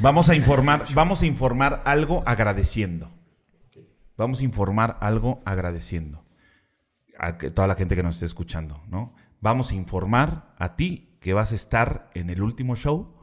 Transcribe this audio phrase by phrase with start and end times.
[0.00, 3.10] Vamos a informar, vamos a informar algo agradeciendo.
[4.16, 6.24] Vamos a informar algo agradeciendo
[7.18, 9.14] a que- toda la gente que nos esté escuchando, ¿no?
[9.40, 13.22] Vamos a informar a ti que vas a estar en el último show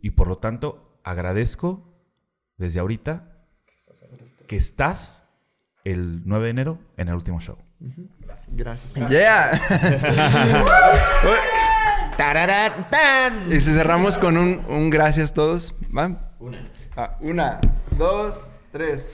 [0.00, 1.94] y por lo tanto agradezco
[2.56, 3.44] desde ahorita
[4.46, 5.24] que estás
[5.84, 7.56] el 9 de enero en el último show.
[8.48, 8.94] Gracias.
[9.10, 9.60] ¡Yeah!
[12.16, 13.52] Tararán, tan.
[13.52, 15.74] Y si cerramos con un, un gracias todos.
[15.96, 16.30] ¿Va?
[16.38, 16.58] Una.
[17.20, 17.60] una,
[17.98, 19.06] dos, tres.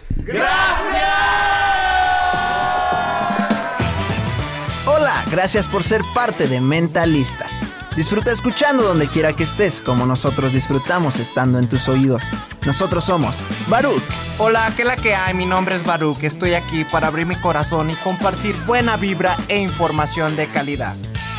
[4.86, 7.60] Hola, gracias por ser parte de Mentalistas.
[7.96, 12.30] Disfruta escuchando donde quiera que estés, como nosotros disfrutamos estando en tus oídos.
[12.64, 14.02] Nosotros somos Baruch,
[14.38, 15.34] Hola, ¿qué la que hay?
[15.34, 16.22] Mi nombre es Baruch.
[16.22, 20.94] Estoy aquí para abrir mi corazón y compartir buena vibra e información de calidad.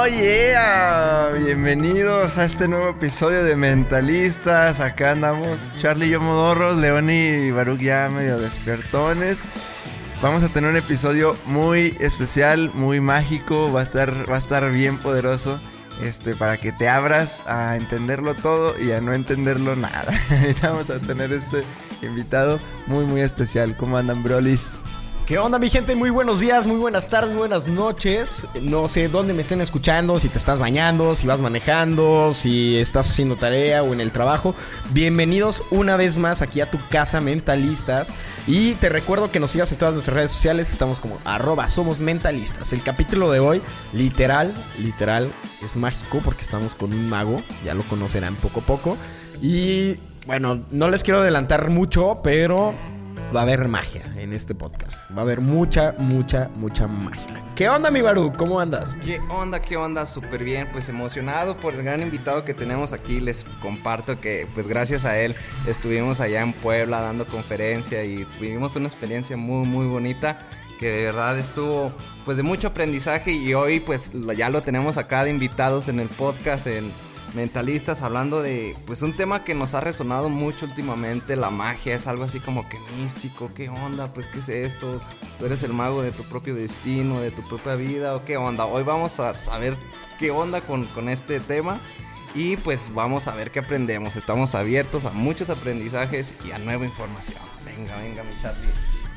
[0.00, 4.80] oh yeah, bienvenidos a este nuevo episodio de Mentalistas.
[4.80, 9.42] Acá andamos Charlie y yo modorros, León y Baruch ya medio despiertones.
[10.22, 14.70] Vamos a tener un episodio muy especial, muy mágico, va a estar, va a estar
[14.70, 15.60] bien poderoso.
[16.02, 20.12] Este, para que te abras a entenderlo todo y a no entenderlo nada.
[20.62, 21.64] Vamos a tener este
[22.02, 23.76] invitado muy muy especial.
[23.76, 24.80] ¿Cómo andan, brolis?
[25.28, 25.94] ¿Qué onda, mi gente?
[25.94, 28.46] Muy buenos días, muy buenas tardes, buenas noches.
[28.62, 33.10] No sé dónde me estén escuchando, si te estás bañando, si vas manejando, si estás
[33.10, 34.54] haciendo tarea o en el trabajo.
[34.88, 38.14] Bienvenidos una vez más aquí a tu casa mentalistas.
[38.46, 40.70] Y te recuerdo que nos sigas en todas nuestras redes sociales.
[40.70, 42.72] Estamos como arroba somos mentalistas.
[42.72, 43.60] El capítulo de hoy,
[43.92, 45.30] literal, literal,
[45.60, 47.42] es mágico porque estamos con un mago.
[47.66, 48.96] Ya lo conocerán poco a poco.
[49.42, 52.72] Y bueno, no les quiero adelantar mucho, pero
[53.34, 55.10] va a haber magia en este podcast.
[55.10, 57.44] Va a haber mucha, mucha, mucha magia.
[57.54, 58.32] ¿Qué onda, mi Baru?
[58.36, 58.94] ¿Cómo andas?
[59.04, 59.60] ¿Qué onda?
[59.60, 60.06] ¿Qué onda?
[60.06, 60.68] Súper bien.
[60.72, 63.20] Pues emocionado por el gran invitado que tenemos aquí.
[63.20, 65.34] Les comparto que, pues gracias a él,
[65.66, 70.40] estuvimos allá en Puebla dando conferencia y tuvimos una experiencia muy, muy bonita.
[70.78, 71.92] Que de verdad estuvo,
[72.24, 73.32] pues de mucho aprendizaje.
[73.32, 76.92] Y hoy, pues ya lo tenemos acá de invitados en el podcast, en
[77.34, 81.36] Mentalistas, hablando de, pues un tema que nos ha resonado mucho últimamente.
[81.36, 83.50] La magia es algo así como que místico.
[83.54, 84.12] ¿Qué onda?
[84.12, 85.00] Pues, ¿qué es esto?
[85.38, 88.64] Tú eres el mago de tu propio destino, de tu propia vida, o qué onda.
[88.64, 89.76] Hoy vamos a saber
[90.18, 91.80] qué onda con, con este tema.
[92.34, 94.16] Y pues vamos a ver qué aprendemos.
[94.16, 97.38] Estamos abiertos a muchos aprendizajes y a nueva información.
[97.64, 98.68] Venga, venga, mi Charlie.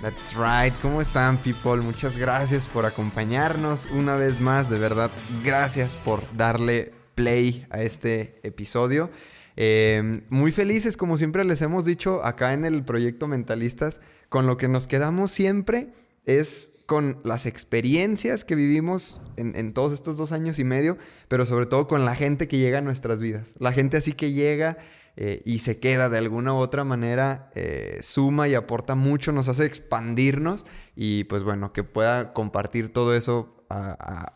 [0.01, 0.73] That's right.
[0.81, 1.77] ¿Cómo están, people?
[1.77, 4.69] Muchas gracias por acompañarnos una vez más.
[4.69, 5.11] De verdad,
[5.43, 9.09] gracias por darle play a este episodio.
[9.57, 14.57] Eh, muy felices, como siempre les hemos dicho acá en el proyecto Mentalistas, con lo
[14.57, 15.89] que nos quedamos siempre
[16.25, 21.45] es con las experiencias que vivimos en, en todos estos dos años y medio, pero
[21.45, 23.53] sobre todo con la gente que llega a nuestras vidas.
[23.59, 24.77] La gente así que llega
[25.17, 29.49] eh, y se queda de alguna u otra manera, eh, suma y aporta mucho, nos
[29.49, 30.65] hace expandirnos
[30.95, 33.60] y pues bueno, que pueda compartir todo eso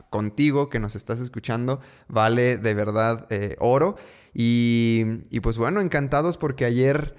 [0.10, 3.96] contigo, que nos estás escuchando, vale de verdad eh, oro.
[4.34, 7.16] Y, y pues bueno, encantados porque ayer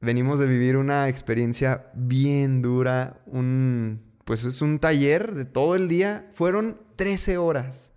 [0.00, 5.88] venimos de vivir una experiencia bien dura, un, pues es un taller de todo el
[5.88, 7.92] día, fueron 13 horas.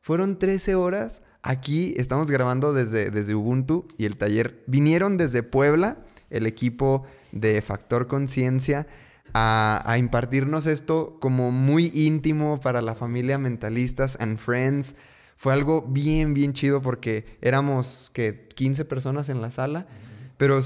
[0.00, 1.22] Fueron 13 horas.
[1.42, 7.62] Aquí estamos grabando desde, desde Ubuntu y el taller vinieron desde Puebla, el equipo de
[7.62, 8.86] Factor Conciencia,
[9.34, 14.94] a, impartirnos esto como muy íntimo para la familia Mentalistas and Friends.
[15.36, 19.88] Fue algo bien, bien chido porque éramos, que 15 personas en la sala,
[20.36, 20.60] pero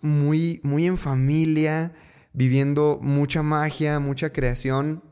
[0.00, 1.92] muy, muy en familia,
[2.32, 5.04] viviendo mucha magia, mucha creación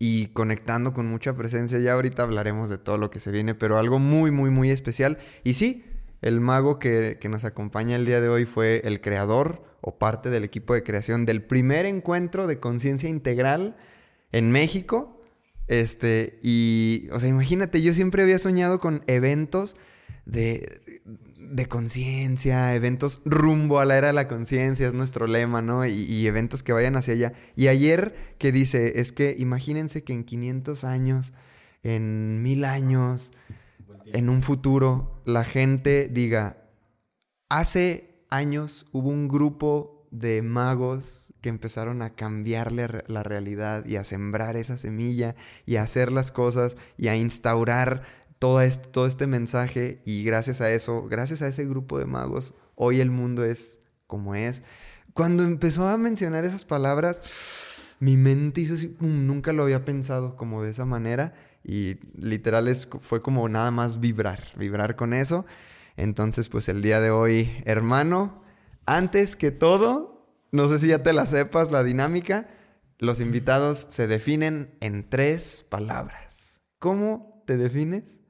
[0.00, 1.78] y conectando con mucha presencia.
[1.78, 5.18] Ya ahorita hablaremos de todo lo que se viene, pero algo muy, muy, muy especial.
[5.44, 5.84] Y sí,
[6.22, 10.30] el mago que, que nos acompaña el día de hoy fue el creador o parte
[10.30, 13.76] del equipo de creación del primer encuentro de conciencia integral
[14.30, 15.20] en México.
[15.66, 19.76] Este, y, o sea, imagínate, yo siempre había soñado con eventos
[20.24, 21.02] de,
[21.36, 25.84] de conciencia, eventos rumbo a la era de la conciencia, es nuestro lema, ¿no?
[25.84, 27.32] Y, y eventos que vayan hacia allá.
[27.56, 31.32] Y ayer que dice, es que imagínense que en 500 años,
[31.82, 33.32] en mil años,
[34.12, 36.58] en un futuro, la gente diga,
[37.48, 44.04] hace años hubo un grupo de magos que empezaron a cambiarle la realidad y a
[44.04, 45.34] sembrar esa semilla
[45.66, 48.02] y a hacer las cosas y a instaurar
[48.38, 52.54] todo este, todo este mensaje y gracias a eso, gracias a ese grupo de magos,
[52.74, 54.62] hoy el mundo es como es.
[55.14, 60.36] Cuando empezó a mencionar esas palabras, mi mente hizo así, "Mm, nunca lo había pensado
[60.36, 61.34] como de esa manera
[61.64, 65.46] y literal es, fue como nada más vibrar, vibrar con eso.
[65.96, 68.42] Entonces, pues el día de hoy, hermano,
[68.86, 72.48] antes que todo, no sé si ya te la sepas, la dinámica,
[72.98, 76.60] los invitados se definen en tres palabras.
[76.78, 78.22] ¿Cómo te defines?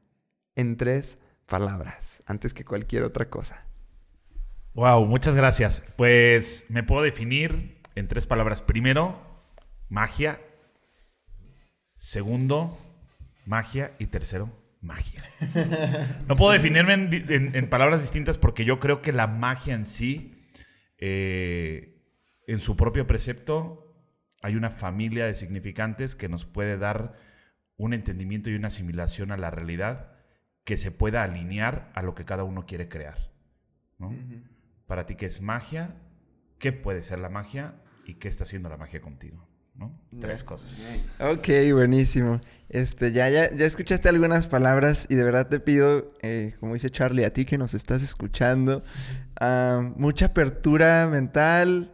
[0.55, 3.67] En tres palabras, antes que cualquier otra cosa.
[4.75, 5.83] Wow, muchas gracias.
[5.97, 8.63] Pues me puedo definir en tres palabras.
[8.63, 9.21] Primero,
[9.89, 10.41] magia.
[11.97, 12.79] Segundo,
[13.47, 13.93] magia.
[13.99, 14.51] Y tercero,
[14.83, 15.23] magia.
[16.29, 19.75] No puedo definirme en, di- en- en palabras distintas porque yo creo que la magia
[19.75, 20.35] en sí,
[20.99, 22.01] eh,
[22.47, 23.95] en su propio precepto,
[24.43, 27.15] hay una familia de significantes que nos puede dar
[27.77, 30.13] un entendimiento y una asimilación a la realidad
[30.65, 33.33] que se pueda alinear a lo que cada uno quiere crear.
[33.99, 34.15] ¿no?
[34.87, 35.95] Para ti, ¿qué es magia?
[36.59, 37.75] ¿Qué puede ser la magia?
[38.05, 39.49] ¿Y qué está haciendo la magia contigo?
[39.75, 39.93] ¿No?
[40.21, 40.81] Tres cosas.
[41.21, 42.41] Ok, buenísimo.
[42.69, 46.89] Este, ya, ya, ya escuchaste algunas palabras y de verdad te pido, eh, como dice
[46.91, 48.83] Charlie, a ti que nos estás escuchando,
[49.41, 51.91] ah, mucha apertura mental,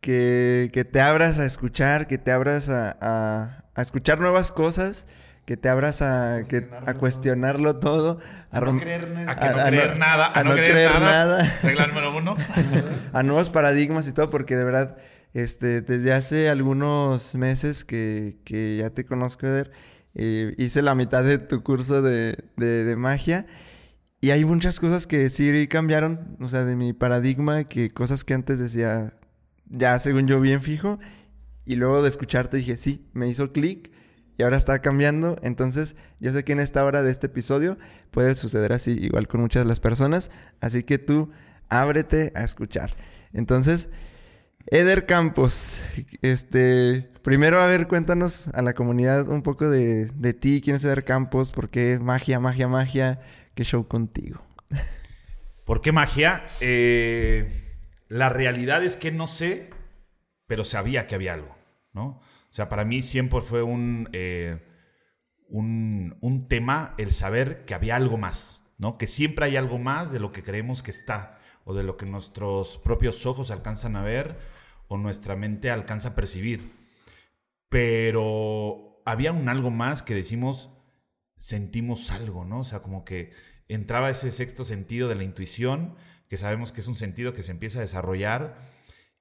[0.00, 5.06] que, que te abras a escuchar, que te abras a, a- a escuchar nuevas cosas,
[5.44, 8.18] que te abras a, que- a cuestionarlo todo,
[8.50, 9.32] a, rom- A que no a-
[9.64, 10.32] a creer nada.
[10.34, 11.58] a no creer nada.
[11.62, 12.36] Regla número uno.
[13.12, 14.96] a nuevos paradigmas y todo, porque de verdad,
[15.36, 18.38] este, desde hace algunos meses que,
[18.80, 19.70] ya te conozco, Eder,
[20.14, 23.46] eh, hice la mitad de tu curso de, de- magia
[24.22, 28.32] y hay muchas cosas que sí cambiaron, o sea, de mi paradigma, que cosas que
[28.32, 29.12] antes decía,
[29.66, 30.98] ya según yo bien fijo,
[31.66, 33.92] y luego de escucharte dije, sí, me hizo clic.
[34.38, 37.76] Y ahora está cambiando, entonces yo sé que en esta hora de este episodio
[38.10, 40.30] puede suceder así, igual con muchas las personas,
[40.60, 41.30] así que tú
[41.68, 42.96] ábrete a escuchar.
[43.32, 43.88] Entonces,
[44.68, 45.80] Eder Campos,
[46.22, 50.84] este, primero a ver, cuéntanos a la comunidad un poco de, de ti, quién es
[50.84, 53.20] Eder Campos, por qué magia, magia, magia,
[53.54, 54.42] qué show contigo.
[55.64, 56.46] ¿Por qué magia?
[56.60, 57.76] Eh,
[58.08, 59.70] la realidad es que no sé,
[60.46, 61.56] pero sabía que había algo,
[61.92, 62.06] ¿no?
[62.06, 64.64] O sea, para mí siempre fue un, eh,
[65.48, 68.98] un, un tema el saber que había algo más, ¿no?
[68.98, 72.06] Que siempre hay algo más de lo que creemos que está, o de lo que
[72.06, 74.55] nuestros propios ojos alcanzan a ver,
[74.88, 76.72] o nuestra mente alcanza a percibir.
[77.68, 80.70] Pero había un algo más que decimos,
[81.36, 82.60] sentimos algo, ¿no?
[82.60, 83.32] O sea, como que
[83.68, 85.96] entraba ese sexto sentido de la intuición,
[86.28, 88.56] que sabemos que es un sentido que se empieza a desarrollar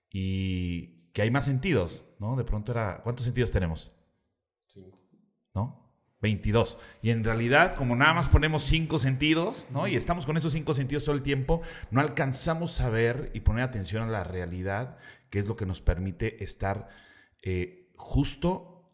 [0.09, 2.35] y que hay más sentidos, ¿no?
[2.35, 3.93] De pronto era, ¿cuántos sentidos tenemos?
[4.67, 4.99] Cinco.
[5.53, 5.85] ¿No?
[6.21, 6.77] 22.
[7.01, 9.87] Y en realidad, como nada más ponemos cinco sentidos, ¿no?
[9.87, 13.63] Y estamos con esos cinco sentidos todo el tiempo, no alcanzamos a ver y poner
[13.63, 14.97] atención a la realidad,
[15.35, 16.87] que es lo que nos permite estar
[17.41, 18.89] eh, justo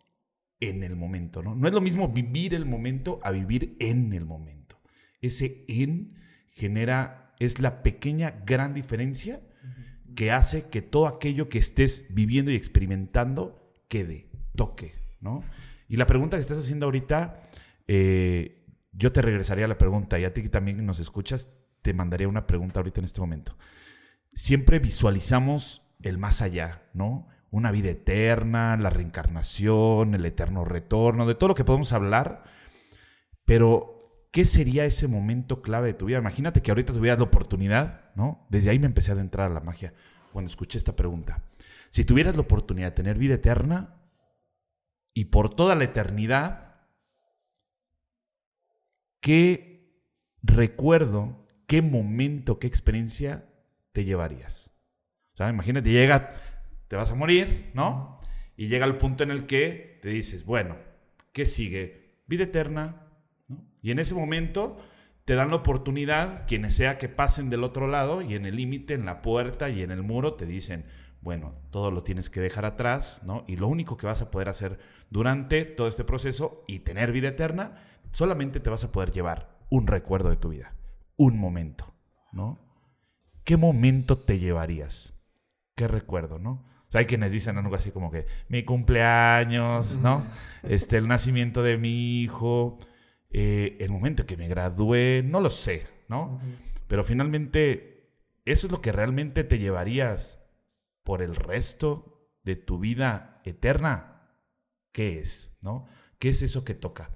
[0.59, 1.53] en el momento, ¿no?
[1.53, 4.81] No es lo mismo vivir el momento a vivir en el momento.
[5.21, 6.15] Ese en
[6.49, 9.39] genera, es la pequeña gran diferencia
[10.15, 15.43] que hace que todo aquello que estés viviendo y experimentando quede, toque, ¿no?
[15.87, 17.39] Y la pregunta que estás haciendo ahorita,
[17.85, 21.93] eh, yo te regresaría a la pregunta y a ti que también nos escuchas, te
[21.93, 23.55] mandaría una pregunta ahorita en este momento.
[24.33, 27.27] Siempre visualizamos el más allá, ¿no?
[27.49, 32.43] Una vida eterna, la reencarnación, el eterno retorno, de todo lo que podemos hablar,
[33.45, 36.19] pero ¿qué sería ese momento clave de tu vida?
[36.19, 38.47] Imagínate que ahorita tuvieras la oportunidad, ¿no?
[38.49, 39.93] Desde ahí me empecé a adentrar a la magia
[40.31, 41.43] cuando escuché esta pregunta.
[41.89, 44.01] Si tuvieras la oportunidad de tener vida eterna
[45.13, 46.85] y por toda la eternidad,
[49.19, 50.01] ¿qué
[50.41, 53.49] recuerdo, qué momento, qué experiencia
[53.91, 54.70] te llevarías?
[55.33, 56.33] O sea, imagínate, llega,
[56.87, 58.19] te vas a morir, ¿no?
[58.57, 60.77] Y llega el punto en el que te dices, bueno,
[61.31, 62.19] ¿qué sigue?
[62.27, 63.07] Vida eterna,
[63.47, 63.65] ¿no?
[63.81, 64.77] Y en ese momento
[65.25, 68.93] te dan la oportunidad, quienes sea que pasen del otro lado, y en el límite,
[68.93, 70.85] en la puerta y en el muro, te dicen,
[71.21, 73.45] bueno, todo lo tienes que dejar atrás, ¿no?
[73.47, 77.29] Y lo único que vas a poder hacer durante todo este proceso y tener vida
[77.29, 80.75] eterna, solamente te vas a poder llevar un recuerdo de tu vida,
[81.17, 81.95] un momento,
[82.33, 82.67] ¿no?
[83.43, 85.20] ¿Qué momento te llevarías?
[85.75, 86.65] ¿Qué recuerdo, no?
[86.87, 90.25] O sea, hay quienes dicen algo así como que mi cumpleaños, ¿no?
[90.63, 92.79] Este, el nacimiento de mi hijo,
[93.29, 96.41] eh, el momento que me gradué, no lo sé, ¿no?
[96.87, 98.11] Pero finalmente,
[98.43, 100.43] eso es lo que realmente te llevarías
[101.03, 104.29] por el resto de tu vida eterna.
[104.91, 105.57] ¿Qué es?
[105.61, 105.87] ¿No?
[106.19, 107.09] ¿Qué es eso que toca?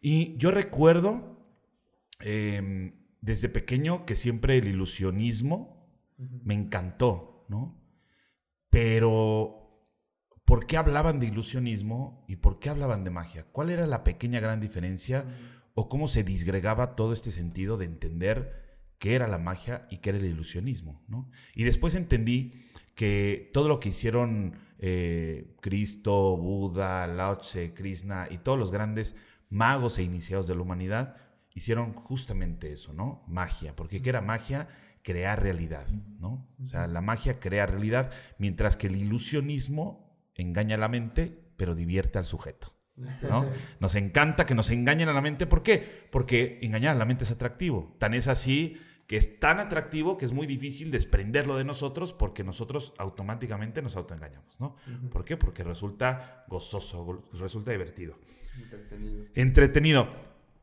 [0.00, 1.44] Y yo recuerdo
[2.20, 5.84] em, desde pequeño que siempre el ilusionismo
[6.16, 7.85] me encantó, ¿no?
[8.76, 9.88] Pero,
[10.44, 13.46] ¿por qué hablaban de ilusionismo y por qué hablaban de magia?
[13.50, 15.24] ¿Cuál era la pequeña gran diferencia
[15.72, 20.10] o cómo se disgregaba todo este sentido de entender qué era la magia y qué
[20.10, 21.30] era el ilusionismo, ¿no?
[21.54, 28.36] Y después entendí que todo lo que hicieron eh, Cristo, Buda, Lao Tse, Krishna y
[28.36, 29.16] todos los grandes
[29.48, 31.16] magos e iniciados de la humanidad
[31.54, 33.24] hicieron justamente eso, ¿no?
[33.26, 34.68] Magia, porque ¿qué era magia?
[35.06, 35.86] Crear realidad,
[36.18, 36.48] ¿no?
[36.60, 41.76] O sea, la magia crea realidad, mientras que el ilusionismo engaña a la mente, pero
[41.76, 42.72] divierte al sujeto.
[42.96, 43.46] ¿no?
[43.78, 45.46] Nos encanta que nos engañen a la mente.
[45.46, 46.08] ¿Por qué?
[46.10, 47.94] Porque engañar a la mente es atractivo.
[48.00, 52.42] Tan es así que es tan atractivo que es muy difícil desprenderlo de nosotros porque
[52.42, 54.74] nosotros automáticamente nos autoengañamos, ¿no?
[55.12, 55.36] ¿Por qué?
[55.36, 58.18] Porque resulta gozoso, resulta divertido.
[58.60, 59.24] Entretenido.
[59.34, 60.08] Entretenido.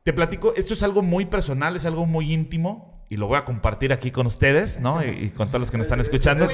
[0.02, 3.44] Te platico, esto es algo muy personal, es algo muy íntimo y lo voy a
[3.44, 5.04] compartir aquí con ustedes, ¿no?
[5.04, 6.46] Y, con todos los que nos están escuchando.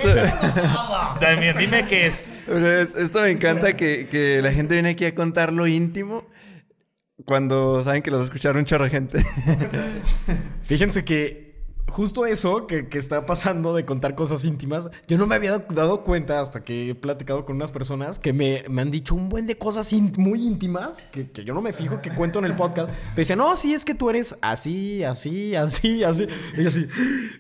[1.21, 2.30] Dime, dime qué es.
[2.97, 6.26] Esto me encanta que, que la gente viene aquí a contar lo íntimo
[7.25, 9.25] cuando saben que los va a escuchar un chorro de gente.
[10.64, 11.50] Fíjense que
[11.90, 16.40] justo eso que, está pasando de contar cosas íntimas, yo no me había dado cuenta
[16.40, 19.92] hasta que he platicado con unas personas que me, han dicho un buen de cosas
[20.16, 22.90] muy íntimas que, yo no me fijo que cuento en el podcast.
[23.11, 26.26] Me decían, no, sí, es que tú eres así, así, así, así.
[26.56, 26.87] Y yo así,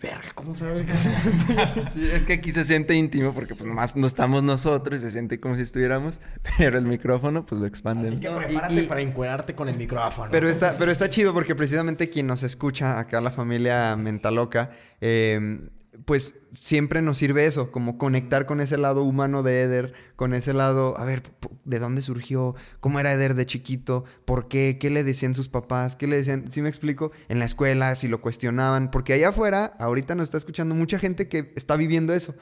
[0.02, 0.92] verga, ¿cómo sabe que
[1.94, 5.10] sí, es que aquí se siente íntimo porque pues nomás no estamos nosotros y se
[5.10, 6.20] siente como si estuviéramos,
[6.58, 8.08] pero el micrófono pues lo expande.
[8.08, 10.30] Así que prepárate para encuerarte con el micrófono.
[10.30, 14.70] Pero está, pero está chido porque precisamente quien nos escucha acá, la familia mental loca,
[15.00, 15.68] em,
[16.04, 20.52] pues siempre nos sirve eso, como conectar con ese lado humano de Eder, con ese
[20.52, 21.22] lado, a ver,
[21.64, 22.54] ¿de dónde surgió?
[22.80, 24.04] ¿Cómo era Eder de chiquito?
[24.24, 24.78] ¿Por qué?
[24.80, 25.96] ¿Qué le decían sus papás?
[25.96, 26.50] ¿Qué le decían?
[26.50, 27.12] Si me explico?
[27.28, 31.28] En la escuela, si lo cuestionaban, porque allá afuera, ahorita nos está escuchando mucha gente
[31.28, 32.34] que está viviendo eso.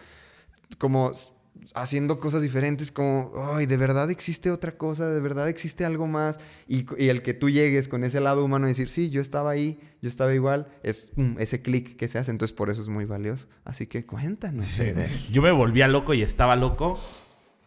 [0.78, 1.12] Como
[1.75, 6.39] haciendo cosas diferentes, como, ay, de verdad existe otra cosa, de verdad existe algo más.
[6.67, 9.81] Y, el que tú llegues con ese lado humano y decir, sí, yo estaba ahí,
[10.01, 12.31] yo estaba igual, es ese clic que se hace.
[12.31, 13.49] Entonces, por eso es muy valioso.
[13.65, 14.67] Así que cuéntanos.
[15.31, 16.99] Yo me volvía loco y estaba loco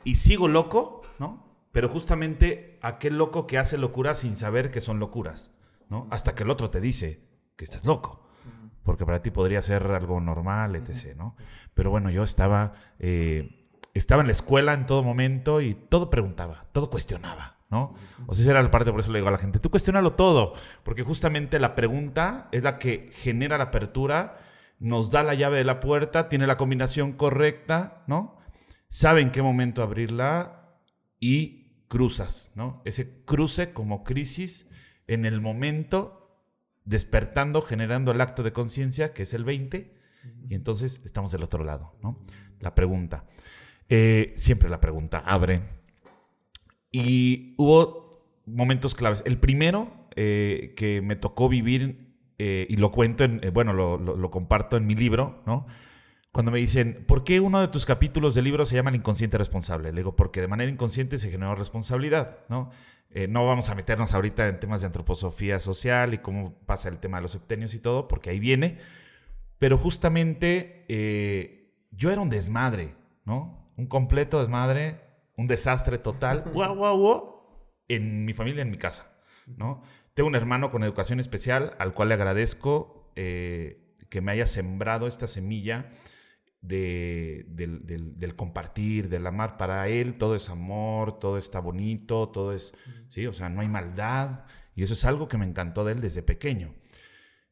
[0.03, 1.45] y sigo loco, ¿no?
[1.71, 5.51] Pero justamente aquel loco que hace locura sin saber que son locuras,
[5.89, 6.07] ¿no?
[6.11, 7.21] Hasta que el otro te dice
[7.55, 8.19] que estás loco.
[8.83, 11.35] Porque para ti podría ser algo normal, etc., ¿no?
[11.75, 12.73] Pero bueno, yo estaba...
[12.97, 13.60] Eh,
[13.93, 17.95] estaba en la escuela en todo momento y todo preguntaba, todo cuestionaba, ¿no?
[18.27, 20.13] O sea, esa era la parte, por eso le digo a la gente, tú cuestionalo
[20.13, 24.37] todo, porque justamente la pregunta es la que genera la apertura,
[24.79, 28.37] nos da la llave de la puerta, tiene la combinación correcta, ¿no?
[28.89, 30.77] Sabe en qué momento abrirla
[31.19, 32.81] y cruzas, ¿no?
[32.85, 34.69] Ese cruce como crisis
[35.07, 36.21] en el momento
[36.85, 39.93] despertando, generando el acto de conciencia, que es el 20,
[40.49, 42.19] y entonces estamos del otro lado, ¿no?
[42.59, 43.25] La pregunta.
[43.93, 45.63] Eh, siempre la pregunta abre.
[46.91, 49.21] Y hubo momentos claves.
[49.25, 54.77] El primero eh, que me tocó vivir, eh, y lo cuento, en, bueno, lo, comparto
[54.77, 55.67] en mi libro, ¿no?
[56.31, 59.37] Cuando me dicen, ¿por qué uno de tus capítulos del libro se llama El inconsciente
[59.37, 59.91] responsable?
[59.91, 62.71] Le digo, porque de manera inconsciente se generó responsabilidad, ¿no?
[63.27, 67.17] no vamos a meternos ahorita en temas de antroposofía social y cómo pasa el tema
[67.17, 68.77] de los septenios y todo, porque ahí viene.
[69.59, 70.85] Pero justamente
[71.91, 72.95] yo era un desmadre,
[73.25, 73.60] ¿no?
[73.81, 75.01] Un completo desmadre,
[75.35, 77.19] un desastre total, guau, guau, guau,
[77.87, 79.11] en mi familia, en mi casa,
[79.47, 79.81] ¿no?
[80.13, 85.07] Tengo un hermano con educación especial al cual le agradezco eh, que me haya sembrado
[85.07, 85.89] esta semilla
[86.61, 89.57] de, del, compartir, del amar.
[89.57, 92.75] Para él todo es amor, todo está bonito, todo es,
[93.07, 94.45] sí, o sea, no hay maldad.
[94.75, 96.75] Y eso es algo que me encantó de él desde pequeño.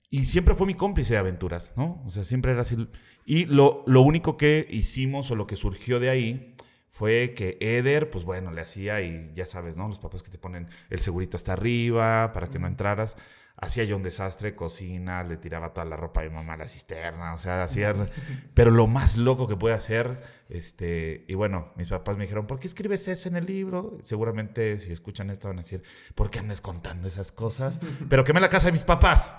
[0.10, 2.02] Y siempre fue mi cómplice de aventuras, ¿no?
[2.06, 2.88] O sea, siempre era así.
[3.26, 6.56] Y lo, lo único que hicimos o lo que surgió de ahí
[7.00, 9.88] fue que Eder, pues bueno, le hacía y ya sabes, ¿no?
[9.88, 13.16] Los papás que te ponen el segurito hasta arriba para que no entraras.
[13.56, 16.68] Hacía yo un desastre, cocina, le tiraba toda la ropa de mi mamá a la
[16.68, 17.94] cisterna, o sea, hacía...
[18.54, 21.24] pero lo más loco que puede hacer, este...
[21.30, 23.98] Y bueno, mis papás me dijeron, ¿por qué escribes eso en el libro?
[24.02, 25.84] Seguramente si escuchan esto van a decir,
[26.16, 27.80] ¿por qué andas contando esas cosas?
[28.10, 29.36] Pero quemé la casa de mis papás.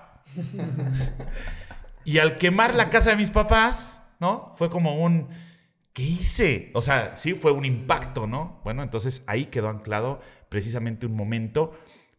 [2.04, 4.52] Y al quemar la casa de mis papás, ¿no?
[4.56, 5.28] Fue como un
[5.92, 6.70] ¿qué hice?
[6.74, 8.60] O sea, sí fue un impacto, ¿no?
[8.64, 11.72] Bueno, entonces ahí quedó anclado precisamente un momento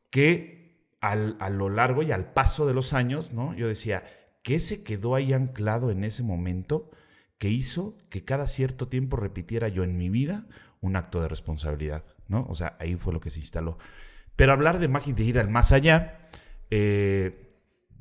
[0.10, 3.54] que al, a lo largo y al paso de los años, ¿no?
[3.56, 4.04] Yo decía,
[4.44, 6.92] ¿qué se quedó ahí anclado en ese momento
[7.38, 10.46] que hizo que cada cierto tiempo repitiera yo en mi vida
[10.80, 12.46] un acto de responsabilidad, ¿no?
[12.50, 13.78] O sea, ahí fue lo que se instaló.
[14.36, 16.30] Pero hablar de magia y de ir al más allá,
[16.70, 17.41] eh,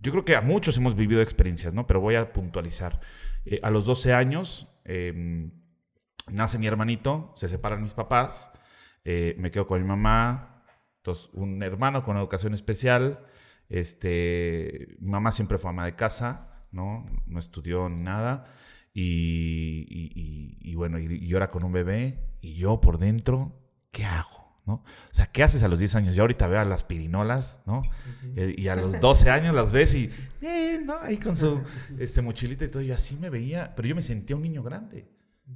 [0.01, 1.87] yo creo que a muchos hemos vivido experiencias, ¿no?
[1.87, 3.01] Pero voy a puntualizar.
[3.45, 5.51] Eh, a los 12 años, eh,
[6.29, 8.51] nace mi hermanito, se separan mis papás,
[9.05, 10.65] eh, me quedo con mi mamá,
[10.99, 13.27] entonces un hermano con educación especial,
[13.69, 17.07] este, mi mamá siempre fue ama de casa, ¿no?
[17.27, 18.47] No estudió ni nada.
[18.93, 23.53] Y, bueno, y, ahora con un bebé, y yo por dentro,
[23.93, 24.40] ¿qué hago?
[24.71, 24.75] ¿No?
[24.77, 26.15] O sea, ¿qué haces a los 10 años?
[26.15, 27.83] Yo ahorita veo a las pirinolas, ¿no?
[28.37, 30.11] y, a los 12 años las ves y,
[30.43, 30.97] eh, ¿no?
[31.01, 31.61] Ahí con su
[31.99, 35.09] este, mochilita y todo, y así me veía, pero yo me sentía un niño grande.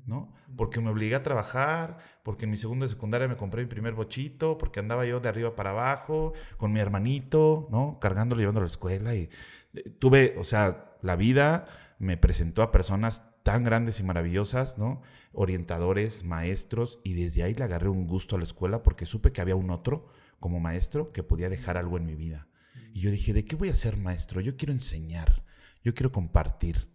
[0.06, 0.34] ¿no?
[0.56, 4.58] Porque me obligué a trabajar, porque en mi segunda secundaria me compré mi primer bochito,
[4.58, 8.00] porque andaba yo de arriba para abajo con mi hermanito, ¿no?
[8.00, 9.30] Cargándolo, llevándolo a la escuela y
[9.74, 11.66] eh, tuve, o sea, la vida
[12.00, 15.02] me presentó a personas tan grandes y maravillosas, ¿no?
[15.32, 19.42] Orientadores, maestros, y desde ahí le agarré un gusto a la escuela porque supe que
[19.42, 20.08] había un otro
[20.40, 22.48] como maestro que podía dejar algo en mi vida.
[22.94, 24.40] Y yo dije, ¿de qué voy a ser maestro?
[24.40, 25.44] Yo quiero enseñar,
[25.82, 26.90] yo quiero compartir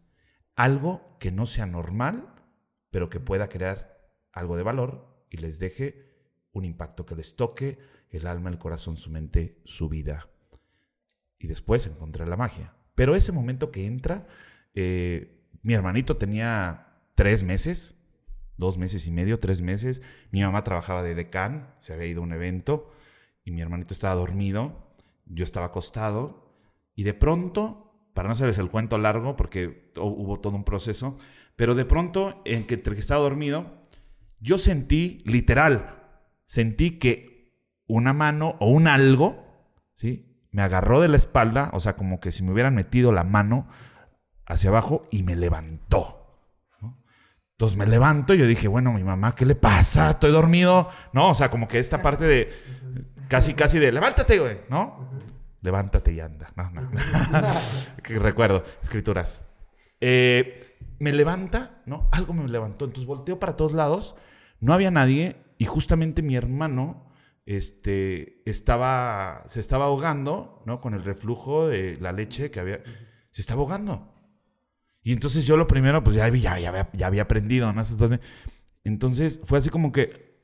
[0.56, 2.34] algo que no sea normal,
[2.90, 6.10] pero que pueda crear algo de valor y les deje
[6.52, 7.78] un impacto que les toque
[8.10, 10.32] el alma, el corazón, su mente, su vida.
[11.38, 12.74] Y después encontrar la magia.
[12.96, 14.28] Pero ese momento que entra,
[14.74, 17.96] eh, mi hermanito tenía tres meses,
[18.58, 20.02] dos meses y medio, tres meses.
[20.32, 22.92] Mi mamá trabajaba de decán, se había ido a un evento
[23.44, 24.96] y mi hermanito estaba dormido,
[25.26, 26.50] yo estaba acostado
[26.96, 31.18] y de pronto, para no hacerles el cuento largo, porque hubo todo un proceso,
[31.56, 33.86] pero de pronto, en que, que estaba dormido,
[34.40, 36.04] yo sentí, literal,
[36.46, 37.54] sentí que
[37.88, 39.46] una mano o un algo,
[39.94, 40.48] ¿sí?
[40.52, 43.68] Me agarró de la espalda, o sea, como que si me hubieran metido la mano
[44.50, 46.18] hacia abajo y me levantó.
[47.52, 50.12] Entonces me levanto y yo dije, bueno, mi mamá, ¿qué le pasa?
[50.12, 50.90] Estoy dormido.
[51.14, 52.50] No, o sea, como que esta parte de
[53.28, 55.10] casi, casi de levántate, güey, ¿no?
[55.62, 56.48] Levántate y anda.
[56.56, 56.90] No, no.
[58.22, 59.46] Recuerdo, escrituras.
[60.00, 62.08] Eh, me levanta, ¿no?
[62.12, 62.86] Algo me levantó.
[62.86, 64.16] Entonces volteo para todos lados,
[64.62, 67.12] no había nadie y justamente mi hermano
[67.46, 70.80] este, estaba, se estaba ahogando, ¿no?
[70.80, 72.80] Con el reflujo de la leche que había,
[73.32, 74.19] se estaba ahogando.
[75.10, 77.82] Y entonces yo lo primero, pues ya, ya, ya, había, ya había aprendido, ¿no?
[78.84, 80.38] Entonces fue así como que,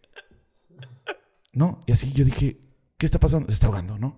[1.53, 1.81] ¿no?
[1.85, 2.61] Y así yo dije,
[2.97, 3.47] ¿qué está pasando?
[3.49, 4.17] Se está ahogando, ¿no?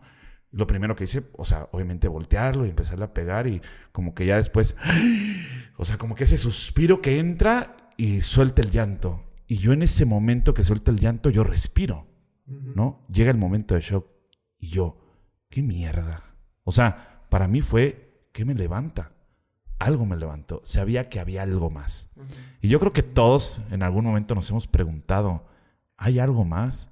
[0.51, 4.25] Lo primero que hice, o sea, obviamente voltearlo y empezarle a pegar y como que
[4.25, 4.77] ya después,
[5.75, 9.25] o sea, como que ese suspiro que entra y suelta el llanto.
[9.47, 12.07] Y yo en ese momento que suelta el llanto, yo respiro,
[12.45, 13.05] ¿no?
[13.11, 14.07] Llega el momento de shock
[14.59, 14.97] y yo,
[15.49, 16.23] qué mierda.
[16.63, 19.16] O sea, para mí fue, ¿qué me levanta?
[19.79, 20.61] Algo me levantó.
[20.63, 22.09] Sabía que había algo más.
[22.61, 25.45] Y yo creo que todos en algún momento nos hemos preguntado,
[25.97, 26.89] ¿hay algo más?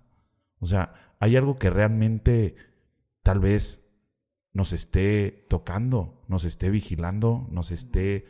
[0.60, 2.56] O sea, ¿hay algo que realmente
[3.24, 3.82] tal vez
[4.54, 8.26] nos esté tocando, nos esté vigilando, nos esté...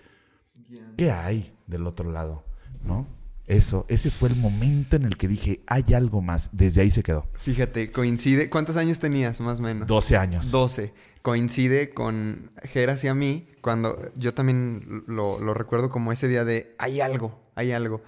[0.98, 2.44] ¿Qué hay del otro lado?
[2.84, 3.06] ¿No?
[3.48, 6.50] Eso, ese fue el momento en el que dije, hay algo más.
[6.52, 7.28] Desde ahí se quedó.
[7.34, 8.50] Fíjate, coincide.
[8.50, 9.88] ¿Cuántos años tenías, más o menos?
[9.88, 10.52] 12 años.
[10.52, 10.94] 12.
[11.22, 16.44] Coincide con Geras y a mí, cuando yo también lo, lo recuerdo como ese día
[16.44, 18.02] de, hay algo, hay algo.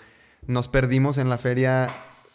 [0.47, 1.87] Nos perdimos en la feria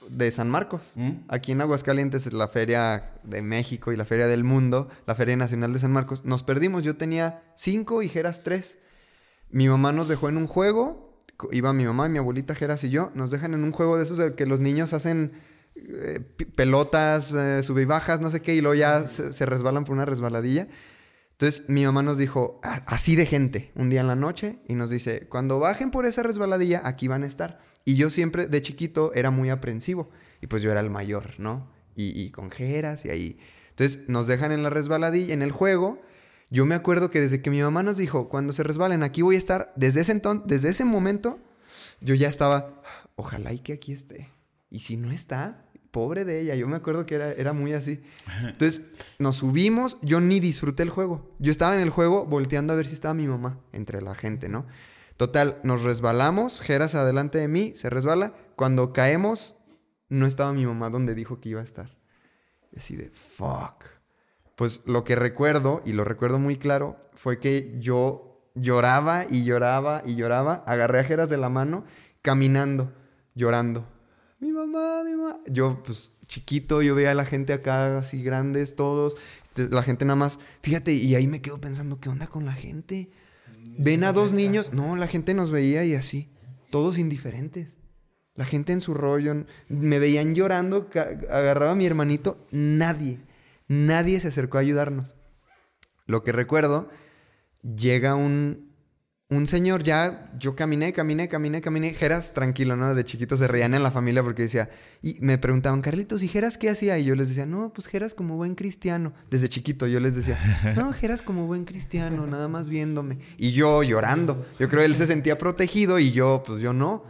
[0.09, 0.93] de San Marcos.
[0.97, 1.11] Mm.
[1.29, 5.37] Aquí en Aguascalientes es la feria de México y la feria del mundo, la feria
[5.37, 6.25] nacional de San Marcos.
[6.25, 8.79] Nos perdimos, yo tenía cinco y Geras tres.
[9.51, 11.12] Mi mamá nos dejó en un juego,
[11.51, 14.19] iba mi mamá, mi abuelita Geras y yo, nos dejan en un juego de esos
[14.19, 15.33] de que los niños hacen
[15.75, 16.21] eh,
[16.55, 20.05] pelotas, eh, sube y bajas, no sé qué, y luego ya se, resbalan por una
[20.05, 20.69] resbaladilla.
[21.33, 24.91] Entonces mi mamá nos dijo, así de gente, un día en la noche, y nos
[24.91, 27.59] dice, cuando bajen por esa resbaladilla, aquí van a estar.
[27.85, 30.11] Y yo siempre, de chiquito, era muy aprensivo.
[30.41, 31.71] Y pues yo era el mayor, ¿no?
[31.95, 33.39] Y, con jeras y ahí.
[33.71, 36.01] Entonces nos dejan en la resbaladilla, en el juego.
[36.53, 39.37] Yo me acuerdo que desde que mi mamá nos dijo, cuando se resbalen, aquí voy
[39.37, 41.39] a estar, desde ese entonces, desde ese momento,
[42.03, 42.83] yo ya estaba,
[43.17, 44.29] ojalá y que aquí esté.
[44.69, 46.55] Y si no está, pobre de ella.
[46.55, 48.03] Yo me acuerdo que era, era muy así.
[48.43, 48.83] Entonces
[49.19, 51.35] nos subimos, yo ni disfruté el juego.
[51.39, 54.51] Yo estaba en el juego volteando a ver si estaba mi mamá entre la gente,
[54.51, 54.67] ¿no?
[55.17, 58.35] Total, nos resbalamos, Geras adelante de mí, se resbala.
[58.57, 59.57] Cuando caemos,
[60.11, 61.97] no estaba mi mamá donde dijo que iba a estar.
[62.73, 63.92] Y así de, fuck.
[64.63, 70.05] Pues lo que recuerdo, y lo recuerdo muy claro, fue que yo lloraba y lloraba
[70.07, 70.63] y lloraba.
[70.69, 71.85] Agarré a Geras de la mano,
[72.23, 72.93] caminando,
[73.35, 73.85] llorando.
[74.39, 75.41] Mi mamá, mi mamá.
[75.49, 79.17] Yo, pues, chiquito, yo veía a la gente acá así grandes, todos.
[79.57, 83.11] La gente nada más, fíjate, y ahí me quedo pensando, ¿qué onda con la gente?
[83.79, 84.73] Ven a dos niños.
[84.73, 86.31] No, la gente nos veía y así.
[86.71, 87.79] Todos indiferentes.
[88.37, 89.45] La gente en su rollo.
[89.67, 90.89] Me veían llorando.
[91.29, 92.47] Agarraba a mi hermanito.
[92.53, 93.19] Nadie.
[93.73, 95.17] Nadie se acercó a ayudarnos.
[96.05, 96.91] Lo que recuerdo,
[97.63, 98.71] llega un,
[99.31, 100.31] un señor ya.
[100.39, 101.95] Yo caminé, caminé, caminé, caminé.
[101.95, 102.95] Jeras, tranquilo, ¿no?
[102.95, 104.69] De chiquito se reían en la familia porque decía.
[105.01, 106.99] Y me preguntaban, Carlitos, ¿y Jeras qué hacía?
[106.99, 109.15] Y yo les decía, no, pues Jeras como buen cristiano.
[109.31, 110.39] Desde chiquito yo les decía,
[110.77, 113.21] no, Jeras como buen cristiano, nada más viéndome.
[113.39, 114.47] Y yo llorando.
[114.59, 117.05] Yo creo que él se sentía protegido y yo, pues yo no.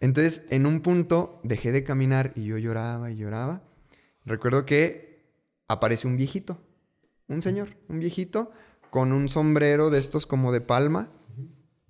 [0.00, 3.62] Entonces, en un punto dejé de caminar y yo lloraba y lloraba.
[4.26, 5.09] Recuerdo que
[5.70, 6.60] aparece un viejito,
[7.28, 8.50] un señor, un viejito
[8.90, 11.12] con un sombrero de estos como de palma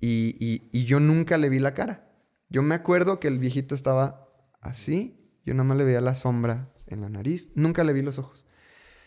[0.00, 2.12] y, y- yo nunca le vi la cara.
[2.50, 4.28] Yo me acuerdo que el viejito estaba
[4.60, 8.18] así, yo nada más le veía la sombra en la nariz, nunca le vi los
[8.18, 8.46] ojos.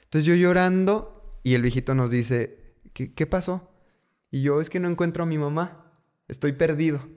[0.05, 3.69] Entonces yo llorando y el viejito nos dice, ¿qué, qué pasó?
[4.31, 5.91] Y yo es que no encuentro a mi mamá,
[6.27, 7.07] estoy perdido.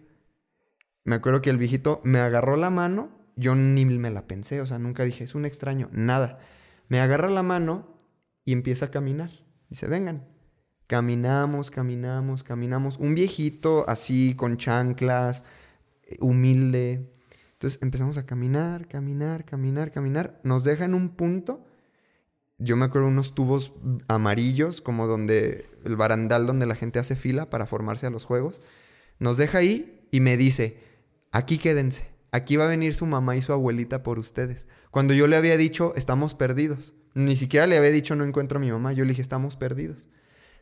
[1.05, 4.67] Me acuerdo que el viejito me agarró la mano, yo ni me la pensé, o
[4.67, 6.39] sea, nunca dije, es un extraño, nada.
[6.89, 7.97] Me agarra la mano
[8.45, 9.31] y empieza a caminar.
[9.69, 10.27] Dice, vengan.
[10.87, 12.99] Caminamos, caminamos, caminamos.
[12.99, 15.43] Un viejito así, con chanclas,
[16.21, 17.13] humilde.
[17.55, 20.41] Entonces empezamos a caminar, caminar, caminar, caminar.
[20.45, 21.65] Nos deja en un punto.
[22.59, 23.73] Yo me acuerdo unos tubos
[24.09, 28.61] amarillos, como donde el barandal donde la gente hace fila para formarse a los juegos.
[29.19, 30.79] Nos deja ahí y me dice,
[31.33, 32.16] aquí quédense.
[32.33, 34.69] Aquí va a venir su mamá y su abuelita por ustedes.
[34.91, 36.95] Cuando yo le había dicho, estamos perdidos.
[37.15, 38.93] Ni siquiera le había dicho, no encuentro a mi mamá.
[38.93, 40.09] Yo le dije, estamos perdidos.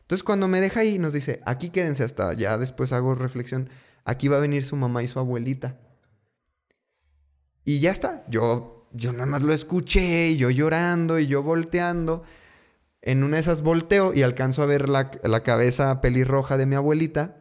[0.01, 3.69] Entonces cuando me deja ahí, nos dice, aquí quédense hasta, ya después hago reflexión,
[4.05, 5.79] aquí va a venir su mamá y su abuelita.
[7.63, 8.23] Y ya está.
[8.29, 12.23] Yo, yo nada más lo escuché, y yo llorando y yo volteando.
[13.01, 16.75] En una de esas volteo y alcanzo a ver la, la cabeza pelirroja de mi
[16.75, 17.37] abuelita.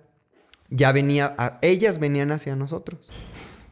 [0.71, 3.11] Ya venía, a- ellas venían hacia nosotros.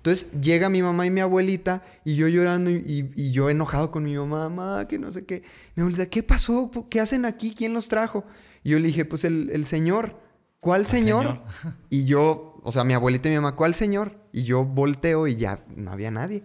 [0.02, 3.92] Entonces llega mi mamá y mi abuelita y yo llorando y, y- y yo enojado
[3.92, 5.44] con mi mamá, mamá, que no sé qué.
[5.76, 6.70] Mi abuelita, ¿qué pasó?
[6.90, 7.54] ¿Qué hacen aquí?
[7.54, 8.24] ¿Quién los trajo?
[8.64, 10.18] Y yo le dije, pues el, el señor.
[10.58, 11.42] ¿Cuál señor?
[11.88, 14.18] Y yo, o sea, mi abuelita y mi mamá, ¿cuál señor?
[14.32, 16.42] Y yo volteo y ya no había nadie.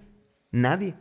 [0.51, 0.93] Nadie.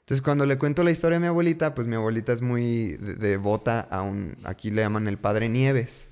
[0.00, 3.14] Entonces, cuando le cuento la historia a mi abuelita, pues mi abuelita es muy de-
[3.16, 6.10] devota a un, aquí le llaman el Padre Nieves,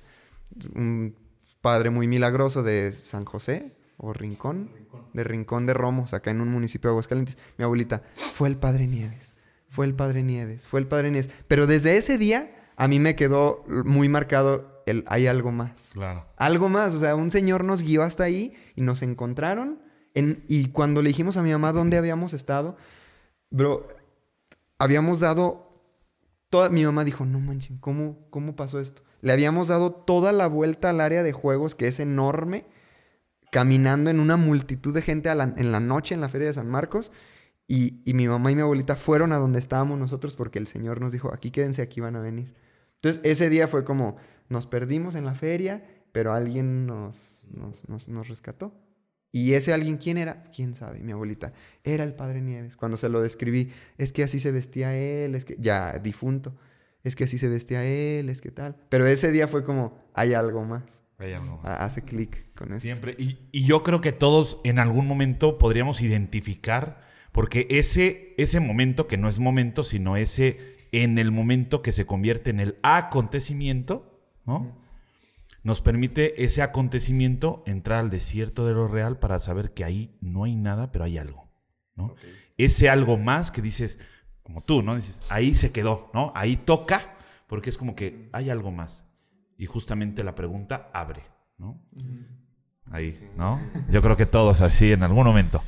[0.75, 1.15] un
[1.61, 4.69] padre muy milagroso de San José o Rincón,
[5.13, 7.37] de Rincón de Romos, acá en un municipio de Aguascalientes.
[7.57, 8.03] Mi abuelita,
[8.33, 9.35] fue el Padre Nieves,
[9.67, 11.29] fue el Padre Nieves, fue el Padre Nieves.
[11.47, 15.91] Pero desde ese día a mí me quedó muy marcado el hay algo más.
[15.93, 16.25] Claro.
[16.37, 19.81] Algo más, o sea, un señor nos guió hasta ahí y nos encontraron.
[20.13, 22.77] En, y cuando le dijimos a mi mamá dónde habíamos estado,
[23.49, 23.87] bro,
[24.77, 25.67] habíamos dado
[26.49, 26.69] toda...
[26.69, 29.01] Mi mamá dijo, no manchen, ¿cómo, ¿cómo pasó esto?
[29.21, 32.65] Le habíamos dado toda la vuelta al área de juegos, que es enorme,
[33.55, 37.13] caminando en una multitud de gente en la noche en la feria de San Marcos.
[37.69, 40.99] Y, y mi mamá y mi abuelita fueron a donde estábamos nosotros porque el Señor
[40.99, 42.53] nos dijo, aquí quédense, aquí van a venir.
[42.95, 44.17] Entonces ese día fue como,
[44.49, 48.73] nos perdimos en la feria, pero alguien nos, nos, nos, nos rescató.
[49.31, 50.43] Y ese alguien, ¿quién era?
[50.53, 50.99] ¿Quién sabe?
[50.99, 51.53] Mi abuelita.
[51.85, 52.75] Era el Padre Nieves.
[52.75, 56.57] Cuando se lo describí, es que así se vestía él, es que ya difunto.
[57.05, 58.75] Es que así se vestía él, es que tal.
[58.89, 61.04] Pero ese día fue como, hay algo más.
[61.63, 62.81] Hace clic con esto.
[62.81, 63.15] Siempre.
[63.17, 67.01] Y, y yo creo que todos en algún momento podríamos identificar,
[67.31, 72.05] porque ese, ese momento, que no es momento, sino ese en el momento que se
[72.05, 74.83] convierte en el acontecimiento, ¿no?
[75.63, 80.43] Nos permite ese acontecimiento entrar al desierto de lo real para saber que ahí no
[80.43, 81.49] hay nada, pero hay algo,
[81.95, 82.15] ¿no?
[82.57, 83.99] Ese algo más que dices,
[84.43, 84.95] como tú, ¿no?
[84.95, 86.31] Dices, ahí se quedó, ¿no?
[86.35, 89.05] Ahí toca, porque es como que hay algo más.
[89.57, 91.23] Y justamente la pregunta abre,
[91.57, 91.81] ¿no?
[92.91, 93.59] Ahí, ¿no?
[93.89, 95.61] Yo creo que todos así en algún momento.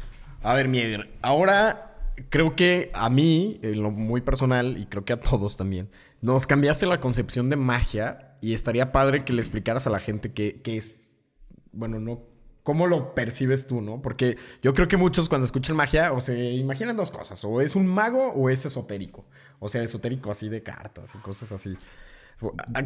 [0.43, 1.88] A ver, Mieger, ahora
[2.30, 5.89] creo que a mí, en lo muy personal, y creo que a todos también,
[6.21, 10.32] nos cambiaste la concepción de magia y estaría padre que le explicaras a la gente
[10.34, 11.12] qué, qué es.
[11.71, 12.23] Bueno, no.
[12.63, 14.02] ¿Cómo lo percibes tú, no?
[14.02, 17.41] Porque yo creo que muchos cuando escuchan magia o se imaginan dos cosas.
[17.45, 19.26] O es un mago o es esotérico.
[19.60, 21.78] O sea, esotérico así de cartas y cosas así.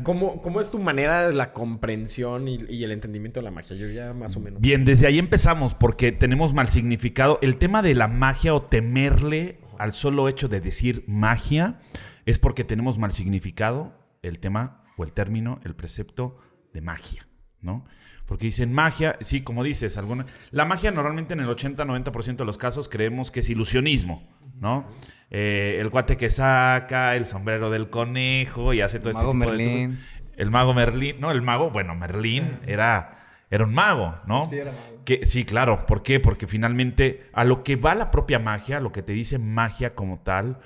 [0.04, 3.76] ¿Cómo, cómo es tu manera de la comprensión y, y el entendimiento de la magia?
[3.76, 4.62] Yo ya más o menos.
[4.62, 7.38] Bien, desde ahí empezamos porque tenemos mal significado.
[7.42, 11.80] El tema de la magia o temerle al solo hecho de decir magia
[12.26, 16.38] es porque tenemos mal significado el tema o el término, el precepto
[16.74, 17.28] de magia,
[17.62, 17.86] ¿no?
[18.26, 22.58] Porque dicen magia, sí, como dices, alguna, la magia normalmente en el 80-90% de los
[22.58, 24.30] casos creemos que es ilusionismo,
[24.62, 24.88] ¿no?
[25.30, 29.34] Eh, el guate que saca, el sombrero del conejo y hace todo El este mago
[29.34, 29.92] tipo de Merlín.
[29.98, 30.32] trucos.
[30.38, 34.48] El mago Merlín, no, el mago, bueno, Merlín era, era un mago, ¿no?
[34.50, 35.04] Sí, era mago.
[35.04, 35.86] Que, sí, claro.
[35.86, 36.20] ¿Por qué?
[36.20, 40.20] Porque finalmente a lo que va la propia magia, lo que te dice magia como
[40.22, 40.60] tal,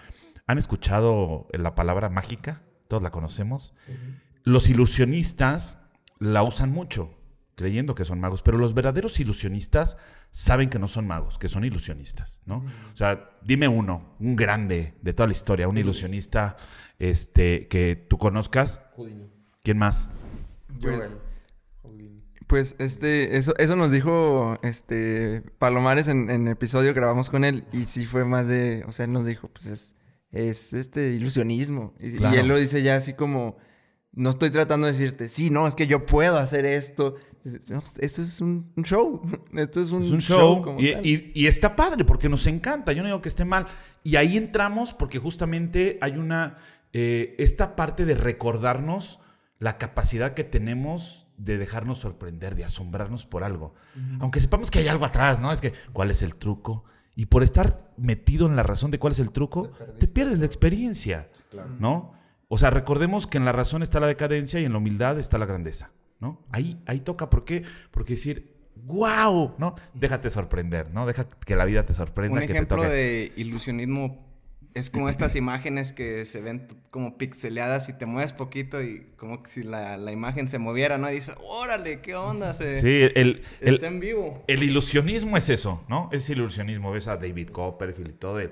[0.46, 2.62] ¿han escuchado la palabra mágica?
[2.88, 3.74] Todos la conocemos.
[4.44, 5.80] Los ilusionistas
[6.20, 7.18] la usan mucho,
[7.56, 9.98] creyendo que son magos, pero los verdaderos ilusionistas
[10.36, 12.58] saben que no son magos, que son ilusionistas, ¿no?
[12.94, 16.58] O sea, dime uno, un grande de toda la historia, un ilusionista
[17.00, 18.82] este, que tú conozcas.
[19.64, 20.10] ¿Quién más?
[22.48, 27.64] Pues este, eso, eso nos dijo este Palomares en, en episodio que grabamos con él.
[27.72, 28.84] Y sí fue más de.
[28.90, 29.96] O sea, él nos dijo, pues es,
[30.32, 31.94] es este ilusionismo.
[31.98, 33.56] Y, y él lo dice ya así como.
[34.12, 37.16] No estoy tratando de decirte, sí, no, es que yo puedo hacer esto.
[37.70, 39.22] No, esto es un, un show.
[39.54, 41.06] Esto es un, Es un show, como y, tal.
[41.06, 42.92] y- y está padre porque nos encanta.
[42.92, 43.68] Yo no digo que esté mal.
[44.04, 46.58] Y ahí entramos porque justamente hay una.
[46.94, 49.20] eh, esta parte de recordarnos
[49.60, 53.74] la capacidad que tenemos de dejarnos sorprender, de asombrarnos por algo.
[54.20, 55.52] Aunque sepamos que hay algo atrás, ¿no?
[55.52, 56.84] Es que, ¿cuál es el truco?
[57.16, 60.46] Y por estar metido en la razón de cuál es el truco, te pierdes la
[60.46, 61.30] experiencia,
[61.80, 62.14] ¿no?
[62.48, 65.38] O sea, recordemos que en la razón está la decadencia y en la humildad está
[65.38, 65.92] la grandeza,
[66.26, 66.42] ¿no?
[66.50, 67.30] Ahí, ahí toca.
[67.30, 67.62] ¿Por qué?
[67.92, 69.76] Porque decir, wow, ¿no?
[69.94, 71.06] Déjate sorprender, ¿no?
[71.06, 72.34] Deja que la vida te sorprenda.
[72.34, 72.90] Un que te ejemplo toque.
[72.90, 74.26] de ilusionismo
[74.74, 79.44] es como estas imágenes que se ven como pixeleadas y te mueves poquito y como
[79.44, 81.10] que si la, la imagen se moviera, ¿no?
[81.12, 82.56] Y dices, órale, ¿qué onda?
[82.56, 84.44] Se, Sí, el, el, está en vivo.
[84.48, 86.10] el ilusionismo es eso, ¿no?
[86.12, 86.92] Es ilusionismo.
[86.92, 88.40] Ves a David Copperfield y todo.
[88.40, 88.52] El,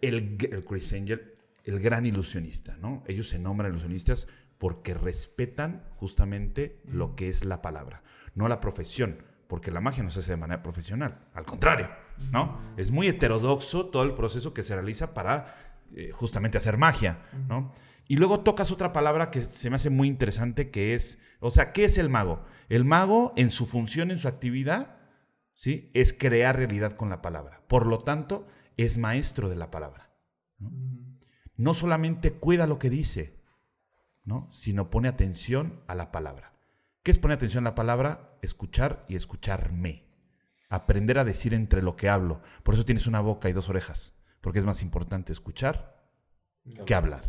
[0.00, 3.02] el, el Chris Angel, el gran ilusionista, ¿no?
[3.08, 4.28] Ellos se nombran ilusionistas
[4.60, 8.02] porque respetan justamente lo que es la palabra,
[8.34, 11.88] no la profesión, porque la magia no se hace de manera profesional, al contrario,
[12.30, 12.60] ¿no?
[12.76, 15.56] Es muy heterodoxo todo el proceso que se realiza para
[15.96, 17.72] eh, justamente hacer magia, ¿no?
[18.06, 21.72] Y luego tocas otra palabra que se me hace muy interesante, que es, o sea,
[21.72, 22.44] ¿qué es el mago?
[22.68, 24.98] El mago en su función, en su actividad,
[25.54, 25.90] ¿sí?
[25.94, 27.62] Es crear realidad con la palabra.
[27.66, 28.46] Por lo tanto,
[28.76, 30.10] es maestro de la palabra.
[30.58, 30.70] ¿no?
[31.56, 33.39] No solamente cuida lo que dice,
[34.24, 34.46] ¿no?
[34.50, 36.52] Sino pone atención a la palabra.
[37.02, 38.36] ¿Qué es poner atención a la palabra?
[38.42, 40.04] Escuchar y escucharme.
[40.68, 42.42] Aprender a decir entre lo que hablo.
[42.62, 44.14] Por eso tienes una boca y dos orejas.
[44.40, 45.96] Porque es más importante escuchar
[46.86, 47.24] que hablar.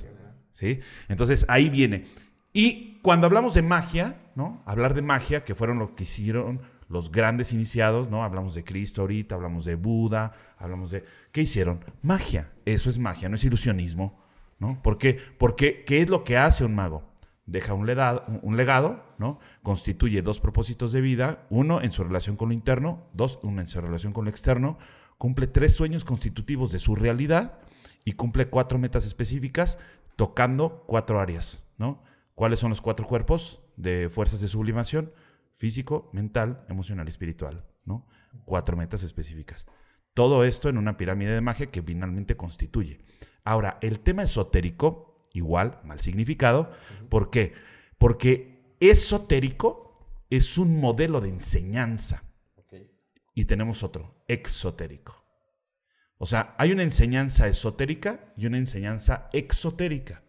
[0.52, 0.82] ¿Sí?
[1.08, 2.06] Entonces ahí viene.
[2.54, 4.62] Y cuando hablamos de magia, ¿no?
[4.66, 8.24] Hablar de magia, que fueron lo que hicieron los grandes iniciados, ¿no?
[8.24, 11.06] Hablamos de Cristo ahorita, hablamos de Buda, hablamos de...
[11.32, 11.86] ¿Qué hicieron?
[12.02, 12.52] Magia.
[12.66, 14.21] Eso es magia, no es ilusionismo,
[14.62, 14.80] ¿no?
[14.82, 15.19] ¿Por qué?
[15.39, 17.12] Porque ¿qué es lo que hace un mago?
[17.47, 19.39] Deja un legado, un legado, ¿no?
[19.63, 23.67] Constituye dos propósitos de vida, uno en su relación con lo interno, dos, uno en
[23.67, 24.78] su relación con lo externo,
[25.17, 27.58] cumple tres sueños constitutivos de su realidad
[28.06, 29.80] y cumple cuatro metas específicas
[30.15, 32.04] tocando cuatro áreas, ¿no?
[32.36, 35.12] ¿Cuáles son los cuatro cuerpos de fuerzas de sublimación?
[35.56, 38.06] Físico, mental, emocional y espiritual, ¿no?
[38.45, 39.65] Cuatro metas específicas.
[40.13, 43.00] Todo esto en una pirámide de magia que finalmente constituye.
[43.44, 46.72] Ahora, el tema esotérico, igual, mal significado.
[47.10, 47.54] ¿Por qué?
[47.98, 52.24] Porque esotérico es un modelo de enseñanza.
[53.34, 55.24] Y tenemos otro, exotérico.
[56.18, 60.24] O sea, hay una enseñanza esotérica y una enseñanza exotérica.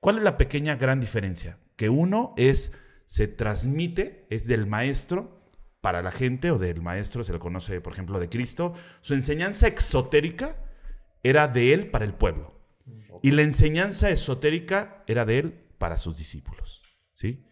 [0.00, 1.58] ¿Cuál es la pequeña gran diferencia?
[1.76, 2.72] Que uno es,
[3.04, 5.46] se transmite, es del maestro
[5.80, 8.74] para la gente o del maestro, se le conoce, por ejemplo, de Cristo.
[9.00, 10.56] Su enseñanza exotérica
[11.22, 12.60] era de él para el pueblo.
[13.22, 16.84] Y la enseñanza esotérica era de él para sus discípulos.
[17.14, 17.44] ¿Sí?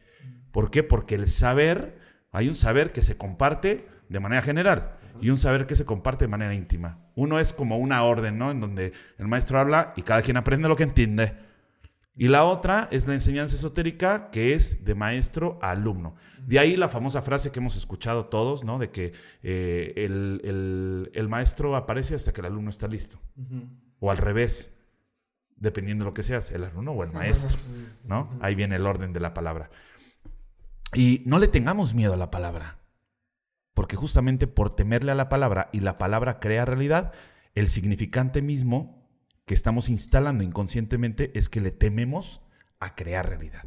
[0.52, 0.82] ¿Por qué?
[0.82, 1.98] Porque el saber,
[2.30, 6.24] hay un saber que se comparte de manera general y un saber que se comparte
[6.24, 7.10] de manera íntima.
[7.14, 8.50] Uno es como una orden, ¿no?
[8.50, 11.34] En donde el maestro habla y cada quien aprende lo que entiende.
[12.18, 16.14] Y la otra es la enseñanza esotérica, que es de maestro a alumno.
[16.46, 18.78] De ahí la famosa frase que hemos escuchado todos, ¿no?
[18.78, 23.20] De que eh, el, el- el maestro aparece hasta que el alumno está listo.
[24.00, 24.74] O al revés,
[25.56, 27.58] dependiendo de lo que seas, el alumno o el maestro,
[28.04, 28.30] ¿no?
[28.40, 29.68] Ahí viene el orden de la palabra.
[30.94, 32.78] Y no le tengamos miedo a la palabra.
[33.74, 37.12] Porque justamente por temerle a la palabra y la palabra crea realidad,
[37.54, 38.95] el significante mismo
[39.46, 42.42] que estamos instalando inconscientemente es que le tememos
[42.80, 43.64] a crear realidad.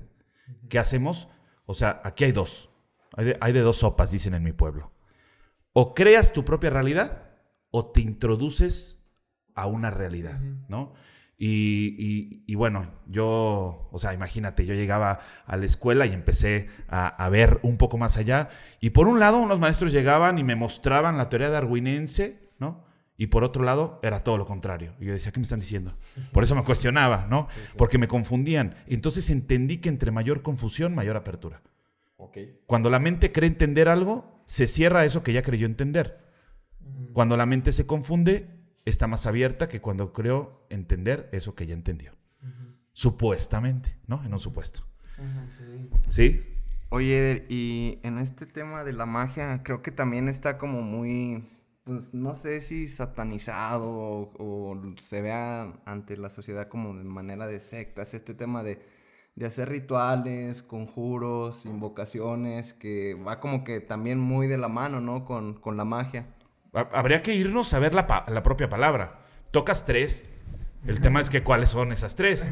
[0.69, 1.29] ¿Qué hacemos?
[1.65, 2.69] O sea, aquí hay dos.
[3.15, 4.91] Hay de, hay de dos sopas, dicen en mi pueblo.
[5.73, 7.31] O creas tu propia realidad
[7.71, 9.03] o te introduces
[9.55, 10.93] a una realidad, ¿no?
[11.37, 16.67] Y, y- y bueno, yo, o sea, imagínate, yo llegaba a la escuela y empecé
[16.89, 18.49] a, a ver un poco más allá.
[18.81, 22.48] Y por un lado, unos maestros llegaban y me mostraban la teoría darwinense.
[23.19, 24.93] Y por otro lado, era todo lo contrario.
[24.97, 25.93] Y yo decía, ¿qué me están diciendo?
[26.31, 27.49] Por eso me cuestionaba, ¿no?
[27.77, 28.75] Porque me confundían.
[28.87, 31.61] Entonces entendí que entre mayor confusión, mayor apertura.
[32.65, 36.17] Cuando la mente cree entender algo, se cierra eso que ya creyó entender.
[37.11, 38.47] Cuando la mente se confunde,
[38.85, 42.13] está más abierta que cuando creo entender eso que ya entendió.
[42.93, 44.23] Supuestamente, ¿no?
[44.23, 44.87] En un supuesto.
[46.07, 46.41] ¿Sí?
[46.87, 51.43] Oye, Eder, y en este tema de la magia, creo que también está como muy,
[51.89, 57.47] pues no sé si satanizado o, o se vea ante la sociedad como de manera
[57.47, 58.79] de sectas, este tema de,
[59.35, 65.25] de hacer rituales, conjuros, invocaciones, que va como que también muy de la mano, ¿no?
[65.25, 66.27] Con, con la magia.
[66.73, 69.21] Ha- Habría que irnos a ver la, pa- la propia palabra.
[69.49, 70.29] Tocas tres.
[70.85, 72.49] El tema es que cuáles son esas tres.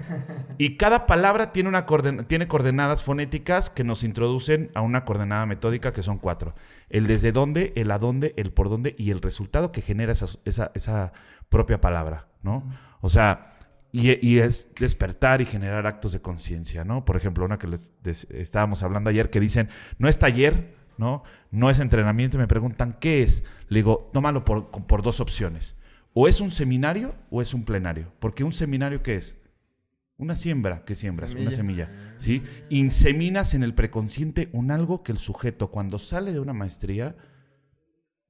[0.58, 5.46] Y cada palabra tiene, una coorden- tiene coordenadas fonéticas que nos introducen a una coordenada
[5.46, 6.54] metódica que son cuatro.
[6.90, 10.28] El desde dónde, el a dónde, el por dónde y el resultado que genera esa,
[10.46, 11.12] esa- esa
[11.50, 12.64] propia palabra, ¿no?
[13.02, 13.54] O sea,
[13.92, 17.06] y, y es despertar y generar actos de conciencia, ¿no?
[17.06, 17.92] Por ejemplo, una que les
[18.32, 21.24] estábamos hablando ayer que dicen, no es taller, ¿no?
[21.52, 22.38] No es entrenamiento.
[22.38, 23.44] y Me preguntan, ¿qué es?
[23.70, 25.76] Le digo, tómalo por, por dos opciones.
[26.14, 28.12] O es un seminario o es un plenario.
[28.20, 29.38] Porque un seminario, ¿qué es?
[30.18, 30.84] Una siembra.
[30.84, 31.34] ¿Qué siembras?
[31.34, 32.16] Una semilla.
[32.18, 32.44] ¿Sí?
[32.70, 37.16] Inseminas en el preconsciente un algo que el sujeto, cuando sale de una maestría,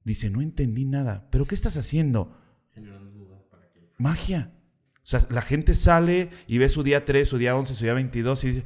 [0.04, 1.28] dice, no entendí nada.
[1.30, 2.36] ¿Pero qué estás haciendo?
[3.96, 4.52] Magia.
[4.96, 7.94] O sea, la gente sale y ve su día 3, su día 11, su día
[7.94, 8.64] 22 y dice,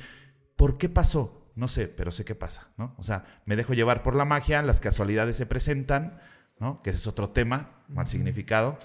[0.56, 1.52] ¿por qué pasó?
[1.54, 2.96] No sé, pero sé qué pasa, ¿no?
[2.98, 6.18] O sea, me dejo llevar por la magia, las casualidades se presentan,
[6.58, 6.82] ¿no?
[6.82, 8.78] Que ese es otro tema, mal significado.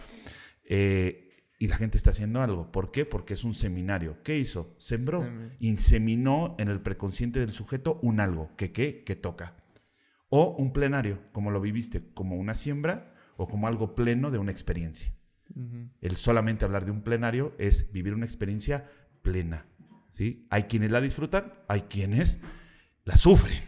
[0.65, 1.26] Eh,
[1.59, 2.71] y la gente está haciendo algo.
[2.71, 3.05] ¿Por qué?
[3.05, 4.21] Porque es un seminario.
[4.23, 4.75] ¿Qué hizo?
[4.77, 8.55] Sembró, Sem- inseminó en el preconsciente del sujeto un algo.
[8.55, 9.03] ¿Que qué?
[9.03, 9.55] Que toca.
[10.29, 14.51] O un plenario, como lo viviste, como una siembra o como algo pleno de una
[14.51, 15.13] experiencia.
[16.01, 18.89] El solamente hablar de un plenario es vivir una experiencia
[19.21, 19.65] plena.
[20.09, 20.45] ¿sí?
[20.49, 22.39] Hay quienes la disfrutan, hay quienes
[23.05, 23.61] la sufren,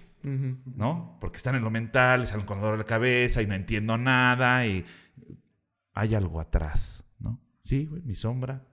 [0.76, 1.18] ¿no?
[1.22, 4.84] Porque están en lo mental, salen con dolor de cabeza y no entiendo nada y
[5.94, 7.06] hay algo atrás.
[7.70, 8.68] Sí, güey, mi sombra,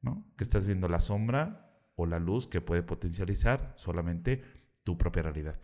[0.00, 0.34] ¿no?
[0.36, 4.42] Que estás viendo la sombra o la luz que puede potencializar solamente
[4.82, 5.60] tu propia realidad.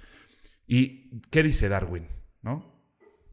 [0.64, 2.06] ¿Y qué dice Darwin?
[2.42, 2.86] ¿No?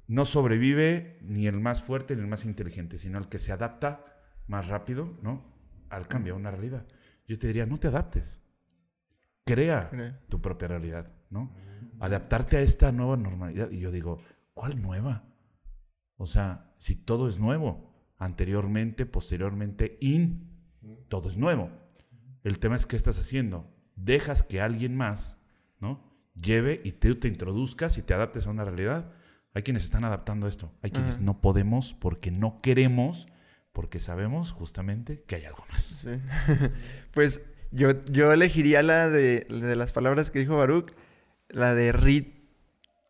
[0.08, 4.04] No sobrevive ni el más fuerte ni el más inteligente, sino el que se adapta
[4.47, 5.45] más rápido, ¿no?
[5.91, 6.88] Al cambio a una realidad.
[7.28, 8.41] Yo te diría, no te adaptes.
[9.45, 10.26] Crea Crea.
[10.28, 11.56] tu propia realidad, ¿no?
[11.99, 13.69] Adaptarte a esta nueva normalidad.
[13.69, 14.17] Y yo digo,
[14.56, 15.23] ¿cuál nueva?
[16.15, 20.49] O sea, si todo es nuevo, anteriormente, posteriormente, in,
[21.08, 21.69] todo es nuevo.
[22.43, 23.69] El tema es qué estás haciendo.
[23.95, 25.38] Dejas que alguien más,
[25.80, 26.12] ¿no?
[26.36, 29.12] Lleve y tú te introduzcas y te adaptes a una realidad.
[29.54, 30.71] Hay quienes están adaptando esto.
[30.82, 33.28] Hay quienes no podemos porque no queremos,
[33.71, 35.84] porque sabemos justamente que hay algo más.
[35.84, 36.10] Sí.
[37.12, 40.91] pues yo, yo elegiría la de, la de las palabras que dijo Baruch,
[41.49, 42.45] la de rit,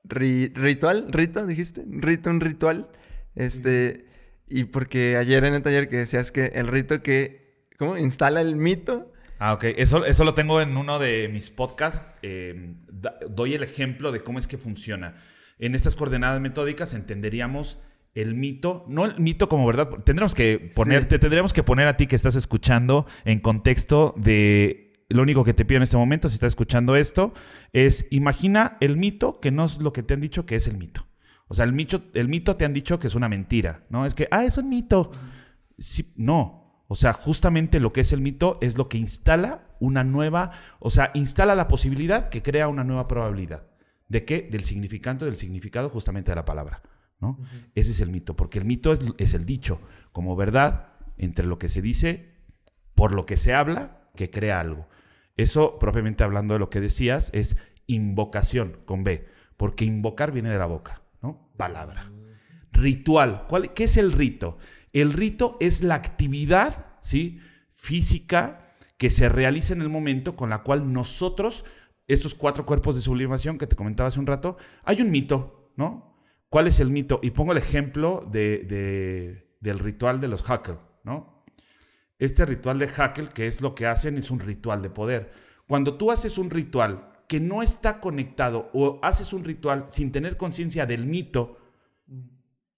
[0.03, 2.89] ri- ritual, rito, dijiste, rito, un ritual.
[3.35, 4.05] Este,
[4.59, 7.97] y porque ayer en el taller que decías que el rito que, ¿cómo?
[7.97, 9.11] Instala el mito.
[9.39, 9.63] Ah, ok.
[9.77, 12.05] Eso, eso lo tengo en uno de mis podcasts.
[12.21, 15.15] Eh, da- doy el ejemplo de cómo es que funciona.
[15.59, 17.79] En estas coordenadas metódicas entenderíamos
[18.15, 19.89] el mito, no el mito como verdad.
[20.05, 21.07] Tendremos que poner, Sí.
[21.07, 25.53] te tendríamos que poner a ti que estás escuchando en contexto de lo único que
[25.53, 27.33] te pido en este momento, si estás escuchando esto,
[27.71, 30.77] es imagina el mito que no es lo que te han dicho que es el
[30.77, 31.05] mito.
[31.53, 34.07] O sea, el mito, el mito te han dicho que es una mentira, ¿no?
[34.07, 35.11] Es que, ah, es un mito.
[35.77, 36.81] Sí, no.
[36.87, 40.49] O sea, justamente lo que es el mito es lo que instala una nueva,
[40.79, 43.67] o sea, instala la posibilidad que crea una nueva probabilidad.
[44.07, 44.49] ¿De qué?
[44.51, 46.81] Del significante, del significado justamente de la palabra.
[47.21, 47.37] ¿no?
[47.75, 49.79] Ese es el mito, porque el mito es, es el dicho,
[50.11, 50.87] como verdad
[51.19, 52.33] entre lo que se dice,
[52.95, 54.87] por lo que se habla que crea algo.
[55.37, 60.57] Eso, propiamente hablando de lo que decías, es invocación con B, porque invocar viene de
[60.57, 61.02] la boca.
[61.57, 62.11] Palabra.
[62.71, 63.45] Ritual.
[63.47, 64.57] ¿Cuál, ¿Qué es el rito?
[64.91, 67.39] El rito es la actividad, ¿sí?
[67.73, 68.59] Física
[68.97, 71.65] que se realiza en el momento con la cual nosotros,
[72.07, 76.17] estos cuatro cuerpos de sublimación que te comentaba hace un rato, hay un mito, ¿no?
[76.49, 77.19] ¿Cuál es el mito?
[77.23, 81.43] Y pongo el ejemplo de, de- del ritual de los Hackle, ¿no?
[82.19, 85.31] Este ritual de Hackle, que es lo que hacen, es un ritual de poder.
[85.67, 90.37] Cuando tú haces un ritual que no está conectado o haces un ritual sin tener
[90.37, 91.57] conciencia del mito,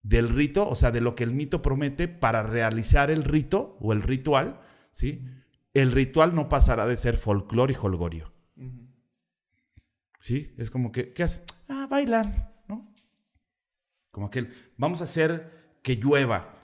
[0.02, 3.92] del rito, o sea, de lo que el mito promete para realizar el rito o
[3.92, 5.26] el ritual, ¿sí?
[5.74, 8.32] El ritual no pasará de ser folclore y holgorio.
[10.22, 10.56] ¿Sí?
[10.58, 11.44] Es como que, ¿qué haces?
[11.68, 12.92] Ah, bailan, ¿no?
[14.12, 16.56] Como que vamos a hacer que llueva.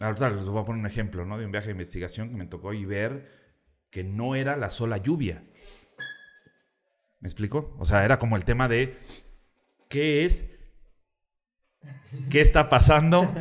[0.00, 1.38] Ahorita les voy a poner un ejemplo, ¿no?
[1.38, 3.30] De un viaje de investigación que me tocó y ver
[3.88, 5.44] que no era la sola lluvia.
[7.24, 7.74] ¿Me explico?
[7.78, 8.98] O sea, era como el tema de
[9.88, 10.44] ¿qué es?
[12.28, 13.32] ¿Qué está pasando?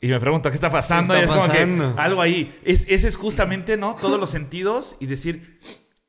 [0.00, 1.14] Y me pregunto, ¿qué está pasando?
[1.14, 2.56] ¿Qué y es como que algo ahí.
[2.64, 3.96] Es, ese es justamente, ¿no?
[3.96, 5.58] Todos los sentidos y decir,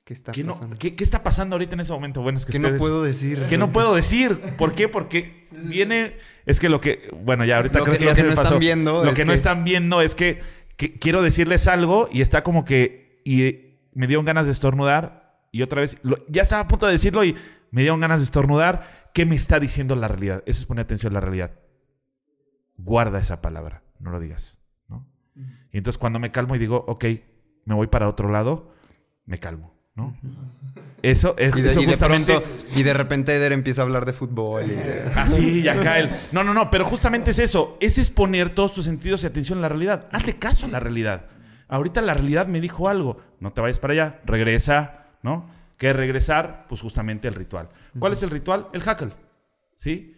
[0.03, 2.22] ¿Qué está ¿qué, no- qué- qué está pasando ahorita en ese momento?
[2.22, 3.43] Bueno, es que ¿Qué no puedo decir?
[3.49, 4.39] ¿Qué no puedo decir?
[4.60, 4.88] ¿Por qué?
[4.88, 6.16] Porque viene.
[6.45, 7.10] Es que lo que.
[7.24, 8.60] Bueno, ya ahorita Lo creo que- que, lo ya que se me no están pasó.
[8.60, 10.43] viendo Lo es que no están viendo es que,
[10.78, 13.20] que quiero decirles algo y está como que.
[13.26, 15.18] Y me dieron ganas de estornudar.
[15.52, 15.97] Y otra vez.
[16.04, 17.36] lo- ya estaba a punto de decirlo y
[17.72, 19.10] me dieron ganas de estornudar.
[19.14, 20.43] ¿Qué me está diciendo la realidad?
[20.45, 21.52] Eso es poner atención a la realidad.
[22.78, 23.84] Guarda esa palabra.
[24.00, 24.60] No lo digas.
[24.88, 25.06] ¿no?
[25.72, 27.06] Y entonces cuando me calmo y digo, ok,
[27.66, 28.74] me voy para otro lado,
[29.26, 29.76] me calmo.
[29.95, 30.16] ¿no?
[31.02, 32.41] Eso es Y de, eso y de pronto,
[32.76, 34.64] y de repente Eder empieza a hablar de fútbol.
[34.66, 36.10] y de- Así, ya cae el.
[36.32, 37.78] No, no, no, pero justamente es eso.
[37.82, 40.08] Ese es poner todos tus sentidos y atención a la realidad.
[40.14, 41.26] Hazle caso a la realidad.
[41.68, 43.18] Ahorita la realidad me dijo algo.
[43.39, 44.20] No te vayas para allá.
[44.26, 45.49] Regresa, ¿no?
[45.78, 46.65] ¿Qué es regresar?
[46.67, 47.70] Pues justamente el ritual.
[47.97, 48.67] ¿Cuál es el ritual?
[48.74, 49.11] El hackle.
[49.76, 50.15] ¿Sí?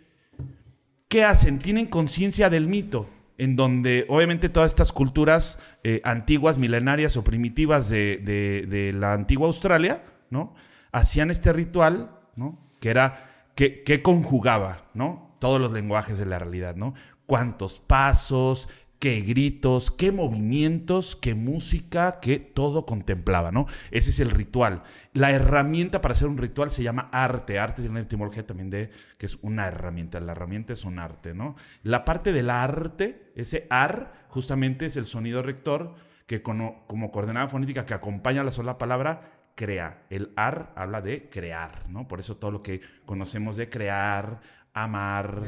[1.07, 1.59] ¿Qué hacen?
[1.59, 7.89] Tienen conciencia del mito, en donde obviamente todas estas culturas eh, antiguas, milenarias o primitivas
[7.89, 10.55] de, de- de la antigua Australia, ¿no?
[10.91, 12.59] Hacían este ritual, ¿no?
[12.79, 15.35] Que era, que, que conjugaba, ¿no?
[15.39, 16.93] Todos los lenguajes de la realidad, ¿no?
[17.25, 18.67] Cuántos pasos,
[19.01, 23.65] qué gritos, qué movimientos, qué música, que todo contemplaba, ¿no?
[23.89, 24.83] Ese es el ritual.
[25.11, 27.57] La herramienta para hacer un ritual se llama arte.
[27.57, 30.19] Arte tiene una etimología también de que es una herramienta.
[30.19, 31.55] La herramienta es un arte, ¿no?
[31.81, 35.95] La parte del arte, ese ar, justamente es el sonido rector
[36.27, 40.03] que como, coordenada fonética que acompaña la sola palabra crea.
[40.11, 42.07] El ar habla de crear, ¿no?
[42.07, 44.41] Por eso todo lo que conocemos de crear,
[44.73, 45.41] amar.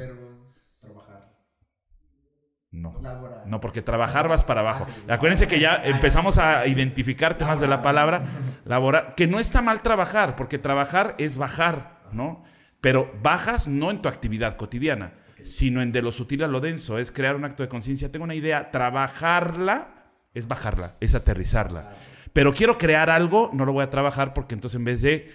[2.74, 3.00] No.
[3.46, 4.88] No, porque trabajar vas para abajo.
[5.08, 8.24] Acuérdense que ya empezamos a identificar temas de la palabra
[8.66, 12.44] laborar, que no está mal trabajar, porque trabajar es bajar, ¿no?
[12.82, 15.14] Pero bajas no en tu actividad cotidiana,
[15.44, 18.12] sino en de lo sutil a lo denso, es crear un acto de conciencia.
[18.12, 19.94] Tengo una idea, trabajarla
[20.34, 21.96] es bajarla, es aterrizarla.
[22.34, 25.32] Pero quiero crear algo, no lo voy a trabajar porque entonces en vez de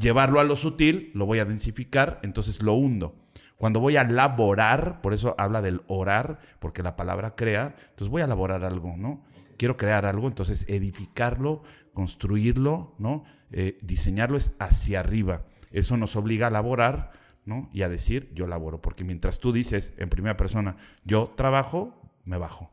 [0.00, 3.21] llevarlo a lo sutil, lo voy a densificar, entonces lo hundo.
[3.62, 8.20] Cuando voy a laborar, por eso habla del orar, porque la palabra crea, entonces voy
[8.20, 9.22] a elaborar algo, ¿no?
[9.56, 11.62] Quiero crear algo, entonces edificarlo,
[11.94, 13.22] construirlo, ¿no?
[13.52, 15.44] Eh, diseñarlo es hacia arriba.
[15.70, 17.12] Eso nos obliga a laborar,
[17.44, 17.70] ¿no?
[17.72, 21.94] Y a decir, yo laboro, porque mientras tú dices en primera persona, yo trabajo,
[22.24, 22.72] me bajo.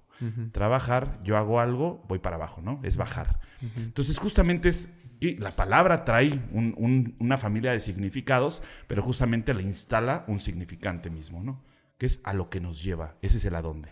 [0.52, 2.80] Trabajar, yo hago algo, voy para abajo, ¿no?
[2.82, 3.40] Es bajar.
[3.78, 4.92] Entonces, justamente es.
[5.20, 10.40] Y la palabra trae un- un- una familia de significados, pero justamente le instala un
[10.40, 11.64] significante mismo, ¿no?
[11.98, 13.16] Que es a lo que nos lleva.
[13.22, 13.90] Ese es el adonde.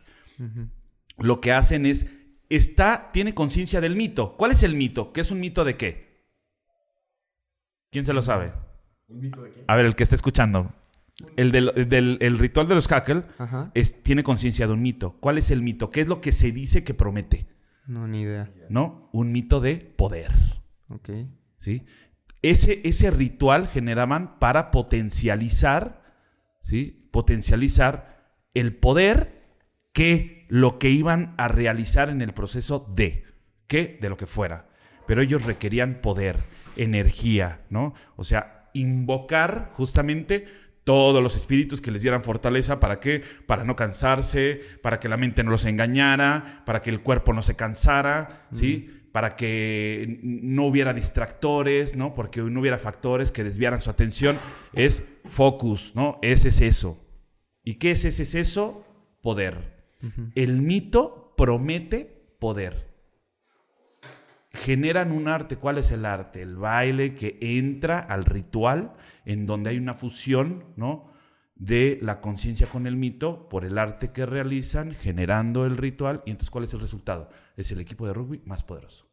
[1.17, 2.05] Lo que hacen es.
[2.49, 4.37] Está, tiene conciencia del mito.
[4.37, 5.11] ¿Cuál es el mito?
[5.11, 6.23] ¿Qué es un mito de qué?
[7.91, 8.53] ¿Quién se lo sabe?
[9.67, 10.73] A ver, el que está escuchando.
[11.35, 13.23] El del, del- el ritual de los Hackle
[13.73, 15.17] es, tiene conciencia de un mito.
[15.19, 15.89] ¿Cuál es el mito?
[15.89, 17.47] ¿Qué es lo que se dice que promete?
[17.87, 18.51] No, ni idea.
[18.69, 19.09] ¿No?
[19.13, 20.31] Un mito de poder.
[20.89, 21.09] Ok.
[21.57, 21.85] ¿Sí?
[22.41, 26.03] Ese, ese ritual generaban para potencializar,
[26.61, 27.09] ¿sí?
[27.11, 29.37] Potencializar el poder
[29.91, 33.25] que lo que iban a realizar en el proceso de,
[33.67, 34.69] que de lo que fuera.
[35.07, 36.37] Pero ellos requerían poder,
[36.75, 37.93] energía, ¿no?
[38.15, 40.45] O sea, invocar justamente
[40.83, 43.21] todos los espíritus que les dieran fortaleza para qué?
[43.45, 47.41] Para no cansarse, para que la mente no los engañara, para que el cuerpo no
[47.41, 48.96] se cansara, ¿sí?
[49.17, 52.13] Para que no hubiera distractores, ¿no?
[52.13, 54.37] Porque no hubiera factores que desviaran su atención.
[54.73, 56.19] Es focus, ¿no?
[56.21, 57.03] Ese es eso.
[57.63, 58.85] ¿Y qué es ese es eso?
[59.23, 59.55] Poder.
[60.35, 62.93] El mito promete poder.
[64.53, 65.55] generan un arte.
[65.55, 66.43] ¿Cuál es el arte?
[66.43, 68.93] El baile que entra al ritual
[69.25, 71.11] en donde hay una fusión, ¿no?
[71.59, 76.21] De la conciencia con el mito por el arte que realizan, generando el ritual.
[76.25, 77.29] Y entonces, ¿cuál es el resultado?
[77.55, 79.07] Es el equipo de rugby más poderoso.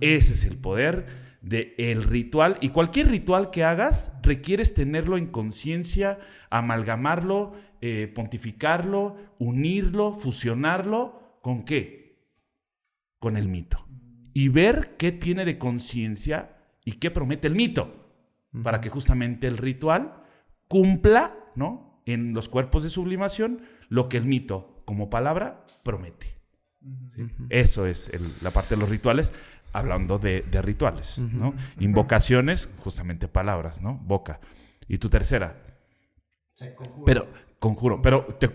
[0.00, 1.06] Ese es el poder
[1.40, 2.58] del ritual.
[2.60, 6.18] Y cualquier ritual que hagas, requieres tenerlo en conciencia,
[6.50, 11.38] amalgamarlo, eh, pontificarlo, unirlo, fusionarlo.
[11.42, 12.26] ¿Con qué?
[13.18, 13.86] Con el mito.
[14.34, 17.96] Y ver qué tiene de conciencia y qué promete el mito.
[18.64, 20.24] Para que justamente el ritual
[20.66, 22.02] cumpla, ¿no?
[22.06, 26.34] En los cuerpos de sublimación, lo que el mito, como palabra, promete.
[27.14, 27.28] ¿sí?
[27.50, 29.32] Eso es el- la parte de los rituales,
[29.72, 31.54] hablando de, de rituales, ¿no?
[31.78, 33.94] Invocaciones, justamente palabras, ¿no?
[34.04, 34.40] Boca.
[34.88, 35.54] Y tu tercera.
[37.06, 38.48] Pero, conjuro, pero te,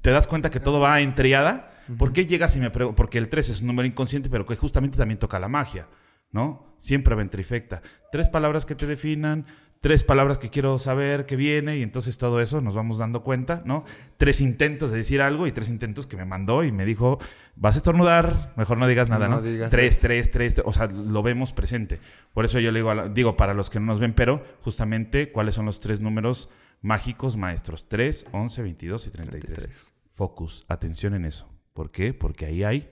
[0.00, 1.70] te das cuenta que todo va en triada.
[1.98, 2.96] ¿Por qué llegas y me preguntas?
[2.96, 5.88] Porque el 3 es un número inconsciente, pero que justamente también toca la magia,
[6.30, 6.74] ¿no?
[6.78, 7.82] Siempre va en trifecta.
[8.12, 9.44] Tres palabras que te definan,
[9.84, 13.60] tres palabras que quiero saber que viene, y entonces todo eso nos vamos dando cuenta,
[13.66, 13.84] ¿no?
[14.16, 17.18] Tres intentos de decir algo y tres intentos que me mandó y me dijo,
[17.54, 19.42] vas a estornudar, mejor no digas nada, No ¿no?
[19.42, 20.00] digas tres, eso.
[20.00, 22.00] tres, tres, o sea, lo vemos presente.
[22.32, 25.30] Por eso yo le digo, la- digo para los que no nos ven, pero justamente
[25.30, 26.48] cuáles son los tres números
[26.80, 29.52] mágicos maestros, 3, 11, 22 y 33.
[29.54, 29.94] 33.
[30.14, 31.46] Focus, atención en eso.
[31.74, 32.14] ¿Por qué?
[32.14, 32.88] Porque ahí hay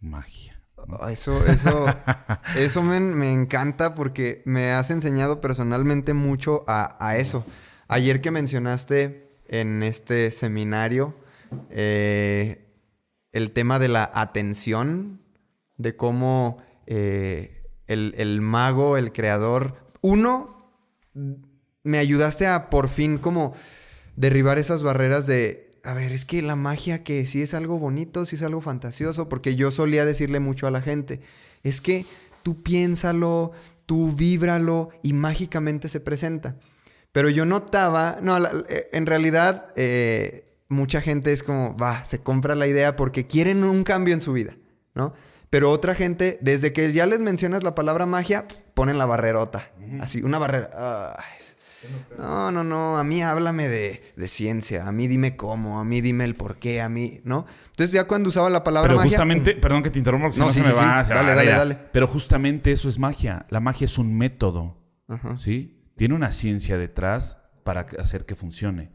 [0.00, 0.55] magia.
[0.76, 1.86] Ah, Eso, eso,
[2.56, 7.44] eso me, me encanta porque me has enseñado personalmente mucho a, a eso.
[7.88, 11.14] Ayer que mencionaste en este seminario
[11.70, 12.66] eh,
[13.32, 15.20] el tema de la atención,
[15.76, 20.58] de cómo eh, el, el mago, el creador, uno,
[21.82, 23.54] me ayudaste a por fin como
[24.16, 28.24] derribar esas barreras de, a ver, es que la magia que sí es algo bonito,
[28.26, 31.20] sí es algo fantasioso, porque yo solía decirle mucho a la gente,
[31.62, 32.04] es que
[32.42, 33.52] tú piénsalo,
[33.86, 36.56] tú víbralo y mágicamente se presenta.
[37.12, 42.18] Pero yo notaba, no, la- eh, en realidad eh, mucha gente es como, va, se
[42.20, 44.56] compra la idea porque quieren un cambio en su vida,
[44.94, 45.14] ¿no?
[45.48, 49.70] Pero otra gente, desde que ya les mencionas la palabra magia, ponen la barrerota.
[50.00, 50.70] Así, una barrera.
[51.16, 51.35] Ay,
[52.18, 56.00] no, no, no, a mí háblame de, de ciencia, a mí dime cómo, a mí
[56.00, 57.46] dime el por qué, a mí, ¿no?
[57.70, 59.10] Entonces ya cuando usaba la palabra Pero magia...
[59.10, 61.02] justamente, pum, perdón que te interrumpa, porque No, si no sí, se me sí, va.
[61.04, 61.08] sí.
[61.08, 61.78] se Dale, va, dale, dale.
[61.92, 63.46] Pero justamente eso es magia.
[63.50, 64.76] La magia es un método,
[65.08, 65.36] Ajá.
[65.38, 65.82] ¿sí?
[65.96, 68.92] Tiene una ciencia detrás para que- hacer que funcione.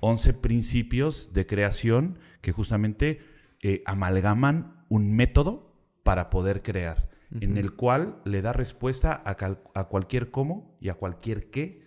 [0.00, 3.20] 11 principios de creación que justamente
[3.62, 7.08] eh, amalgaman un método para poder crear,
[7.40, 11.82] en el cual le da respuesta a, cal- a cualquier cómo y a cualquier qué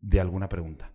[0.00, 0.92] de alguna pregunta.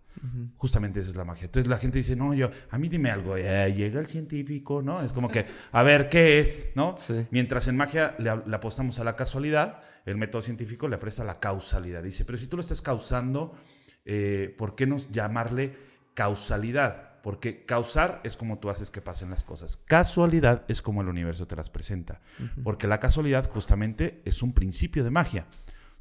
[0.56, 1.46] Justamente esa es la magia.
[1.46, 3.36] Entonces la gente dice, no, yo, a mí dime algo.
[3.36, 5.02] Eh, llega el científico, ¿no?
[5.02, 6.70] Es como que, a ver, ¿qué es?
[6.74, 6.94] ¿No?
[6.98, 7.26] Sí.
[7.30, 11.40] Mientras en magia le, le apostamos a la casualidad, el método científico le a la
[11.40, 12.02] causalidad.
[12.02, 13.56] Dice, pero si tú lo estás causando,
[14.04, 15.74] eh, ¿por qué no llamarle
[16.14, 17.20] causalidad?
[17.22, 19.76] Porque causar es como tú haces que pasen las cosas.
[19.76, 22.20] Casualidad es como el universo te las presenta.
[22.64, 25.46] Porque la casualidad justamente es un principio de magia.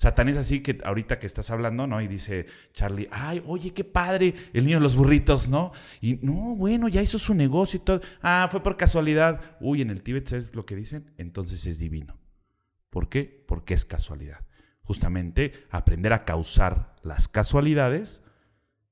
[0.02, 2.02] O sea, tan es así que ahorita que estás hablando, ¿no?
[2.02, 5.74] Y dice Charlie, ay, oye, qué padre, el niño de los burritos, ¿no?
[6.02, 8.02] Y no, bueno, ya hizo su negocio y todo.
[8.20, 9.40] Ah, fue por casualidad.
[9.60, 11.14] Uy, en el Tíbet, ¿sabes lo que dicen?
[11.20, 12.18] Entonces es divino.
[12.90, 13.46] ¿Por qué?
[13.48, 14.40] Porque es casualidad.
[14.82, 18.24] Justamente aprender a causar las casualidades,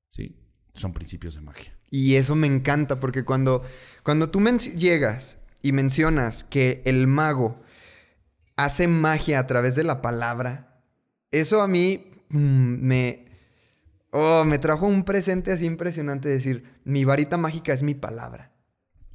[0.10, 0.38] ¿sí?
[0.76, 1.76] Son principios de magia.
[1.89, 3.64] Y eso me encanta porque cuando,
[4.03, 4.41] cuando tú
[4.76, 7.60] llegas y mencionas que el mago
[8.57, 10.69] hace magia a través de la palabra,
[11.32, 13.26] eso a mí mm, me,
[14.12, 16.30] oh, me trajo un presente así impresionante.
[16.30, 18.52] Decir, mi varita mágica es mi palabra.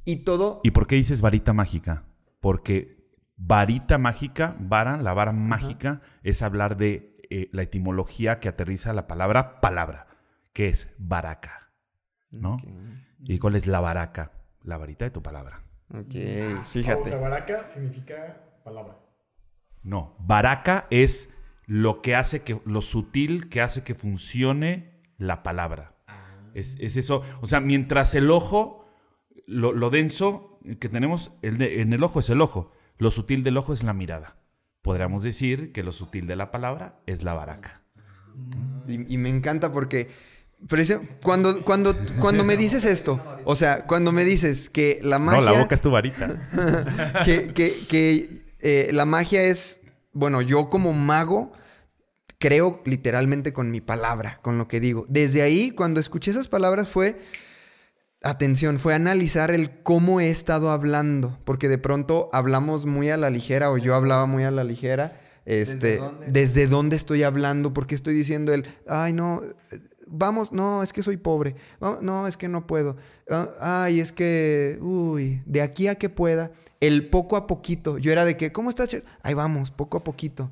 [0.05, 0.61] Y todo...
[0.63, 2.03] ¿Y por qué dices varita mágica?
[2.39, 2.95] Porque
[3.37, 9.07] varita mágica, vara, la vara mágica, es hablar de eh, la etimología que aterriza la
[9.07, 10.07] palabra palabra,
[10.53, 11.71] que es baraca,
[12.29, 12.57] ¿no?
[13.23, 14.31] ¿Y cuál es la baraca?
[14.63, 15.63] La varita de tu palabra.
[15.93, 17.15] Ok, fíjate.
[17.15, 18.97] baraca significa palabra.
[19.83, 21.29] No, baraca es
[21.67, 25.95] lo que hace que, lo sutil que hace que funcione la palabra.
[26.53, 27.21] Es, es eso.
[27.41, 28.87] O sea, mientras el ojo,
[29.47, 32.71] lo, lo denso que tenemos el de- en el ojo es el ojo.
[32.97, 34.37] Lo sutil del ojo es la mirada.
[34.81, 37.81] Podríamos decir que lo sutil de la palabra es la baraca.
[38.87, 40.09] Y, y me encanta porque
[40.67, 45.41] preci- cuando, cuando, cuando me dices esto, o sea, cuando me dices que la magia...
[45.41, 46.49] No, la boca es tu varita.
[47.25, 49.81] que, que- que, eh, la magia es,
[50.15, 51.51] bueno, yo como mago
[52.39, 55.05] creo literalmente con mi palabra, con lo que digo.
[55.09, 57.19] Desde ahí, cuando escuché esas palabras fue,
[58.23, 63.29] atención, fue analizar el cómo he estado hablando, porque de pronto hablamos muy a la
[63.29, 65.21] ligera o yo hablaba muy a la ligera.
[65.45, 66.95] Este, ¿Desde dónde?
[66.95, 67.73] estoy hablando?
[67.73, 69.41] ¿Por qué estoy diciendo el, ay, no,
[70.07, 72.95] vamos, no, es que soy pobre, no, no, es que no puedo,
[73.29, 76.51] Ah, ay, es que, uy, de aquí a que pueda,
[76.81, 78.95] el poco a poquito, yo era de que, ¿cómo estás?
[79.23, 80.51] Ahí vamos, poco a poquito.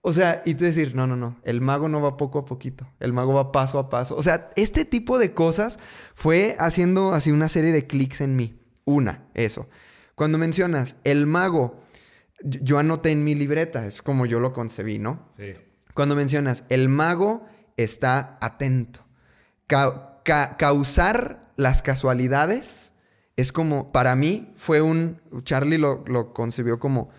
[0.00, 2.86] O sea, y tú decir, no, no, no, el mago no va poco a poquito,
[3.00, 4.14] el mago va paso a paso.
[4.14, 5.78] O sea, este tipo de cosas
[6.14, 8.60] fue haciendo así una serie de clics en mí.
[8.84, 9.68] Una, eso.
[10.14, 11.82] Cuando mencionas el mago,
[12.40, 15.26] yo anoté en mi libreta, es como yo lo concebí, ¿no?
[15.36, 15.54] Sí.
[15.92, 17.44] Cuando mencionas el mago
[17.76, 19.04] está atento.
[19.66, 22.92] Ca- ca- causar las casualidades
[23.36, 27.10] es como, para mí fue un, Charlie lo, lo concibió como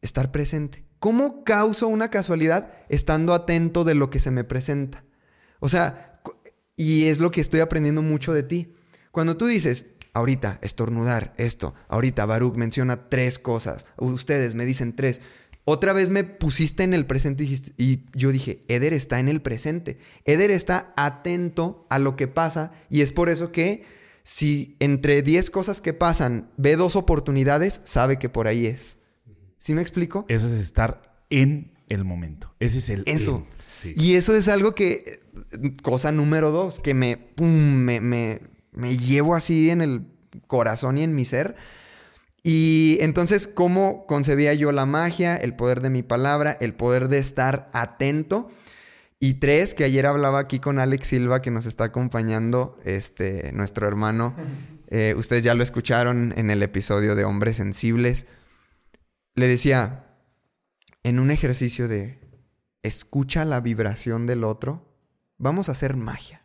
[0.00, 0.84] estar presente.
[0.98, 5.04] ¿Cómo causo una casualidad estando atento de lo que se me presenta?
[5.60, 6.20] O sea,
[6.76, 8.74] y es lo que estoy aprendiendo mucho de ti.
[9.12, 15.20] Cuando tú dices, ahorita estornudar esto, ahorita Baruch menciona tres cosas, ustedes me dicen tres,
[15.64, 17.44] otra vez me pusiste en el presente
[17.76, 19.98] y yo dije, Eder está en el presente.
[20.24, 23.84] Eder está atento a lo que pasa y es por eso que
[24.28, 28.98] si entre 10 cosas que pasan ve dos oportunidades, sabe que por ahí es.
[29.56, 30.26] ¿Sí me explico?
[30.28, 32.54] Eso es estar en el momento.
[32.60, 33.46] Ese es el Eso.
[33.80, 33.94] Sí.
[33.96, 35.20] Y eso es algo que,
[35.82, 40.02] cosa número dos, que me, pum, me, me, me llevo así en el
[40.46, 41.56] corazón y en mi ser.
[42.42, 47.16] Y entonces, ¿cómo concebía yo la magia, el poder de mi palabra, el poder de
[47.16, 48.50] estar atento?
[49.20, 53.86] Y tres, que ayer hablaba aquí con Alex Silva, que nos está acompañando, este, nuestro
[53.86, 54.34] hermano.
[54.90, 58.26] Eh, ustedes ya lo escucharon en el episodio de Hombres Sensibles.
[59.34, 60.16] Le decía,
[61.02, 62.18] en un ejercicio de
[62.82, 64.96] escucha la vibración del otro,
[65.36, 66.42] vamos a hacer magia.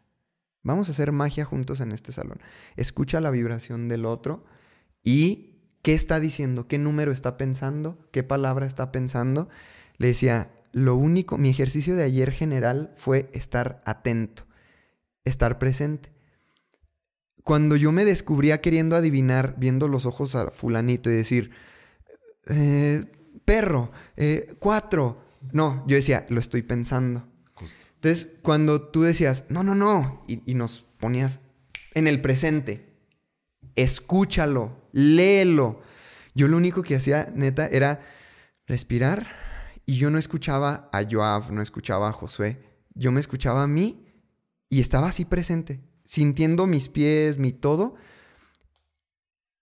[0.61, 2.41] Vamos a hacer magia juntos en este salón.
[2.75, 4.45] Escucha la vibración del otro
[5.03, 9.49] y qué está diciendo, qué número está pensando, qué palabra está pensando.
[9.97, 14.45] Le decía, lo único, mi ejercicio de ayer general fue estar atento,
[15.23, 16.11] estar presente.
[17.43, 21.51] Cuando yo me descubría queriendo adivinar, viendo los ojos a fulanito y decir,
[22.49, 23.05] eh,
[23.45, 25.23] perro, eh, cuatro.
[25.51, 27.27] No, yo decía, lo estoy pensando.
[27.95, 31.39] Entonces, cuando tú decías, no, no, no, y, y nos ponías
[31.93, 32.97] en el presente,
[33.75, 35.81] escúchalo, léelo.
[36.33, 38.01] Yo lo único que hacía, neta, era
[38.65, 39.42] respirar
[39.85, 42.63] y yo no escuchaba a Joab, no escuchaba a Josué.
[42.93, 44.05] Yo me escuchaba a mí
[44.69, 47.95] y estaba así presente, sintiendo mis pies, mi todo.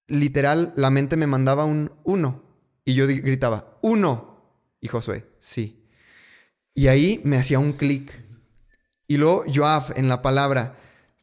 [0.08, 2.44] Literal, la mente me mandaba un uno
[2.86, 4.30] y yo gritaba, uno.
[4.80, 5.86] Y Josué, sí.
[6.74, 8.12] Y ahí me hacía un clic.
[9.08, 10.76] Y luego Joab en la palabra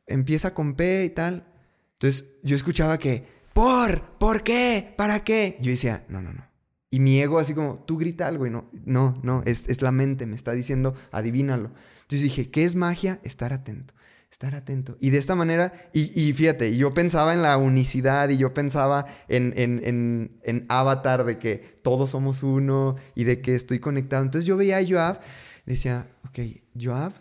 [0.07, 1.47] empieza con P y tal.
[1.95, 4.19] Entonces yo escuchaba que, ¿por?
[4.19, 4.95] ¿Por qué?
[4.97, 5.57] ¿Para qué?
[5.61, 6.48] Yo decía, no, no, no.
[6.91, 9.93] Y mi ego así como, tú grita algo y no, no, no, es, es la
[9.93, 11.71] mente, me está diciendo, adivínalo.
[12.03, 13.21] Entonces dije, ¿qué es magia?
[13.25, 13.93] Estar atento,
[14.31, 14.97] estar atento.
[14.99, 19.05] Y de esta manera, y, y fíjate, yo pensaba en la unicidad y yo pensaba
[19.29, 24.23] en, en, en, en Avatar de que todos somos uno y de que estoy conectado.
[24.23, 25.21] Entonces yo veía a Joab,
[25.67, 26.39] decía, ok,
[26.81, 27.13] Joab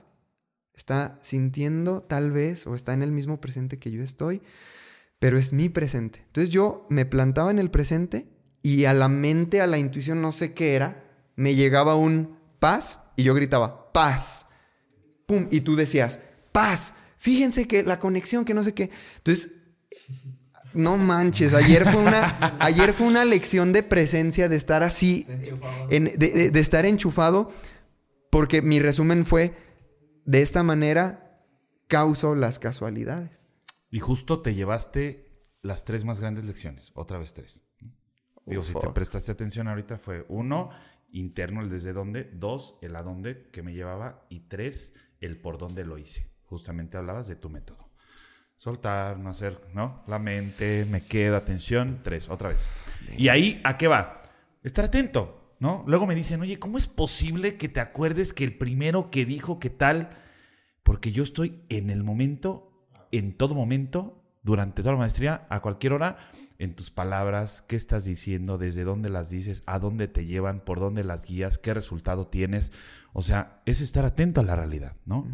[0.74, 4.42] está sintiendo tal vez o está en el mismo presente que yo estoy,
[5.20, 6.20] pero es mi presente.
[6.28, 8.30] Entonces yo me plantaba en el presente
[8.76, 11.04] y a la mente, a la intuición, no sé qué era,
[11.36, 14.46] me llegaba un paz y yo gritaba, paz.
[15.26, 16.20] Pum, y tú decías,
[16.52, 16.94] paz.
[17.18, 18.90] Fíjense que la conexión, que no sé qué.
[19.18, 19.52] Entonces,
[20.74, 25.26] no manches, ayer fue una, ayer fue una lección de presencia, de estar así,
[25.90, 27.52] en- de, de- de estar enchufado,
[28.30, 29.56] porque mi resumen fue,
[30.26, 31.42] de esta manera
[31.88, 33.48] causo las casualidades.
[33.90, 35.26] Y justo te llevaste
[35.62, 36.92] las tres más grandes lecciones.
[36.96, 37.64] Otra vez tres.
[38.48, 38.94] Digo, si te fuck.
[38.94, 40.70] prestaste atención ahorita fue uno,
[41.12, 42.30] interno, el desde dónde.
[42.34, 44.26] Dos, el a dónde que me llevaba.
[44.30, 46.32] Y tres, el por dónde lo hice.
[46.46, 47.90] Justamente hablabas de tu método.
[48.56, 50.04] Soltar, no hacer, ¿no?
[50.08, 52.00] La mente, me quedo, atención.
[52.04, 52.70] Tres, otra vez.
[53.18, 54.24] Y ahí, ¿a qué va?
[54.64, 55.84] Estar atento, ¿no?
[55.86, 59.60] Luego me dicen, oye, ¿cómo es posible que te acuerdes que el primero que dijo
[59.60, 60.10] que tal?
[60.84, 65.94] Porque yo estoy en el momento, en todo momento, durante toda la maestría, a cualquier
[65.94, 66.18] hora,
[66.60, 70.80] en tus palabras, qué estás diciendo, desde dónde las dices, a dónde te llevan, por
[70.80, 72.72] dónde las guías, qué resultado tienes.
[73.14, 75.28] O sea, es estar atento a la realidad, ¿no?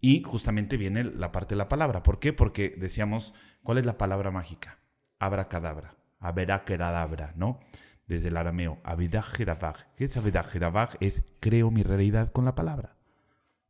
[0.00, 2.02] Y justamente viene la parte de la palabra.
[2.02, 2.32] ¿Por qué?
[2.32, 4.78] Porque decíamos, ¿cuál es la palabra mágica?
[5.18, 7.60] Abracadabra, abracadabra, ¿no?
[8.06, 9.84] Desde el arameo, abidajerabaj.
[9.96, 10.94] ¿Qué es abidajerabaj?
[11.00, 12.96] Es creo mi realidad con la palabra.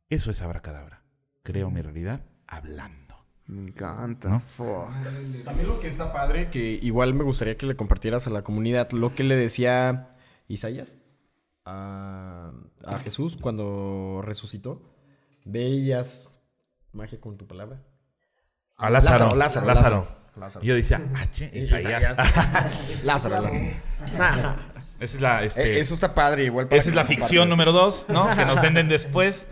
[0.09, 1.03] Eso es abracadabra.
[1.43, 3.08] Creo mi realidad hablando.
[3.49, 4.41] Me encanta.
[5.43, 8.91] También lo que está padre, que igual me gustaría que le compartieras a la comunidad,
[8.91, 10.15] lo que le decía
[10.47, 10.97] Isaías
[11.65, 12.51] a,
[12.85, 14.83] a Jesús cuando resucitó.
[15.45, 16.29] Veías
[16.93, 17.81] magia con tu palabra.
[18.77, 19.35] A Lázaro.
[19.35, 19.95] Lázaro, Lázaro, Lázaro.
[19.97, 20.19] Lázaro.
[20.35, 20.63] Lázaro.
[20.65, 22.17] Y yo decía, ah, che, Isaías.
[23.03, 24.55] Lázaro, Lázaro.
[24.99, 26.67] Esa es la, este, Eh, Eso está padre, igual.
[26.67, 28.27] para esa es la ficción número dos, ¿no?
[28.35, 29.47] Que nos venden después,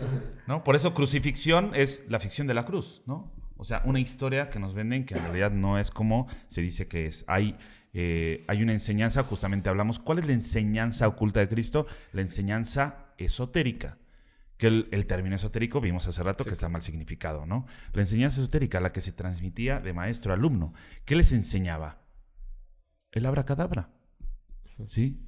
[0.45, 0.63] ¿no?
[0.63, 3.31] Por eso crucifixión es la ficción de la cruz, ¿no?
[3.57, 6.87] O sea, una historia que nos venden que en realidad no es como se dice
[6.87, 7.25] que es.
[7.27, 7.57] Hay,
[7.93, 11.87] eh, hay una enseñanza, justamente hablamos, ¿cuál es la enseñanza oculta de Cristo?
[12.11, 13.97] La enseñanza esotérica.
[14.57, 17.67] Que el, el término esotérico vimos hace rato que está mal significado, ¿no?
[17.93, 20.73] La enseñanza esotérica, la que se transmitía de maestro a alumno.
[21.05, 22.01] ¿Qué les enseñaba?
[23.11, 23.89] El abracadabra.
[24.85, 25.27] ¿Sí?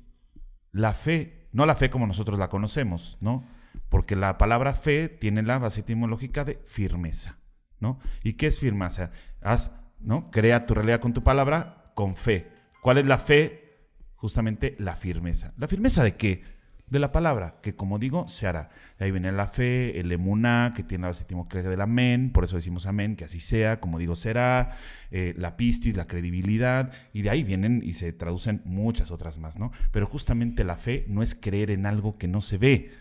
[0.71, 3.43] La fe, no la fe como nosotros la conocemos, ¿no?
[3.89, 7.38] Porque la palabra fe tiene la base etimológica de firmeza,
[7.79, 7.99] ¿no?
[8.23, 9.11] ¿Y qué es firmeza?
[9.41, 10.29] Haz, ¿no?
[10.31, 12.47] Crea tu realidad con tu palabra, con fe.
[12.81, 13.77] ¿Cuál es la fe?
[14.15, 15.53] Justamente la firmeza.
[15.57, 16.43] ¿La firmeza de qué?
[16.87, 18.69] De la palabra, que como digo, se hará.
[18.97, 22.43] De ahí viene la fe, el emuná, que tiene la base etimológica del amén, por
[22.43, 24.75] eso decimos amén, que así sea, como digo, será,
[25.11, 29.59] eh, la pistis, la credibilidad, y de ahí vienen y se traducen muchas otras más,
[29.59, 29.71] ¿no?
[29.91, 32.91] Pero justamente la fe no es creer en algo que no se ve.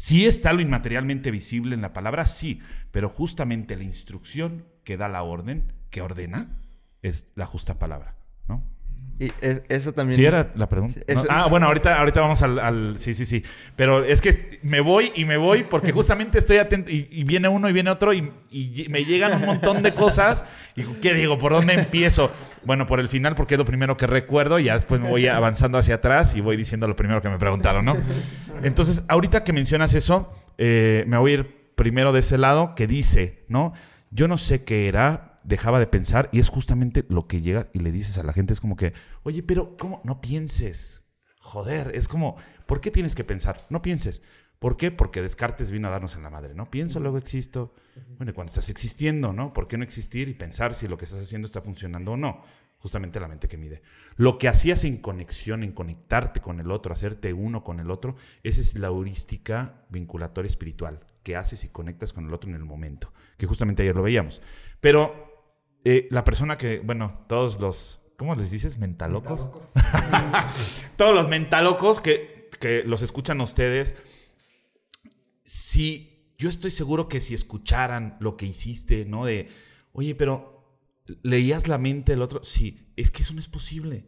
[0.00, 2.60] Sí está lo inmaterialmente visible en la palabra, sí,
[2.92, 6.56] pero justamente la instrucción que da la orden, que ordena,
[7.02, 8.14] es la justa palabra,
[8.46, 8.62] ¿no?
[9.18, 10.16] Y es- eso también.
[10.16, 11.00] Sí, era la pregunta.
[11.28, 13.42] Ah, bueno, ahorita, ahorita vamos al, al- Sí, sí, sí.
[13.74, 17.48] Pero es que me voy y me voy porque justamente estoy atento y, y viene
[17.48, 20.44] uno y viene otro y, y me llegan un montón de cosas.
[20.76, 21.36] Y ¿qué digo?
[21.38, 22.30] ¿Por dónde empiezo?
[22.64, 25.26] Bueno, por el final porque es lo primero que recuerdo y ya después me voy
[25.26, 27.94] avanzando hacia atrás y voy diciendo lo primero que me preguntaron, ¿no?
[28.62, 32.86] Entonces, ahorita que mencionas eso, eh, me voy a ir primero de ese lado que
[32.86, 33.72] dice, ¿no?
[34.10, 37.78] Yo no sé qué era, dejaba de pensar y es justamente lo que llega y
[37.78, 38.92] le dices a la gente, es como que,
[39.22, 40.00] oye, pero ¿cómo?
[40.04, 41.04] No pienses.
[41.40, 42.36] Joder, es como,
[42.66, 43.64] ¿por qué tienes que pensar?
[43.70, 44.22] No pienses.
[44.58, 44.90] ¿Por qué?
[44.90, 46.66] Porque Descartes vino a darnos en la madre, ¿no?
[46.66, 47.74] Pienso, luego existo.
[48.16, 49.52] Bueno, y cuando estás existiendo, ¿no?
[49.52, 52.42] ¿Por qué no existir y pensar si lo que estás haciendo está funcionando o no?
[52.78, 53.82] Justamente la mente que mide.
[54.16, 58.14] Lo que hacías en conexión, en conectarte con el otro, hacerte uno con el otro,
[58.44, 62.64] esa es la heurística vinculatoria espiritual que haces y conectas con el otro en el
[62.64, 64.40] momento, que justamente ayer lo veíamos.
[64.80, 65.28] Pero
[65.84, 68.78] eh, la persona que, bueno, todos los, ¿cómo les dices?
[68.78, 69.50] Mentalocos.
[70.96, 73.96] todos los mentalocos que, que los escuchan a ustedes,
[75.42, 79.24] si yo estoy seguro que si escucharan lo que hiciste, ¿no?
[79.24, 79.48] De,
[79.92, 80.57] oye, pero
[81.22, 84.06] leías la mente del otro, sí, es que eso no es posible.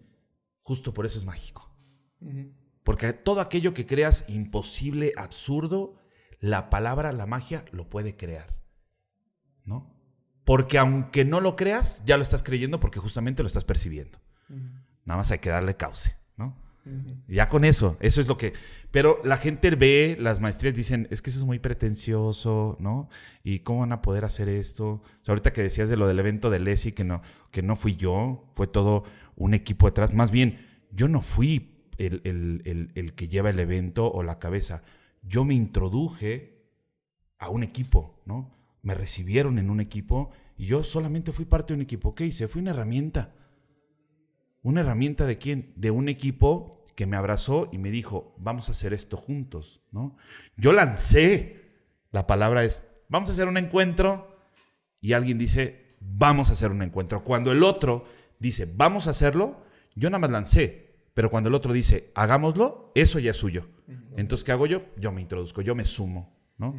[0.61, 1.75] Justo por eso es mágico.
[2.85, 5.99] Porque todo aquello que creas imposible, absurdo,
[6.39, 8.57] la palabra, la magia, lo puede crear.
[9.65, 9.95] ¿No?
[10.45, 14.19] Porque aunque no lo creas, ya lo estás creyendo porque justamente lo estás percibiendo.
[15.05, 16.57] Nada más hay que darle cauce, ¿no?
[17.29, 18.53] Ya con eso, eso es lo que...
[18.91, 23.09] Pero la gente ve, las maestrías dicen, es que eso es muy pretencioso, ¿no?
[23.45, 24.87] ¿Y cómo van a poder hacer esto?
[24.89, 27.23] O sea, ahorita que decías de lo del evento de Leslie, que no,
[27.53, 29.05] que no fui yo, fue todo
[29.37, 30.13] un equipo detrás.
[30.13, 34.39] Más bien, yo no fui el, el- el- el que lleva el evento o la
[34.41, 34.83] cabeza.
[35.23, 36.65] Yo me introduje
[37.39, 38.57] a un equipo, ¿no?
[38.83, 42.15] Me recibieron en un equipo y yo solamente fui parte de un equipo.
[42.15, 42.49] ¿Qué hice?
[42.49, 43.35] Fui una herramienta.
[44.63, 45.73] ¿Una herramienta de quién?
[45.77, 50.17] De un equipo que me abrazó y me dijo, vamos a hacer esto juntos, ¿no?
[50.57, 51.63] Yo lancé,
[52.13, 54.37] la palabra es, vamos a hacer un encuentro
[55.01, 57.25] y alguien dice, vamos a hacer un encuentro.
[57.25, 58.05] Cuando el otro
[58.39, 59.63] dice, vamos a hacerlo,
[59.95, 63.67] yo nada más lancé, pero cuando el otro dice, hagámoslo, eso ya es suyo.
[64.17, 64.83] Entonces, ¿qué hago yo?
[64.97, 66.75] Yo me introduzco, yo me sumo, ¿no?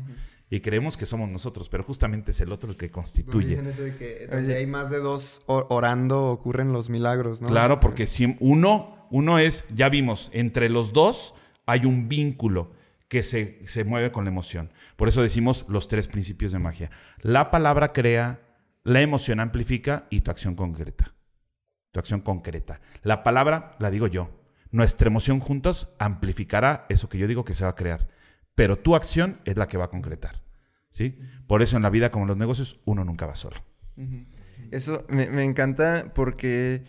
[0.50, 3.48] Y creemos que somos nosotros, pero justamente es el otro el que constituye.
[3.50, 7.48] Dicen eso de que donde hay más de dos or- orando ocurren los milagros, ¿no?
[7.48, 11.36] Claro, porque si uno, uno es, ya vimos, entre los dos
[11.66, 12.72] hay un vínculo
[13.08, 14.72] que se, se mueve con la emoción.
[14.96, 16.90] Por eso decimos los tres principios de magia.
[17.22, 18.40] La palabra crea,
[18.84, 21.14] la emoción amplifica y tu acción concreta.
[21.92, 22.80] Tu acción concreta.
[23.04, 24.30] La palabra la digo yo.
[24.72, 28.08] Nuestra emoción juntos amplificará eso que yo digo que se va a crear.
[28.56, 30.42] Pero tu acción es la que va a concretar.
[30.90, 31.20] ¿Sí?
[31.48, 33.58] Por eso en la vida como en los negocios uno nunca va solo.
[34.72, 36.86] Eso me, me encanta porque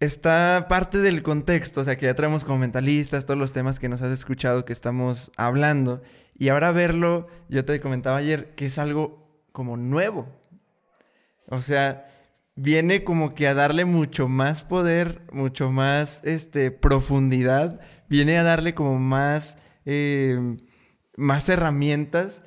[0.00, 3.88] está parte del contexto, o sea, que ya traemos como mentalistas, todos los temas que
[3.88, 6.02] nos has escuchado que estamos hablando.
[6.38, 10.28] Y ahora verlo, yo te comentaba ayer que es algo como nuevo.
[11.48, 12.06] O sea,
[12.56, 18.74] viene como que a darle mucho más poder, mucho más este, profundidad, viene a darle
[18.74, 20.56] como más, eh,
[21.16, 22.42] más herramientas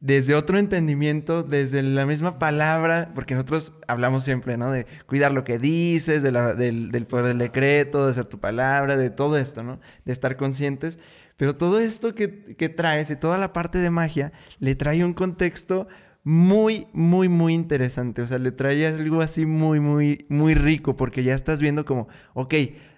[0.00, 4.70] desde otro entendimiento, desde la misma palabra, porque nosotros hablamos siempre, ¿no?
[4.70, 9.10] De cuidar lo que dices, del, del poder del decreto, de hacer tu palabra, de
[9.10, 9.80] todo esto, ¿no?
[10.04, 10.98] De estar conscientes.
[11.36, 15.14] Pero todo esto que, que traes y toda la parte de magia le trae un
[15.14, 15.88] contexto
[16.24, 18.20] muy, muy, muy interesante.
[18.20, 22.08] O sea, le trae algo así muy, muy, muy rico, porque ya estás viendo como,
[22.34, 22.54] ok,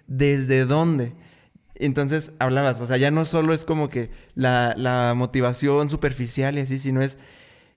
[0.07, 1.13] ¿desde dónde?
[1.79, 6.61] Entonces hablabas, o sea, ya no solo es como que la, la motivación superficial y
[6.61, 7.17] así, sino es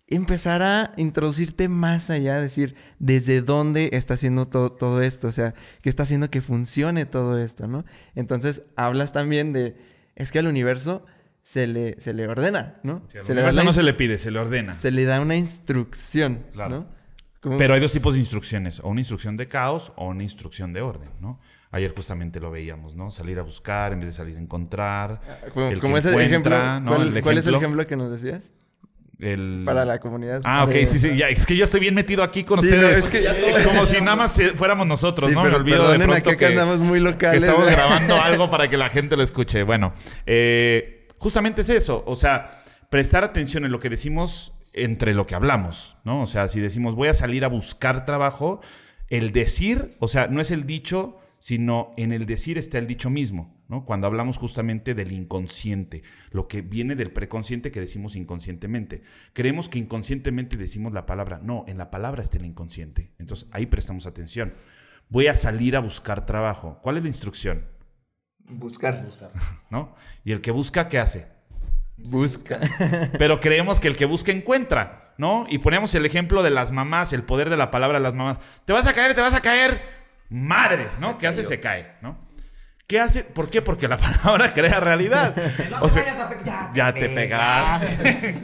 [0.08, 5.54] empezar a introducirte más allá, decir desde dónde está haciendo todo, todo esto, o sea,
[5.80, 7.84] qué está haciendo que funcione todo esto, ¿no?
[8.14, 9.76] Entonces hablas también de,
[10.16, 11.06] es que al universo
[11.44, 13.02] se le, se le ordena, ¿no?
[13.10, 14.74] Sí, se, le la no se le pide, se le ordena.
[14.74, 16.80] se le da una instrucción, Claro.
[16.80, 17.02] ¿no?
[17.40, 20.72] Como- Pero hay dos tipos de instrucciones, o una instrucción de caos o una instrucción
[20.72, 21.40] de orden, ¿no?
[21.72, 23.10] Ayer justamente lo veíamos, ¿no?
[23.10, 25.20] Salir a buscar en vez de salir a encontrar.
[25.52, 26.90] como, el como que ese ejemplo, ¿no?
[26.94, 28.52] ¿cuál, El cuál es el ejemplo- que nos decías?
[29.18, 30.42] El- Para la comunidad.
[30.44, 32.66] Ah, ok, de- sí, sí, ya, es que yo estoy bien metido aquí con Sí,
[32.66, 32.82] ustedes.
[32.90, 35.44] no, es que ya todo- Como si nada más eh, fuéramos nosotros, Sí, ¿no?
[35.44, 37.42] Me olvido de pronto acá que andamos muy que locales.
[37.42, 39.62] estamos grabando algo para que la gente lo escuche.
[39.62, 39.94] Bueno,
[40.26, 42.02] eh, justamente es eso.
[42.06, 46.22] O sea, prestar atención en lo que decimos entre lo que hablamos, ¿no?
[46.22, 48.60] O sea, si decimos voy a salir a buscar trabajo,
[49.08, 53.10] el decir, o sea, no es el dicho, sino en el decir está el dicho
[53.10, 53.84] mismo, ¿no?
[53.84, 59.02] Cuando hablamos justamente del inconsciente, lo que viene del preconsciente que decimos inconscientemente.
[59.32, 63.10] Creemos que inconscientemente decimos la palabra, no, en la palabra está el inconsciente.
[63.18, 64.54] Entonces ahí prestamos atención.
[65.08, 66.78] Voy a salir a buscar trabajo.
[66.80, 67.66] ¿Cuál es la instrucción?
[68.38, 69.04] Buscar.
[69.70, 69.96] ¿No?
[70.22, 71.26] Y el que busca, ¿qué hace?
[71.96, 72.60] Busca.
[73.18, 75.46] Pero creemos que el que busca encuentra, ¿no?
[75.48, 78.38] Y ponemos el ejemplo de las mamás, el poder de la palabra de las mamás.
[78.64, 80.01] Te vas a caer, te vas a caer.
[80.32, 81.18] Madres, ¿no?
[81.18, 81.44] ¿Qué hace?
[81.44, 82.30] Se cae, ¿no?
[82.86, 83.22] ¿Qué hace?
[83.22, 83.62] ¿Por qué?
[83.62, 85.34] Porque la palabra crea realidad.
[85.80, 86.04] O sea,
[86.74, 88.34] ya te pegaste.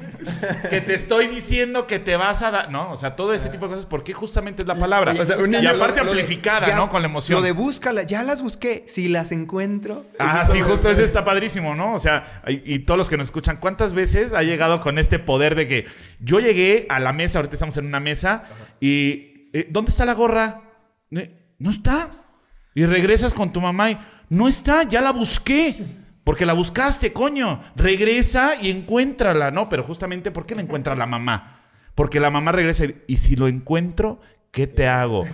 [0.71, 2.71] que te estoy diciendo que te vas a dar.
[2.71, 5.13] No, o sea, todo ese tipo de cosas, porque justamente es la palabra.
[5.19, 6.89] O sea, un y aparte Lo de- amplificada, ya, ¿no?
[6.89, 7.39] Con la emoción.
[7.39, 8.85] Lo de búscala, ya las busqué.
[8.87, 10.07] Si las encuentro.
[10.19, 11.93] Ah, sí, justo ese está padrísimo, ¿no?
[11.95, 15.19] O sea, y, y todos los que nos escuchan, ¿cuántas veces ha llegado con este
[15.19, 15.87] poder de que
[16.21, 18.45] yo llegué a la mesa, ahorita estamos en una mesa,
[18.81, 20.63] y eh, ¿dónde está la gorra?
[21.59, 22.11] No está.
[22.75, 23.99] Y regresas con tu mamá y
[24.29, 25.75] no está, ya la busqué.
[26.25, 27.61] Porque la buscaste, coño.
[27.75, 29.69] Regresa y encuéntrala, ¿no?
[29.69, 31.63] Pero justamente, ¿por qué la encuentra la mamá?
[31.95, 34.21] Porque la mamá regresa y, y si lo encuentro,
[34.53, 35.25] ¿qué te hago?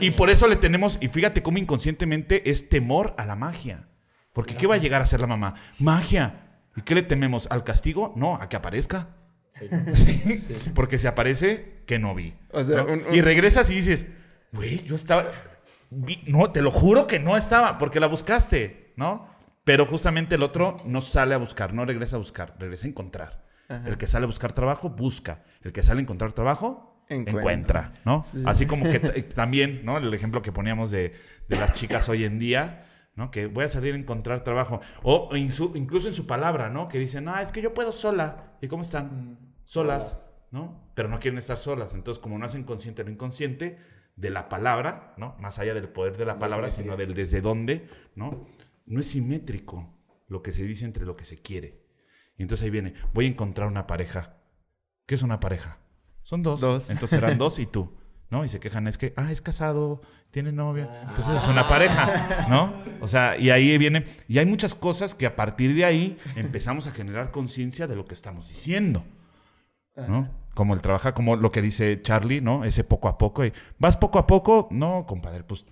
[0.00, 3.86] Y por eso le tenemos, y fíjate cómo inconscientemente es temor a la magia.
[4.32, 5.54] Porque ¿qué va a llegar a ser la mamá?
[5.78, 6.40] Magia.
[6.76, 7.46] ¿Y qué le tememos?
[7.50, 8.12] ¿Al castigo?
[8.16, 9.10] No, a que aparezca.
[9.94, 10.48] Sí.
[10.74, 12.34] Porque si aparece, que no vi.
[12.50, 12.84] O sea, ¿no?
[12.92, 14.06] un- un- Y regresas y dices,
[14.54, 15.30] güey, yo estaba...
[16.26, 19.28] No, te lo juro que no estaba, porque la buscaste, ¿no?
[19.64, 23.44] Pero justamente el otro no sale a buscar, no regresa a buscar, regresa a encontrar.
[23.86, 25.42] El que sale a buscar trabajo, busca.
[25.62, 27.40] El que sale a encontrar trabajo, Encuentra.
[27.40, 28.24] encuentra, ¿no?
[28.44, 28.98] Así como que
[29.34, 29.98] también, ¿no?
[29.98, 31.12] El ejemplo que poníamos de,
[31.48, 33.30] de las chicas hoy en día, ¿no?
[33.30, 34.80] Que voy a salir a encontrar trabajo.
[35.02, 36.88] O incluso en su palabra, ¿no?
[36.88, 38.56] Que dicen, ah, es que yo puedo sola.
[38.60, 39.38] ¿Y cómo están?
[39.64, 40.90] Solas, ¿no?
[40.94, 41.94] Pero no quieren estar solas.
[41.94, 43.78] Entonces, como no hacen consciente lo inconsciente
[44.16, 45.36] de la palabra, ¿no?
[45.40, 48.46] Más allá del poder de la palabra, sino del desde dónde, ¿no?
[48.86, 49.92] No es simétrico
[50.28, 51.84] lo que se dice entre lo que se quiere.
[52.36, 54.36] Y entonces ahí viene, voy a encontrar una pareja.
[55.06, 55.78] ¿Qué es una pareja?
[56.22, 56.60] Son dos.
[56.60, 56.90] Dos.
[56.90, 57.92] Entonces serán dos y tú,
[58.30, 58.44] ¿no?
[58.44, 60.00] Y se quejan, es que, ah, es casado,
[60.30, 61.06] tiene novia.
[61.14, 62.72] Pues eso es una pareja, ¿no?
[63.00, 66.86] O sea, y ahí viene, y hay muchas cosas que a partir de ahí empezamos
[66.86, 69.04] a generar conciencia de lo que estamos diciendo,
[69.96, 70.28] ¿no?
[70.54, 72.64] Como el trabajar, como lo que dice Charlie, ¿no?
[72.64, 73.44] Ese poco a poco.
[73.44, 74.68] y, ¿Vas poco a poco?
[74.70, 75.64] No, compadre, pues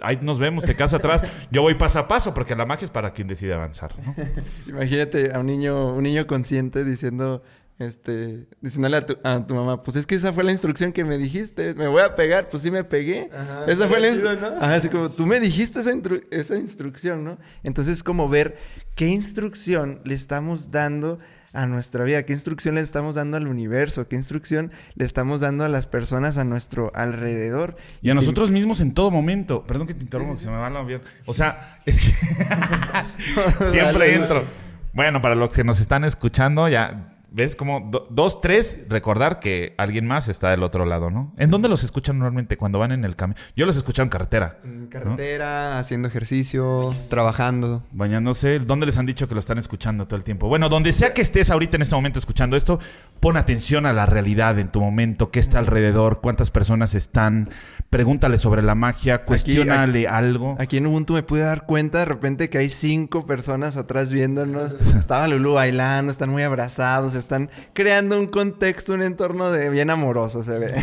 [0.00, 1.24] ahí nos vemos, te quedas atrás.
[1.50, 4.14] Yo voy paso a paso, porque la magia es para quien decide avanzar, ¿no?
[4.66, 7.42] Imagínate a un niño, un niño consciente diciendo,
[7.78, 11.04] este, diciéndole a tu, a tu mamá, pues es que esa fue la instrucción que
[11.04, 13.28] me dijiste, me voy a pegar, pues sí me pegué.
[13.66, 17.38] esa fue la instrucción, Ajá, así como tú me dijiste esa, instru- esa instrucción, ¿no?
[17.62, 18.56] Entonces es como ver
[18.94, 21.18] qué instrucción le estamos dando
[21.52, 25.64] a nuestra vida, qué instrucción le estamos dando al universo, qué instrucción le estamos dando
[25.64, 27.76] a las personas a nuestro alrededor.
[28.02, 29.64] Y a nosotros mismos en todo momento.
[29.64, 31.02] Perdón que te interrumpa, que se me va el avión.
[31.26, 32.12] O sea, es que
[33.70, 34.44] siempre Dale, entro.
[34.92, 39.74] Bueno, para los que nos están escuchando, ya ves como do- dos, tres, recordar que
[39.78, 41.32] alguien más está del otro lado, ¿no?
[41.38, 43.36] ¿En dónde los escuchan normalmente cuando van en el camión?
[43.56, 44.58] Yo los escucho en carretera.
[44.64, 47.84] En carretera, haciendo ejercicio, trabajando.
[47.92, 50.48] Bañándose, ¿dónde les han dicho que lo están escuchando todo el tiempo?
[50.48, 52.80] Bueno, donde sea que estés ahorita en este momento escuchando esto,
[53.20, 57.50] pon atención a la realidad en tu momento, qué está alrededor, cuántas personas están,
[57.90, 60.56] pregúntale sobre la magia, cuestiónale algo.
[60.58, 64.74] Aquí en Ubuntu me pude dar cuenta de repente que hay cinco personas atrás viéndonos.
[64.98, 70.42] Estaba Lulu bailando, están muy abrazados, están creando un contexto, un entorno de bien amoroso,
[70.42, 70.74] se ve.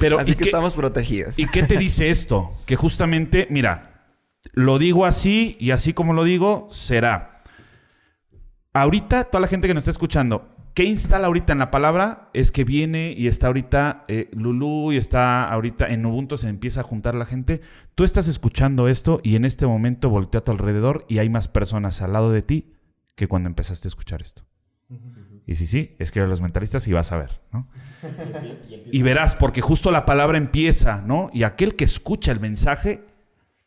[0.00, 1.38] Pero, Así ¿y que qué- estamos protegidos.
[1.38, 2.52] ¿Y qué te dice esto?
[2.66, 4.08] Que justamente, mira,
[4.54, 7.42] lo digo así y así como lo digo, será.
[8.72, 12.30] Ahorita, toda la gente que nos está escuchando, ¿qué instala ahorita en la palabra?
[12.32, 16.80] Es que viene y está ahorita eh, Lulú y está ahorita en Ubuntu, se empieza
[16.80, 17.60] a juntar la gente.
[17.94, 21.48] Tú estás escuchando esto y en este momento voltea a tu alrededor y hay más
[21.48, 22.72] personas al lado de ti
[23.14, 24.44] que cuando empezaste a escuchar esto.
[25.46, 27.66] Y si sí, escribe a los mentalistas y vas a ver, ¿no?
[28.92, 31.30] Y verás, porque justo la palabra empieza, ¿no?
[31.32, 33.04] Y aquel que escucha el mensaje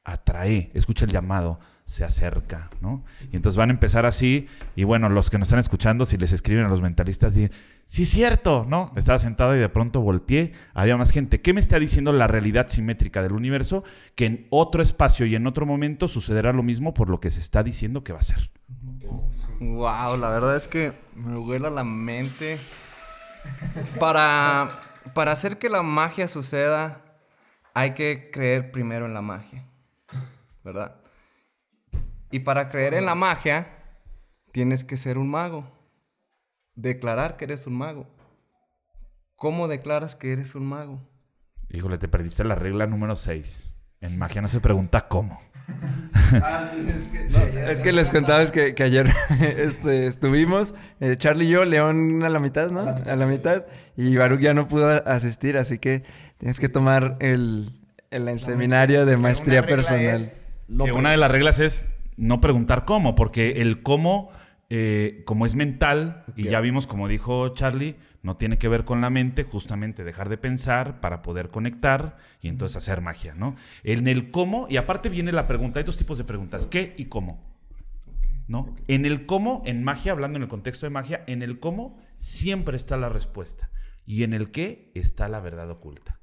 [0.03, 3.03] atrae, escucha el llamado, se acerca, ¿no?
[3.31, 6.31] Y entonces van a empezar así, y bueno, los que nos están escuchando, si les
[6.31, 7.51] escriben a los mentalistas, dicen,
[7.85, 8.91] sí es cierto, ¿no?
[8.95, 11.41] Estaba sentado y de pronto volteé, había más gente.
[11.41, 13.83] ¿Qué me está diciendo la realidad simétrica del universo?
[14.15, 17.39] Que en otro espacio y en otro momento sucederá lo mismo por lo que se
[17.39, 18.49] está diciendo que va a ser.
[19.59, 22.59] Wow, la verdad es que me vuela la mente.
[23.99, 24.69] Para,
[25.13, 27.01] para hacer que la magia suceda,
[27.73, 29.65] hay que creer primero en la magia.
[30.63, 30.95] ¿Verdad?
[32.31, 33.67] Y para creer en la magia,
[34.51, 35.65] tienes que ser un mago.
[36.73, 38.07] Declarar que eres un mago.
[39.35, 40.99] ¿Cómo declaras que eres un mago?
[41.69, 43.75] Híjole, te perdiste la regla número 6.
[44.01, 45.39] En magia no se pregunta cómo.
[47.69, 49.11] Es que les contaba es que, que ayer
[49.57, 52.81] este, estuvimos, eh, Charlie y yo, León a la mitad, ¿no?
[52.81, 53.65] A la mitad.
[53.97, 56.03] Y Baruch ya no pudo asistir, así que
[56.37, 57.71] tienes que tomar el,
[58.11, 60.23] el, el seminario de maestría personal.
[60.67, 61.87] Que una de las reglas es
[62.17, 64.29] no preguntar cómo, porque el cómo,
[64.69, 67.95] eh, como es mental, y ya vimos, como dijo Charlie,
[68.25, 72.47] no tiene que ver con la mente, justamente dejar de pensar para poder conectar y
[72.47, 73.55] entonces hacer magia, ¿no?
[73.83, 77.05] En el cómo, y aparte viene la pregunta, hay dos tipos de preguntas, ¿qué y
[77.05, 77.55] cómo?
[78.47, 78.75] ¿No?
[78.87, 82.77] En el cómo, en magia, hablando en el contexto de magia, en el cómo siempre
[82.77, 83.69] está la respuesta.
[84.07, 86.19] Y en el qué está la verdad oculta.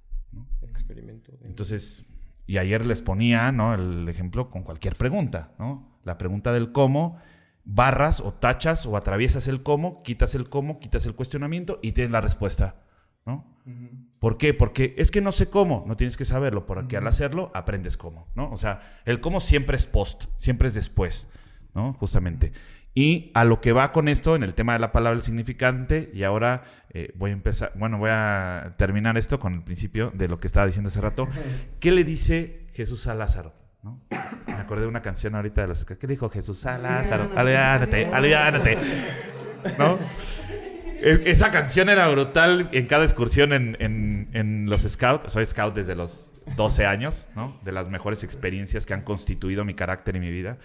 [0.62, 1.32] Experimento.
[1.44, 2.04] Entonces,
[2.48, 3.74] y ayer les ponía, ¿no?
[3.74, 6.00] El ejemplo con cualquier pregunta, ¿no?
[6.02, 7.20] La pregunta del cómo,
[7.64, 12.10] barras o tachas o atraviesas el cómo, quitas el cómo, quitas el cuestionamiento y tienes
[12.10, 12.82] la respuesta,
[13.24, 13.46] ¿no?
[14.18, 14.54] ¿Por qué?
[14.54, 18.28] Porque es que no sé cómo, no tienes que saberlo, porque al hacerlo aprendes cómo,
[18.34, 18.50] ¿no?
[18.50, 21.28] O sea, el cómo siempre es post, siempre es después,
[21.74, 21.92] ¿no?
[21.94, 22.52] Justamente.
[22.94, 26.10] Y a lo que va con esto, en el tema de la palabra el significante,
[26.12, 30.28] y ahora eh, voy a empezar, bueno, voy a terminar esto con el principio de
[30.28, 31.28] lo que estaba diciendo hace rato.
[31.80, 33.61] ¿Qué le dice Jesús a Lázaro?
[33.82, 34.00] ¿No?
[34.46, 35.84] Me acordé de una canción ahorita de los...
[35.84, 37.30] ¿Qué dijo Jesús a Lázaro?
[37.36, 38.78] Aliviánate, aliviánate.
[39.78, 39.98] ¿No?
[41.00, 45.32] Es- Esa canción era brutal en cada excursión en, en- en los scouts.
[45.32, 47.58] Soy scout desde los 12 años, ¿no?
[47.64, 50.58] De las mejores experiencias que han constituido mi carácter y mi vida.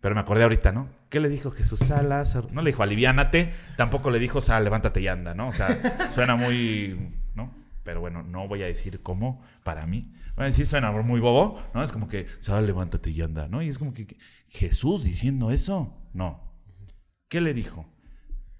[0.00, 0.88] Pero me acordé ahorita, ¿no?
[1.10, 2.48] ¿Qué le dijo Jesús a Lázaro?
[2.52, 5.48] No le dijo aliviánate, tampoco le dijo sal, levántate y anda, ¿no?
[5.48, 7.12] O sea, suena muy.
[7.84, 10.14] Pero bueno, no voy a decir cómo para mí.
[10.36, 11.82] A decir, suena muy bobo, ¿no?
[11.82, 13.62] Es como que sal, levántate y anda, ¿no?
[13.62, 14.16] Y es como que
[14.48, 16.52] Jesús diciendo eso, no.
[17.28, 17.86] ¿Qué le dijo?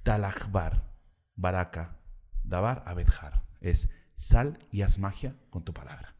[0.02, 0.90] Talajbar,
[1.34, 1.98] Baraka,
[2.42, 3.42] Dabar, Abedjar.
[3.60, 6.14] Es sal y haz magia con tu palabra.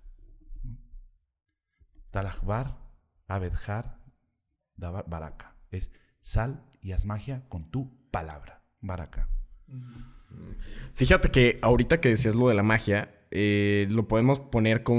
[2.11, 2.78] Talajbar,
[3.26, 3.98] Abedjar,
[4.76, 5.57] Dabar, Baraka.
[5.70, 8.62] Es sal y haz magia con tu palabra.
[8.80, 9.28] Baraka.
[10.95, 14.97] Fíjate que ahorita que decías lo de la magia, eh, lo podemos poner con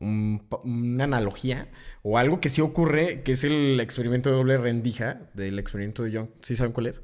[0.00, 1.68] un- una analogía
[2.02, 6.10] o algo que sí ocurre, que es el experimento de doble rendija del experimento de
[6.10, 6.28] Young.
[6.42, 7.02] ¿Sí saben cuál es?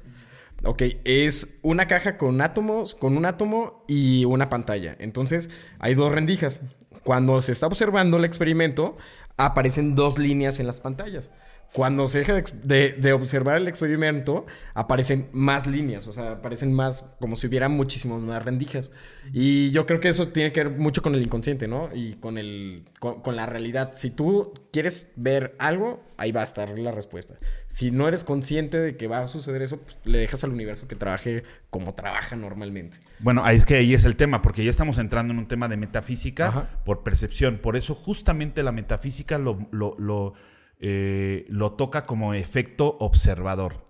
[0.63, 4.95] Ok, es una caja con átomos, con un átomo y una pantalla.
[4.99, 5.49] Entonces,
[5.79, 6.61] hay dos rendijas.
[7.03, 8.97] Cuando se está observando el experimento,
[9.37, 11.31] aparecen dos líneas en las pantallas.
[11.73, 16.73] Cuando se deja de, de- de observar el experimento, aparecen más líneas, o sea, aparecen
[16.73, 18.91] más, como si hubiera muchísimas más rendijas.
[19.33, 21.89] Y yo creo que eso tiene que ver mucho con el inconsciente, ¿no?
[21.93, 23.91] Y con, el, con, con la realidad.
[23.93, 27.35] Si tú quieres ver algo, ahí va a estar la respuesta.
[27.67, 30.87] Si no eres consciente de que va a suceder eso, pues, le dejas al universo
[30.87, 32.97] que trabaje como trabaja normalmente.
[33.19, 35.67] Bueno, ahí es que ahí es el tema, porque ya estamos entrando en un tema
[35.67, 36.69] de metafísica Ajá.
[36.85, 37.59] por percepción.
[37.61, 40.33] Por eso justamente la metafísica lo, lo, lo,
[40.79, 43.85] eh, lo toca como efecto observador.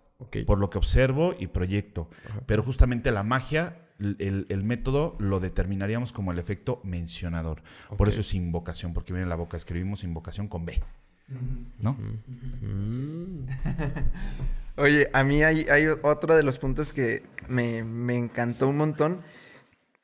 [0.48, 2.10] Por lo que observo y proyecto.
[2.48, 7.62] Pero justamente la magia, el, el método lo determinaríamos como el efecto mencionador.
[7.98, 9.58] Por eso es invocación, porque viene la boca.
[9.58, 10.82] Escribimos invocación con B.
[11.80, 11.98] ¿No?
[14.76, 19.22] Oye, a mí hay, hay otro de los puntos que me, me encantó un montón,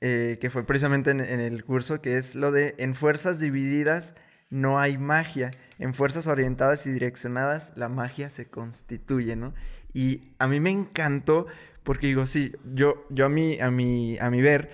[0.01, 4.15] eh, que fue precisamente en, en el curso, que es lo de en fuerzas divididas
[4.49, 9.53] no hay magia, en fuerzas orientadas y direccionadas la magia se constituye, ¿no?
[9.93, 11.47] Y a mí me encantó
[11.83, 14.71] Porque digo, sí, yo, yo a mi, a mi, a mi ver,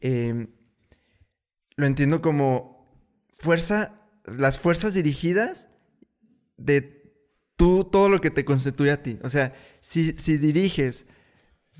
[0.00, 0.46] eh,
[1.76, 2.86] lo entiendo como
[3.32, 5.68] fuerza, las fuerzas dirigidas
[6.56, 7.02] de
[7.56, 9.18] tú, todo lo que te constituye a ti.
[9.22, 11.06] O sea, si, si diriges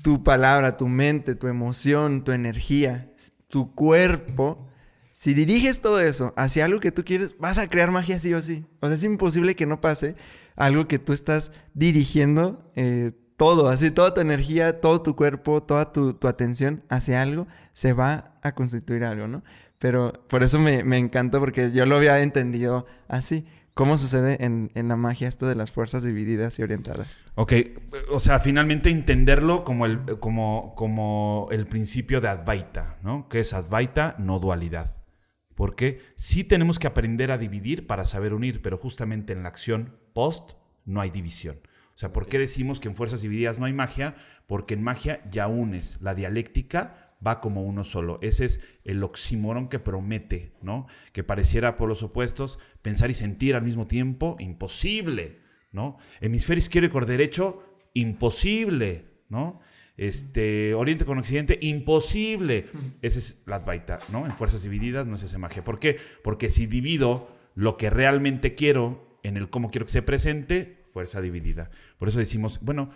[0.03, 3.13] tu palabra, tu mente, tu emoción, tu energía,
[3.47, 4.67] tu cuerpo,
[5.13, 8.41] si diriges todo eso hacia algo que tú quieres, vas a crear magia sí o
[8.41, 8.65] sí.
[8.81, 10.15] O sea, es imposible que no pase
[10.55, 15.91] algo que tú estás dirigiendo eh, todo, así toda tu energía, todo tu cuerpo, toda
[15.91, 19.43] tu, atención hacia algo, se va a constituir algo, ¿no?
[19.79, 23.43] Pero por eso me, me encanta, porque yo lo había entendido así.
[23.73, 27.23] ¿Cómo sucede en, en la magia esto de las fuerzas divididas y orientadas?
[27.33, 27.53] Ok,
[28.11, 33.27] o sea, finalmente entenderlo como el, como, como el principio de Advaita, ¿no?
[33.29, 35.02] Que es Advaita, no dualidad.
[35.55, 39.97] Porque sí tenemos que aprender a dividir para saber unir, pero justamente en la acción
[40.13, 40.53] post
[40.85, 41.59] no hay división.
[41.95, 44.15] O sea, ¿por qué decimos que en fuerzas divididas no hay magia?
[44.47, 48.19] Porque en magia ya unes la dialéctica va como uno solo.
[48.21, 50.87] Ese es el oxímoron que promete, ¿no?
[51.11, 55.39] Que pareciera por los opuestos pensar y sentir al mismo tiempo, imposible,
[55.71, 55.97] ¿no?
[56.19, 59.59] Hemisferio izquierdo y derecho, imposible, ¿no?
[59.95, 62.67] Este, Oriente con Occidente, imposible.
[63.01, 64.25] Esa es la Advaita, ¿no?
[64.25, 65.63] En fuerzas divididas no es esa magia.
[65.63, 65.97] ¿Por qué?
[66.23, 71.21] Porque si divido lo que realmente quiero en el cómo quiero que se presente, fuerza
[71.21, 71.69] dividida.
[71.97, 72.89] Por eso decimos, bueno,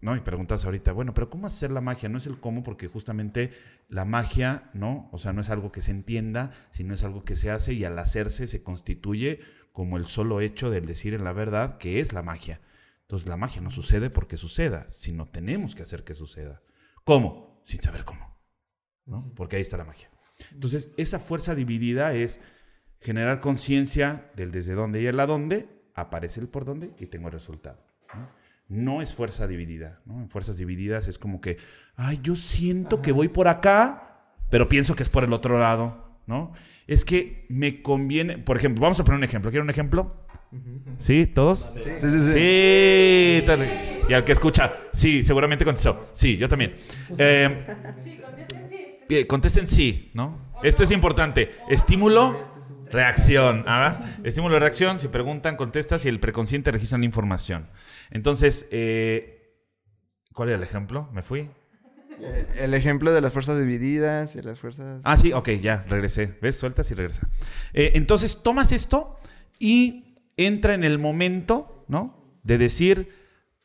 [0.00, 0.16] ¿no?
[0.16, 2.08] Y preguntas ahorita, bueno, pero ¿cómo hacer la magia?
[2.08, 3.52] No es el cómo, porque justamente
[3.88, 5.08] la magia, ¿no?
[5.12, 7.84] O sea, no es algo que se entienda, sino es algo que se hace y
[7.84, 9.40] al hacerse se constituye
[9.72, 12.60] como el solo hecho del decir en la verdad que es la magia.
[13.04, 16.62] Entonces la magia no sucede porque suceda, sino tenemos que hacer que suceda.
[17.04, 17.62] ¿Cómo?
[17.64, 18.38] Sin saber cómo,
[19.06, 19.32] ¿no?
[19.34, 20.10] Porque ahí está la magia.
[20.52, 22.40] Entonces, esa fuerza dividida es
[23.00, 27.28] generar conciencia del desde dónde y el a dónde, aparece el por dónde y tengo
[27.28, 27.86] el resultado.
[28.14, 28.28] ¿no?
[28.68, 30.00] no es fuerza dividida.
[30.04, 30.20] ¿no?
[30.20, 31.58] En fuerzas divididas es como que,
[31.96, 36.20] ay, yo siento que voy por acá, pero pienso que es por el otro lado.
[36.26, 36.52] ¿no?
[36.86, 39.50] Es que me conviene, por ejemplo, vamos a poner un ejemplo.
[39.50, 40.23] ¿Quieren un ejemplo?
[40.98, 41.26] ¿Sí?
[41.26, 41.74] ¿Todos?
[41.74, 42.32] Sí, sí, sí.
[42.32, 43.68] Sí, tal-
[44.08, 46.08] y al que escucha, sí, seguramente contestó.
[46.12, 46.74] Sí, yo también.
[47.18, 47.66] Eh,
[49.08, 50.38] eh, contesten sí, ¿no?
[50.62, 51.50] Esto es importante.
[51.68, 52.36] Estímulo,
[52.90, 53.64] reacción.
[53.66, 54.04] ¿ah?
[54.22, 54.98] Estímulo, reacción.
[54.98, 57.68] Si preguntan, contestas y el preconsciente registra la información.
[58.10, 59.52] Entonces, eh,
[60.32, 61.08] ¿cuál era el ejemplo?
[61.12, 61.48] ¿Me fui?
[62.20, 65.02] Eh, El ejemplo de las fuerzas divididas y las fuerzas...
[65.04, 66.38] Ah, sí, ok, ya, regresé.
[66.40, 66.56] ¿Ves?
[66.56, 67.28] Sueltas y regresa.
[67.72, 69.18] Eh, entonces, tomas esto
[69.58, 72.38] y entra en el momento, ¿no?
[72.42, 73.10] De decir,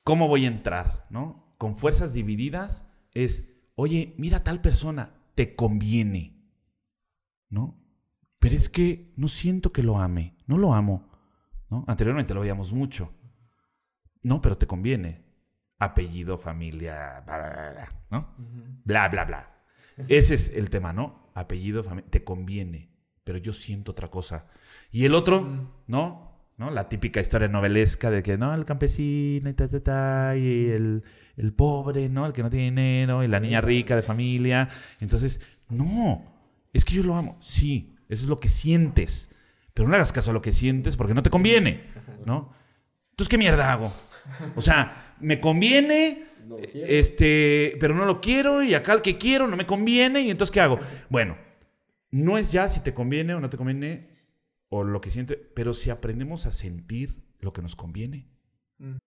[0.04, 1.08] ¿cómo voy a entrar?
[1.10, 1.56] ¿No?
[1.58, 6.42] Con fuerzas divididas es, oye, mira a tal persona, te conviene,
[7.50, 7.80] ¿no?
[8.40, 11.12] Pero es que no siento que lo ame, no lo amo,
[11.70, 11.84] ¿no?
[11.88, 13.14] Anteriormente lo veíamos mucho.
[14.22, 15.26] No, pero te conviene.
[15.78, 18.36] Apellido, familia, bla, bla, bla, bla, ¿no?
[18.84, 19.64] Bla, bla, bla.
[20.08, 21.32] Ese es el tema, ¿no?
[21.36, 22.94] Apellido, familia, te conviene,
[23.24, 24.48] pero yo siento otra cosa.
[24.92, 26.29] Y el otro, ¿no?
[26.60, 26.70] ¿No?
[26.70, 31.04] La típica historia novelesca de que, no, el campesino y ta, ta, ta, y el,
[31.38, 32.26] el pobre, ¿no?
[32.26, 34.68] El que no tiene dinero, y la niña rica de familia.
[35.00, 35.40] Entonces,
[35.70, 36.26] no,
[36.74, 37.38] es que yo lo amo.
[37.40, 39.32] Sí, eso es lo que sientes.
[39.74, 41.86] Pero no le hagas caso a lo que sientes porque no te conviene,
[42.26, 42.52] ¿no?
[43.12, 43.94] Entonces, ¿qué mierda hago?
[44.58, 46.26] O sea, me conviene,
[46.74, 50.52] este, pero no lo quiero y acá el que quiero no me conviene y entonces
[50.52, 50.80] ¿qué hago?
[51.10, 51.38] Bueno,
[52.12, 54.09] no es ya si te conviene o no te conviene
[54.70, 58.28] o lo que siente, pero si aprendemos a sentir lo que nos conviene.
[58.80, 58.98] Mm.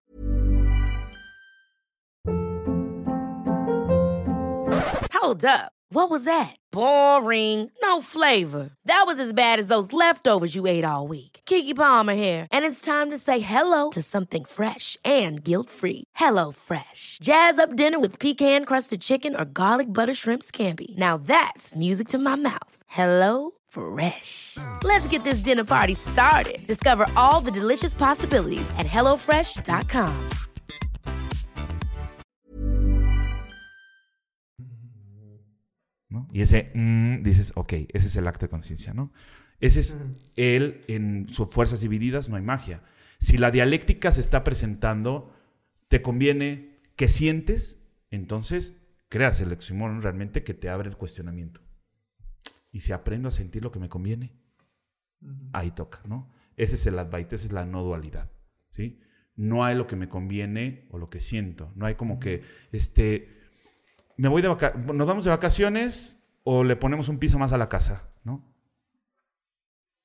[5.12, 5.72] Hold up.
[5.90, 6.56] What was that?
[6.72, 7.70] Boring.
[7.82, 8.70] No flavor.
[8.86, 11.40] That was as bad as those leftovers you ate all week.
[11.44, 16.04] Kiki Palmer here, and it's time to say hello to something fresh and guilt-free.
[16.16, 17.18] Hello Fresh.
[17.22, 20.96] Jazz up dinner with pecan-crusted chicken or garlic butter shrimp scampi.
[20.96, 22.76] Now that's music to my mouth.
[22.88, 24.58] Hello Fresh.
[24.84, 26.58] Let's get this dinner party started.
[26.66, 30.12] Discover all the delicious possibilities at hellofresh.com.
[36.10, 36.28] ¿no?
[36.34, 39.10] Y ese mm, dices, ok, ese es el acto de conciencia, ¿no?
[39.58, 39.96] Ese es
[40.36, 42.82] él en sus fuerzas divididas, no hay magia.
[43.20, 45.34] Si la dialéctica se está presentando,
[45.88, 47.80] te conviene que sientes,
[48.10, 48.76] entonces
[49.08, 51.62] creas el oxímoron realmente que te abre el cuestionamiento.
[52.72, 54.34] Y si aprendo a sentir lo que me conviene,
[55.52, 56.30] ahí toca, ¿no?
[56.56, 58.30] Ese es el advaita, esa es la no dualidad,
[58.70, 58.98] ¿sí?
[59.36, 61.72] No hay lo que me conviene o lo que siento.
[61.76, 62.42] No hay como que,
[62.72, 63.28] este,
[64.16, 67.58] me voy de vaca nos vamos de vacaciones o le ponemos un piso más a
[67.58, 68.52] la casa, ¿no?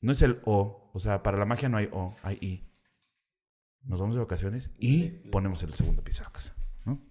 [0.01, 2.67] No es el o, o sea, para la magia no hay o, hay i.
[3.83, 7.01] Nos vamos de vacaciones y ponemos el segundo piso a la casa, ¿no?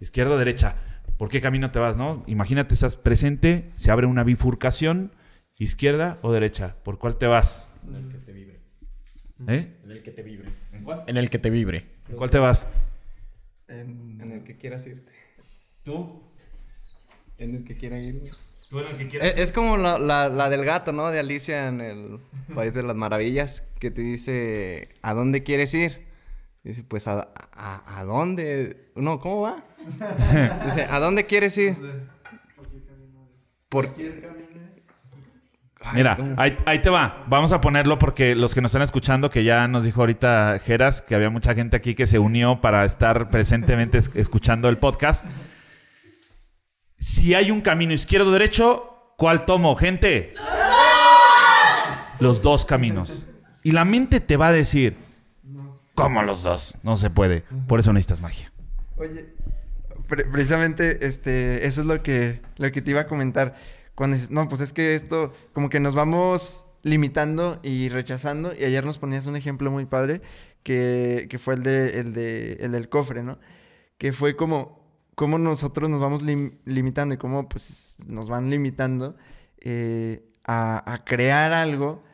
[0.00, 0.76] Izquierda o derecha.
[1.18, 2.24] ¿Por qué camino te vas, no?
[2.26, 5.12] Imagínate, estás presente, se abre una bifurcación,
[5.58, 6.76] izquierda o derecha.
[6.82, 7.68] ¿Por cuál te vas?
[7.86, 8.60] En el que te vibre.
[9.48, 9.76] ¿Eh?
[9.84, 10.48] En el que te vibre.
[11.06, 11.86] ¿En el que te vibre.
[12.08, 12.66] ¿En cuál te vas?
[13.68, 15.12] En el que quieras irte.
[15.84, 16.22] ¿Tú?
[17.38, 18.30] En el que quieran ir.
[18.68, 21.10] ¿Tú en el que Es, es como la, la- la del gato, ¿no?
[21.10, 22.18] De Alicia en el
[22.54, 26.06] País de las Maravillas, que te dice, ¿a dónde quieres ir?
[26.64, 28.90] Dice, pues, ¿a, a, a dónde?
[28.94, 29.64] No, ¿cómo va?
[30.66, 31.76] Dice, ¿a dónde quieres ir?
[33.68, 33.94] ¿Por
[35.84, 37.24] Ay, Mira, ahí, ahí te va.
[37.26, 41.02] Vamos a ponerlo porque los que nos están escuchando, que ya nos dijo ahorita Geras,
[41.02, 45.26] que había mucha gente aquí que se unió para estar presentemente es- escuchando el podcast.
[46.98, 50.34] Si hay un camino izquierdo o derecho, ¿cuál tomo, gente?
[52.20, 53.26] Los dos caminos.
[53.64, 54.96] Y la mente te va a decir,
[55.96, 56.76] ¿cómo los dos?
[56.84, 57.42] No se puede.
[57.66, 58.52] Por eso necesitas magia.
[58.96, 59.34] Oye,
[60.12, 63.56] pre- precisamente este, eso es lo que, lo que te iba a comentar.
[63.94, 68.52] Cuando dices, no, pues es que esto, como que nos vamos limitando y rechazando.
[68.54, 70.20] Y ayer nos ponías un ejemplo muy padre,
[70.62, 73.38] que, que fue el, de, el, de, el del cofre, ¿no?
[73.96, 74.84] Que fue como,
[75.14, 79.16] cómo nosotros nos vamos lim- limitando y cómo pues, nos van limitando
[79.60, 82.04] eh, a, a crear algo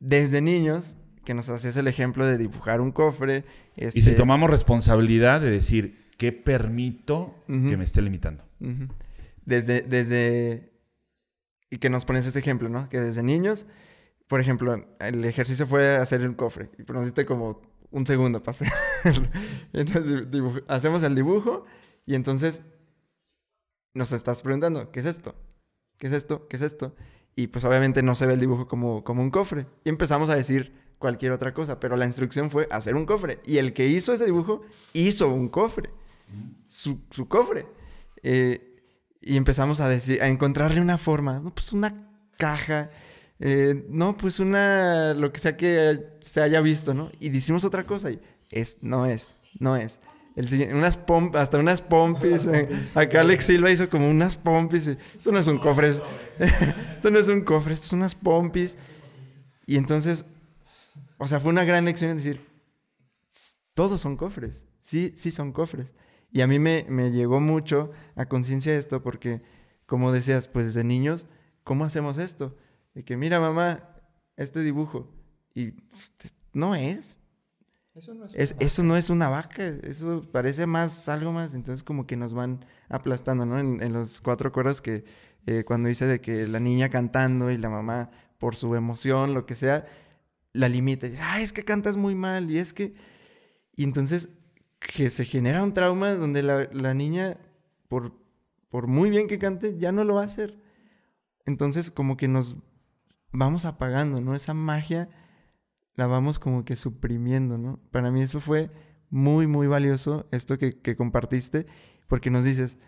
[0.00, 3.44] desde niños, que nos hacías el ejemplo de dibujar un cofre.
[3.76, 8.44] Y si este, tomamos responsabilidad de decir, ¿qué permito que me esté limitando?
[9.46, 10.72] Desde, desde...
[11.70, 12.88] Y que nos pones este ejemplo, ¿no?
[12.88, 13.66] Que desde niños,
[14.26, 16.70] por ejemplo, el ejercicio fue hacer un cofre.
[16.78, 19.28] Y nos diste como un segundo para hacerlo.
[19.72, 20.26] Entonces
[20.66, 21.64] hacemos el dibujo
[22.04, 22.62] y entonces
[23.94, 25.34] nos estás preguntando, ¿qué es esto?
[25.98, 26.48] ¿Qué es esto?
[26.48, 26.94] ¿Qué es esto?
[27.36, 29.66] Y pues obviamente no se ve el dibujo como, como un cofre.
[29.84, 33.40] Y empezamos a decir cualquier otra cosa, pero la instrucción fue hacer un cofre.
[33.44, 34.62] Y el que hizo ese dibujo
[34.94, 35.90] hizo un cofre.
[36.66, 37.66] Su, su cofre.
[38.22, 38.64] Eh,
[39.20, 41.40] y empezamos a decir, a encontrarle una forma.
[41.40, 41.94] No, pues una
[42.36, 42.90] caja.
[43.40, 47.10] eh, no, pues una, lo que sea que se haya visto, ¿no?
[47.20, 49.98] Y decimos otra cosa y es, no es, no es.
[50.36, 52.46] El siguiente, unas pom- hasta unas pompis.
[52.46, 54.86] eh, acá Alex Silva hizo como unas pompis.
[54.86, 55.88] Esto no es un cofre.
[55.88, 56.02] es-
[56.96, 58.76] esto no es un cofre, esto son unas pompis.
[59.66, 60.24] Y entonces,
[61.18, 62.40] o sea, fue una gran lección en decir,
[63.74, 64.64] todos son cofres.
[64.80, 65.92] Sí, sí son cofres.
[66.30, 69.42] Y a mí me, me llegó mucho a conciencia esto porque,
[69.86, 71.26] como decías, pues desde niños,
[71.64, 72.56] ¿cómo hacemos esto?
[72.94, 73.88] De que, mira, mamá,
[74.36, 75.08] este dibujo.
[75.54, 77.18] Y pues, no es.
[77.94, 81.54] Eso no es Es- eso no es una vaca, eso parece más, algo más.
[81.54, 83.58] Entonces como que nos van aplastando, ¿no?
[83.58, 85.04] En, en los cuatro coros que
[85.46, 89.46] eh, cuando dice de que la niña cantando y la mamá por su emoción, lo
[89.46, 89.86] que sea,
[90.52, 91.06] la limita.
[91.06, 92.94] Y dice, Ay, es que cantas muy mal y es que...
[93.76, 94.30] Y entonces
[94.78, 97.38] que se genera un trauma donde la, la niña,
[97.88, 98.12] por,
[98.68, 100.58] por muy bien que cante, ya no lo va a hacer.
[101.46, 102.56] Entonces como que nos
[103.32, 104.34] vamos apagando, ¿no?
[104.34, 105.08] Esa magia
[105.94, 107.80] la vamos como que suprimiendo, ¿no?
[107.90, 108.70] Para mí eso fue
[109.10, 111.66] muy, muy valioso, esto que, que compartiste,
[112.06, 112.78] porque nos dices,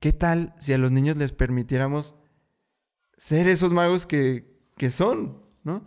[0.00, 2.14] ¿qué tal si a los niños les permitiéramos
[3.16, 5.84] ser esos magos que, que son, ¿no?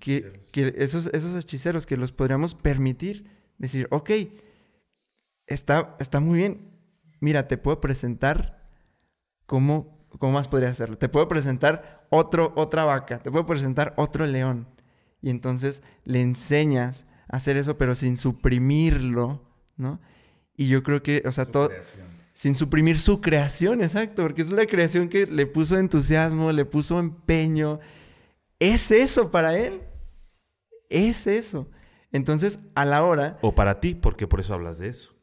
[0.00, 4.10] Que, que esos, esos hechiceros que los podríamos permitir, decir, ok,
[5.50, 6.70] está, está muy bien,
[7.20, 8.70] mira, te puedo presentar
[9.44, 10.96] cómo, cómo más podría hacerlo.
[10.96, 14.68] Te puedo presentar otro, otra vaca, te puedo presentar otro león.
[15.20, 19.44] Y entonces le enseñas a hacer eso, pero sin suprimirlo,
[19.76, 20.00] ¿no?
[20.56, 21.70] Y yo creo que, o sea, todo...
[22.32, 26.98] Sin suprimir su creación, exacto, porque es la creación que le puso entusiasmo, le puso
[26.98, 27.80] empeño.
[28.58, 29.82] Es eso para él.
[30.88, 31.68] Es eso.
[32.12, 35.19] Entonces, a la hora, O para ti, porque por eso hablas de eso.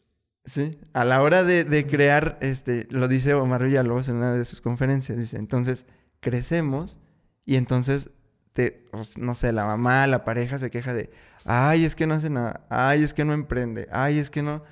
[0.48, 4.46] Sí, a la hora de, de crear, este, lo dice Omar Villalobos en una de
[4.46, 5.86] sus conferencias, dice, entonces
[6.22, 7.00] crecemos
[7.46, 8.12] y entonces,
[8.54, 11.12] te, pues, no sé, la mamá, la pareja se queja de,
[11.44, 14.64] ay, es que no hace nada, ay, es que no emprende, ay, es que no...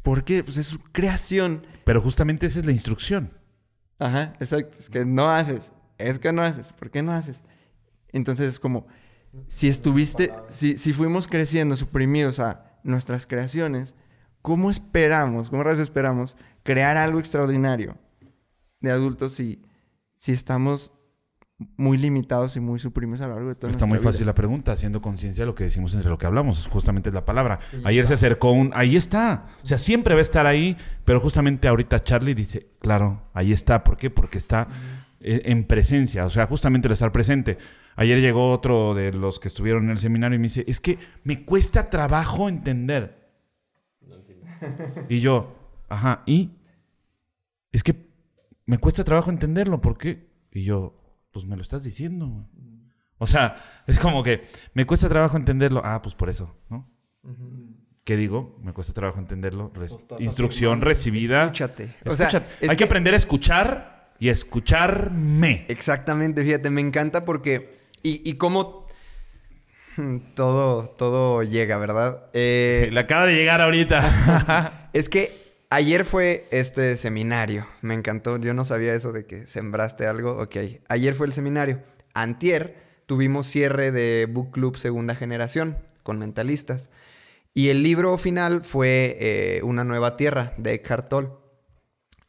[0.00, 0.42] ¿Por qué?
[0.42, 1.66] Pues es su creación.
[1.84, 3.36] Pero justamente esa es la instrucción.
[3.98, 7.42] Ajá, exacto, es que no haces, es que no haces, ¿por qué no haces?
[8.12, 8.86] Entonces es como,
[9.46, 13.94] si estuviste, si, si fuimos creciendo suprimidos a nuestras creaciones,
[14.46, 17.98] ¿cómo esperamos, cómo rayos esperamos crear algo extraordinario
[18.78, 19.60] de adultos si,
[20.18, 20.92] si estamos
[21.76, 24.30] muy limitados y muy suprimidos a lo largo de toda Está muy nuestra fácil vida?
[24.30, 26.68] la pregunta, haciendo conciencia de lo que decimos entre lo que hablamos.
[26.68, 27.58] Justamente es la palabra.
[27.82, 28.70] Ayer se acercó un...
[28.74, 29.46] Ahí está.
[29.64, 33.82] O sea, siempre va a estar ahí, pero justamente ahorita Charlie dice, claro, ahí está.
[33.82, 34.10] ¿Por qué?
[34.10, 34.68] Porque está
[35.18, 36.24] eh, en presencia.
[36.24, 37.58] O sea, justamente el estar presente.
[37.96, 41.00] Ayer llegó otro de los que estuvieron en el seminario y me dice, es que
[41.24, 43.25] me cuesta trabajo entender.
[45.08, 45.54] Y yo,
[45.88, 46.52] ajá, y
[47.72, 48.06] es que
[48.66, 50.28] me cuesta trabajo entenderlo, ¿por qué?
[50.52, 50.98] Y yo,
[51.32, 52.26] pues me lo estás diciendo.
[52.28, 52.44] güey.
[53.18, 53.56] O sea,
[53.86, 55.80] es como que me cuesta trabajo entenderlo.
[55.84, 56.90] Ah, pues por eso, ¿no?
[58.04, 58.58] ¿Qué digo?
[58.62, 59.72] Me cuesta trabajo entenderlo.
[59.72, 60.86] Pues instrucción afirmando.
[60.86, 61.42] recibida.
[61.44, 61.94] Escúchate.
[62.06, 62.54] O sea, Escúchate.
[62.62, 65.64] Hay que que- aprender a escuchar y escucharme.
[65.68, 67.70] Exactamente, fíjate, me encanta porque.
[68.02, 68.85] Y, y cómo.
[70.34, 72.26] Todo, todo llega, ¿verdad?
[72.32, 74.90] Eh, Le acaba de llegar ahorita.
[74.92, 75.32] es que
[75.70, 77.66] ayer fue este seminario.
[77.82, 78.36] Me encantó.
[78.38, 80.38] Yo no sabía eso de que sembraste algo.
[80.42, 80.56] Ok.
[80.88, 81.82] Ayer fue el seminario.
[82.14, 86.90] Antier tuvimos cierre de Book Club Segunda Generación con mentalistas.
[87.54, 91.30] Y el libro final fue eh, Una Nueva Tierra de Eckhart Tolle.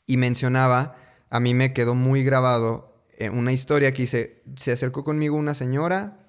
[0.06, 0.96] Y mencionaba,
[1.30, 5.54] a mí me quedó muy grabado eh, una historia que dice, se acercó conmigo una
[5.54, 6.27] señora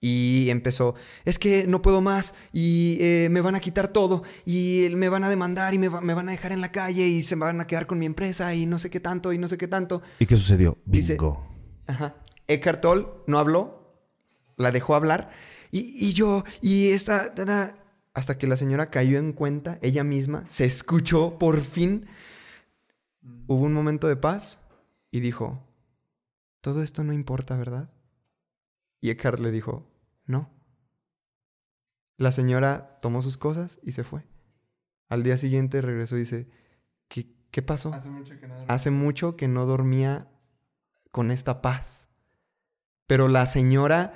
[0.00, 0.94] y empezó,
[1.24, 5.24] es que no puedo más y eh, me van a quitar todo y me van
[5.24, 7.60] a demandar y me, va- me van a dejar en la calle y se van
[7.60, 10.00] a quedar con mi empresa y no sé qué tanto y no sé qué tanto.
[10.20, 10.78] ¿Y qué sucedió?
[10.86, 11.44] Dice- Bingo.
[11.88, 12.14] Ajá.
[12.46, 13.98] Eckhart Tolle no habló,
[14.56, 15.30] la dejó hablar.
[15.72, 17.76] Y, y yo, y esta, ta, ta,
[18.14, 22.06] hasta que la señora cayó en cuenta, ella misma, se escuchó por fin.
[23.48, 24.60] Hubo un momento de paz
[25.10, 25.62] y dijo,
[26.60, 27.90] todo esto no importa, ¿verdad?
[29.00, 29.87] Y Eckhart le dijo,
[30.28, 30.50] no.
[32.16, 34.24] La señora tomó sus cosas y se fue.
[35.08, 36.48] Al día siguiente regresó y dice,
[37.08, 37.92] ¿qué, qué pasó?
[37.92, 38.64] Hace mucho que nada.
[38.68, 40.28] Hace mucho que no dormía
[41.10, 42.08] con esta paz.
[43.06, 44.14] Pero la señora,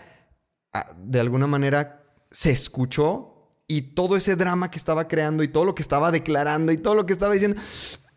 [0.73, 3.33] ah, de alguna manera, se escuchó
[3.67, 6.95] y todo ese drama que estaba creando y todo lo que estaba declarando y todo
[6.95, 7.61] lo que estaba diciendo,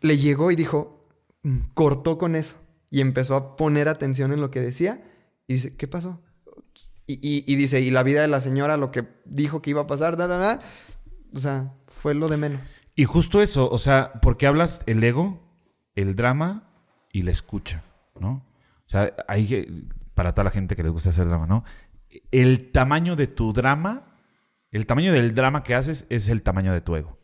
[0.00, 1.08] le llegó y dijo,
[1.42, 2.58] mm, cortó con eso.
[2.90, 5.02] Y empezó a poner atención en lo que decía
[5.46, 6.20] y dice, ¿qué pasó?
[7.06, 9.82] Y, y- y dice, y la vida de la señora, lo que dijo que iba
[9.82, 10.60] a pasar, da, da, da,
[11.32, 12.82] o sea, fue lo de menos.
[12.94, 15.40] Y justo eso, o sea, porque hablas el ego,
[15.94, 16.68] el drama
[17.12, 17.84] y la escucha,
[18.20, 18.44] ¿no?
[18.86, 19.84] O sea, hay que,
[20.14, 21.64] para toda la gente que les gusta hacer drama, ¿no?
[22.30, 24.16] El tamaño de tu drama,
[24.70, 27.18] el tamaño del drama que haces es el tamaño de tu ego.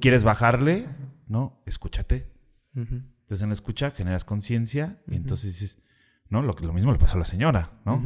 [0.00, 0.86] ¿Quieres bajarle?
[1.26, 1.62] ¿No?
[1.66, 2.30] Escúchate.
[2.74, 5.78] Entonces en la escucha generas conciencia y entonces dices,
[6.28, 6.42] ¿no?
[6.42, 8.02] Lo, que- lo mismo le pasó a la señora, ¿no?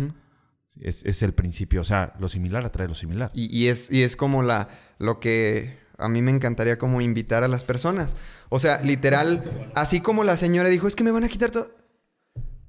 [0.80, 3.30] Es, es el principio, o sea, lo similar atrae lo similar.
[3.34, 4.68] Y, y es, y es como la,
[4.98, 8.16] lo que a mí me encantaría como invitar a las personas.
[8.48, 11.74] O sea, literal, así como la señora dijo, es que me van a quitar todo.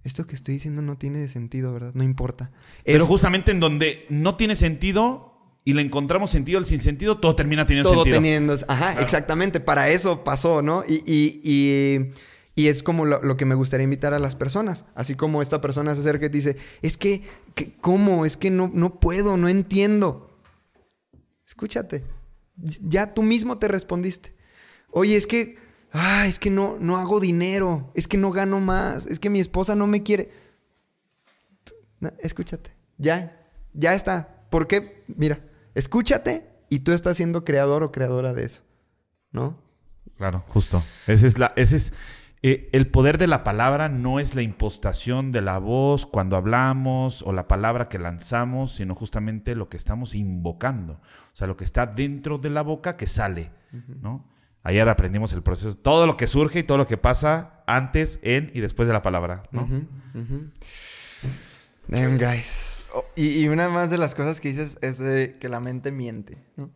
[0.04, 1.92] Esto que estoy diciendo no tiene sentido, ¿verdad?
[1.94, 2.52] No importa.
[2.86, 7.36] Pero Es- justamente en donde no tiene sentido y le encontramos sentido al sinsentido, todo
[7.36, 8.18] termina teniendo todo sentido.
[8.18, 8.58] teniendo.
[8.68, 9.60] Ajá, exactamente.
[9.60, 10.84] Para eso pasó, ¿no?
[10.88, 12.10] Y, y, y,
[12.60, 14.84] y es como lo, que me gustaría invitar a las personas.
[14.94, 17.24] Así como esta persona se acerca y dice, es que,
[17.56, 18.26] que- ¿cómo?
[18.26, 20.38] Es que no, no puedo, no entiendo.
[21.48, 22.04] Escúchate.
[22.58, 24.36] Ya tú mismo te respondiste.
[24.92, 25.58] Oye, es que,
[25.94, 27.94] ah, es que no, no hago dinero.
[27.96, 29.06] Es que no gano más.
[29.08, 30.30] Es que mi esposa no me quiere.
[32.20, 32.72] Escúchate.
[32.98, 34.44] Ya, ya está.
[34.50, 35.06] ¿Por qué?
[35.08, 35.46] Mira,
[35.76, 38.64] escúchate y tú estás siendo creador o creadora de eso.
[39.32, 39.58] ¿No?
[40.18, 40.84] Claro, justo.
[41.08, 41.94] Ese es la, ese es
[42.42, 47.22] eh, el poder de la palabra no es la impostación de la voz cuando hablamos
[47.24, 50.94] o la palabra que lanzamos, sino justamente lo que estamos invocando.
[50.94, 53.52] O sea, lo que está dentro de la boca que sale,
[54.02, 54.26] ¿no?
[54.64, 58.52] Ayer aprendimos el proceso, todo lo que surge y todo lo que pasa antes, en
[58.54, 59.68] y después de la palabra, ¿no?
[61.88, 62.86] Damn, guys.
[62.94, 65.92] Oh, y, y una más de las cosas que dices es de que la mente
[65.92, 66.72] miente, ¿no?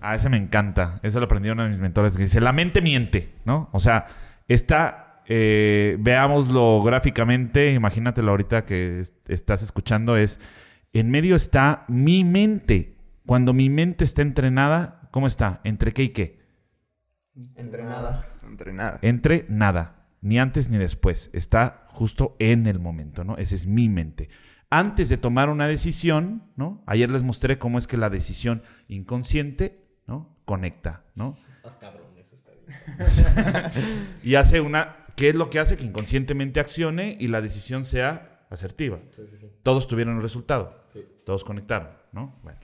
[0.00, 0.98] Ah, ese me encanta.
[1.02, 3.68] Eso lo aprendí uno de mis mentores que dice, la mente miente, ¿no?
[3.72, 4.06] O sea,
[4.52, 10.40] está, eh, veámoslo gráficamente, imagínatelo ahorita que es- estás escuchando, es,
[10.92, 12.96] en medio está mi mente.
[13.26, 15.60] Cuando mi mente está entrenada, ¿cómo está?
[15.64, 16.38] ¿Entre qué y qué?
[17.56, 18.26] Entrenada.
[18.42, 18.98] Entrenada.
[19.02, 21.30] Entre nada, ni antes ni después.
[21.32, 23.36] Está justo en el momento, ¿no?
[23.36, 24.28] Esa es mi mente.
[24.70, 26.82] Antes de tomar una decisión, ¿no?
[26.86, 30.36] Ayer les mostré cómo es que la decisión inconsciente, ¿no?
[30.44, 31.36] Conecta, ¿no?
[34.22, 35.76] y hace una, ¿qué es lo que hace?
[35.76, 38.98] Que inconscientemente accione y la decisión sea asertiva.
[39.62, 40.86] Todos tuvieron el resultado.
[41.24, 42.38] Todos conectaron, ¿no?
[42.42, 42.58] Bueno.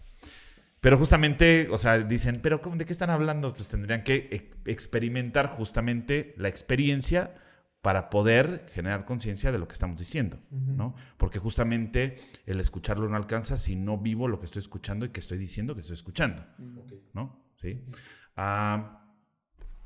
[0.81, 3.53] Pero justamente, o sea, dicen, pero ¿cómo- ¿de qué están hablando?
[3.53, 7.35] Pues tendrían que ex- experimentar justamente la experiencia
[7.83, 10.95] para poder generar conciencia de lo que estamos diciendo, ¿no?
[11.17, 15.21] Porque justamente el escucharlo no alcanza si no vivo lo que estoy escuchando y que
[15.21, 16.45] estoy diciendo que estoy escuchando,
[17.13, 17.41] ¿no?
[17.57, 17.85] ¿Sí?
[18.37, 18.98] Ah,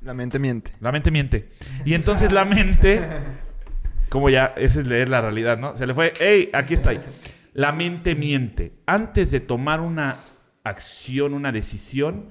[0.03, 0.71] La mente miente.
[0.79, 1.49] la mente miente.
[1.85, 3.01] Y entonces la mente,
[4.09, 5.75] como ya, ese es leer la realidad, ¿no?
[5.75, 6.49] Se le fue, ¡hey!
[6.53, 6.89] Aquí está.
[6.89, 6.99] ahí.
[7.53, 8.81] La mente miente.
[8.85, 10.17] Antes de tomar una
[10.63, 12.29] acción, una decisión,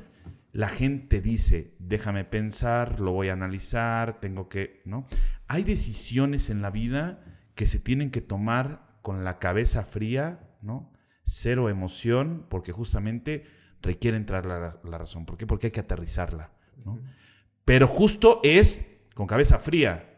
[0.53, 5.07] la gente dice, déjame pensar, lo voy a analizar, tengo que, ¿no?
[5.49, 7.25] Hay decisiones en la vida
[7.55, 10.93] que se tienen que tomar con la cabeza fría, ¿no?
[11.25, 13.45] Cero emoción, porque justamente
[13.81, 15.25] requiere entrar la, la razón.
[15.25, 15.47] ¿Por qué?
[15.47, 16.51] Porque hay que aterrizarla,
[16.85, 16.99] ¿no?
[17.65, 20.13] Pero justo es con cabeza fría,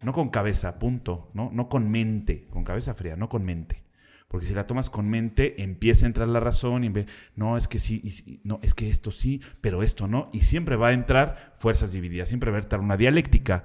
[0.00, 1.50] no con cabeza, punto, ¿no?
[1.52, 3.84] No con mente, con cabeza fría, no con mente.
[4.28, 6.92] Porque si la tomas con mente, empieza a entrar la razón y
[7.34, 10.28] no, es que sí, no, es que esto sí, pero esto no.
[10.34, 13.64] Y siempre va a entrar fuerzas divididas, siempre va a entrar una dialéctica.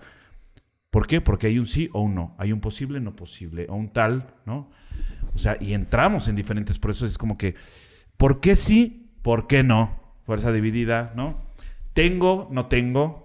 [0.89, 1.19] ¿Por qué?
[1.19, 4.35] Porque hay un sí o un no, hay un posible, no posible, o un tal,
[4.45, 4.69] ¿no?
[5.35, 7.55] O sea, y entramos en diferentes procesos, es como que,
[8.15, 9.11] ¿por qué sí?
[9.21, 10.15] ¿Por qué no?
[10.25, 11.45] Fuerza dividida, ¿no?
[11.93, 13.22] Tengo, no tengo,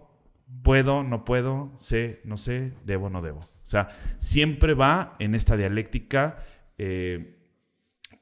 [0.63, 3.41] puedo, no puedo, sé, no sé, debo, no debo.
[3.41, 3.89] O sea,
[4.19, 6.39] siempre va en esta dialéctica
[6.79, 7.39] eh,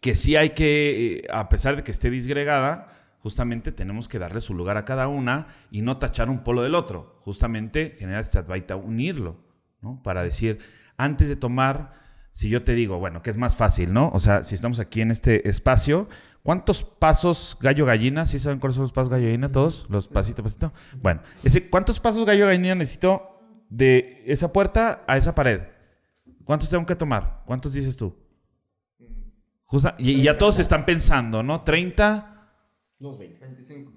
[0.01, 2.89] que sí hay que, eh, a pesar de que esté disgregada,
[3.19, 6.75] justamente tenemos que darle su lugar a cada una y no tachar un polo del
[6.75, 7.19] otro.
[7.23, 9.39] Justamente generar este Advaita, unirlo,
[9.81, 10.03] ¿no?
[10.03, 10.59] Para decir,
[10.97, 11.93] antes de tomar,
[12.33, 14.11] si yo te digo, bueno, que es más fácil, ¿no?
[14.13, 16.09] O sea, si estamos aquí en este espacio,
[16.47, 18.25] ¿cuántos pasos gallo-gallina?
[18.25, 19.85] ¿Sí saben cuáles son los pasos gallo-gallina todos?
[19.91, 20.73] Los pasitos, pasito.
[21.03, 25.63] Bueno, ese, ¿cuántos pasos gallo-gallina necesito de esa puerta a esa pared?
[26.45, 27.43] ¿Cuántos tengo que tomar?
[27.47, 28.15] ¿Cuántos dices tú?
[29.65, 31.63] Justa- y, y ya todos están pensando, ¿no?
[31.63, 32.33] 30,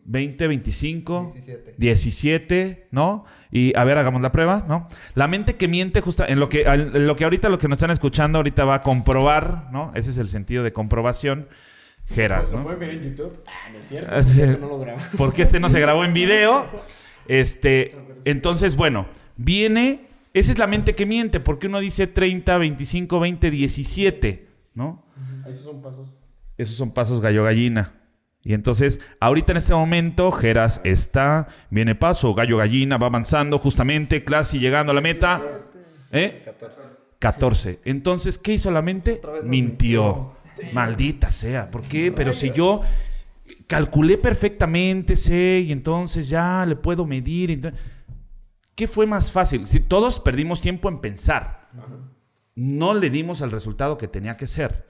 [0.06, 1.76] 20, 25, 17.
[1.78, 3.26] 17, ¿no?
[3.52, 4.88] Y a ver, hagamos la prueba, ¿no?
[5.14, 7.78] La mente que miente, justa, en lo que, en lo que ahorita lo que nos
[7.78, 9.92] están escuchando ahorita va a comprobar, ¿no?
[9.94, 11.48] Ese es el sentido de comprobación.
[12.14, 12.64] Geras, ¿no?
[12.66, 13.40] ver en YouTube?
[13.48, 14.10] Ah, no es cierto.
[14.12, 14.42] Ah, sí.
[14.42, 15.00] Esto no lo grabo.
[15.18, 16.68] Porque este no se grabó en video.
[17.28, 17.96] Este,
[18.26, 19.06] entonces, bueno,
[19.38, 25.06] viene, esa es la mente que miente, porque uno dice 30, 25, 20, 17, ¿no?
[25.48, 26.16] Esos son pasos.
[26.58, 27.94] Esos son pasos gallo gallina.
[28.42, 34.24] Y entonces, ahorita en este momento, Geras está, viene paso, gallo gallina, va avanzando justamente,
[34.24, 35.40] Classy llegando a la meta.
[36.12, 36.46] ¿Eh?
[37.20, 37.80] 14.
[37.84, 39.22] Entonces, ¿qué hizo la mente?
[39.44, 40.39] Mintió.
[40.74, 41.70] Maldita sea.
[41.72, 42.12] ¿Por qué?
[42.12, 42.82] Pero si yo
[43.68, 47.74] calculé perfectamente, sé, y entonces ya le puedo medir.
[48.76, 49.66] ¿Qué fue más fácil?
[49.66, 51.70] Si todos perdimos tiempo en pensar.
[52.56, 54.88] No le dimos al resultado que tenía que ser.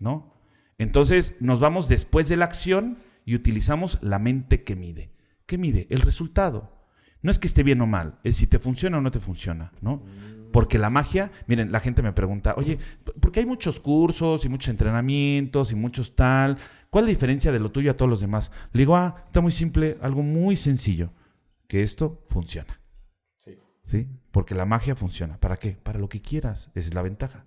[0.00, 0.34] ¿No?
[0.78, 5.12] Entonces nos vamos después de la acción y utilizamos la mente que mide.
[5.46, 5.86] ¿Qué mide?
[5.90, 6.76] El resultado.
[7.22, 9.72] No es que esté bien o mal, es si te funciona o no te funciona,
[9.80, 10.04] ¿no?
[10.56, 12.78] Porque la magia, miren, la gente me pregunta, oye,
[13.20, 16.56] porque hay muchos cursos y muchos entrenamientos y muchos tal,
[16.88, 18.50] ¿cuál es la diferencia de lo tuyo a todos los demás?
[18.72, 21.12] Le digo, ah, está muy simple, algo muy sencillo,
[21.68, 22.80] que esto funciona.
[23.36, 23.58] Sí.
[23.84, 24.08] ¿Sí?
[24.30, 25.38] Porque la magia funciona.
[25.38, 25.72] ¿Para qué?
[25.72, 26.70] Para lo que quieras.
[26.74, 27.44] Esa es la ventaja.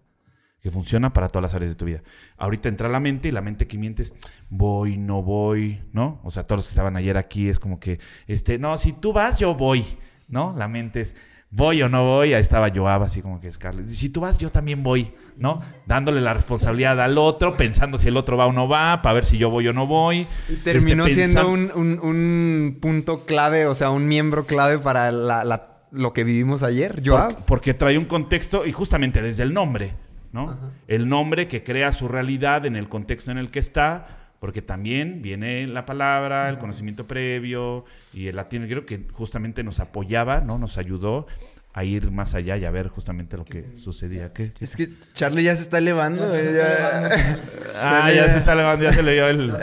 [0.59, 2.03] Que funciona para todas las áreas de tu vida.
[2.37, 4.13] Ahorita entra la mente y la mente que mientes,
[4.51, 6.21] voy, no voy, ¿no?
[6.23, 9.13] O sea, todos los que estaban ayer aquí es como que, este, no, si tú
[9.13, 9.83] vas, yo voy,
[10.27, 10.55] ¿no?
[10.55, 11.15] La mente es,
[11.51, 12.33] voy o no voy.
[12.33, 13.89] Ahí estaba Joab, así como que Scarlett.
[13.89, 15.61] Si tú vas, yo también voy, ¿no?
[15.85, 19.25] Dándole la responsabilidad al otro, pensando si el otro va o no va, para ver
[19.25, 20.27] si yo voy o no voy.
[20.47, 24.77] Y terminó Este, siendo pensan- un, un- un punto clave, o sea, un miembro clave
[24.79, 27.33] para la- la- lo que vivimos ayer, Joab.
[27.33, 29.95] Por- porque trae un contexto y justamente desde el nombre,
[30.31, 30.55] ¿no?
[30.87, 35.21] El nombre que crea su realidad en el contexto en el que está, porque también
[35.21, 40.57] viene la palabra, el conocimiento previo y el latín creo que justamente nos apoyaba, ¿no?
[40.57, 41.27] Nos ayudó
[41.73, 44.33] a ir más allá y a ver justamente lo que sucedía.
[44.33, 44.53] ¿Qué?
[44.59, 46.33] Es que Charlie ya se está elevando.
[46.35, 47.39] eh, ya-
[47.81, 49.53] Ah, ya se está levantando, ya se le dio el...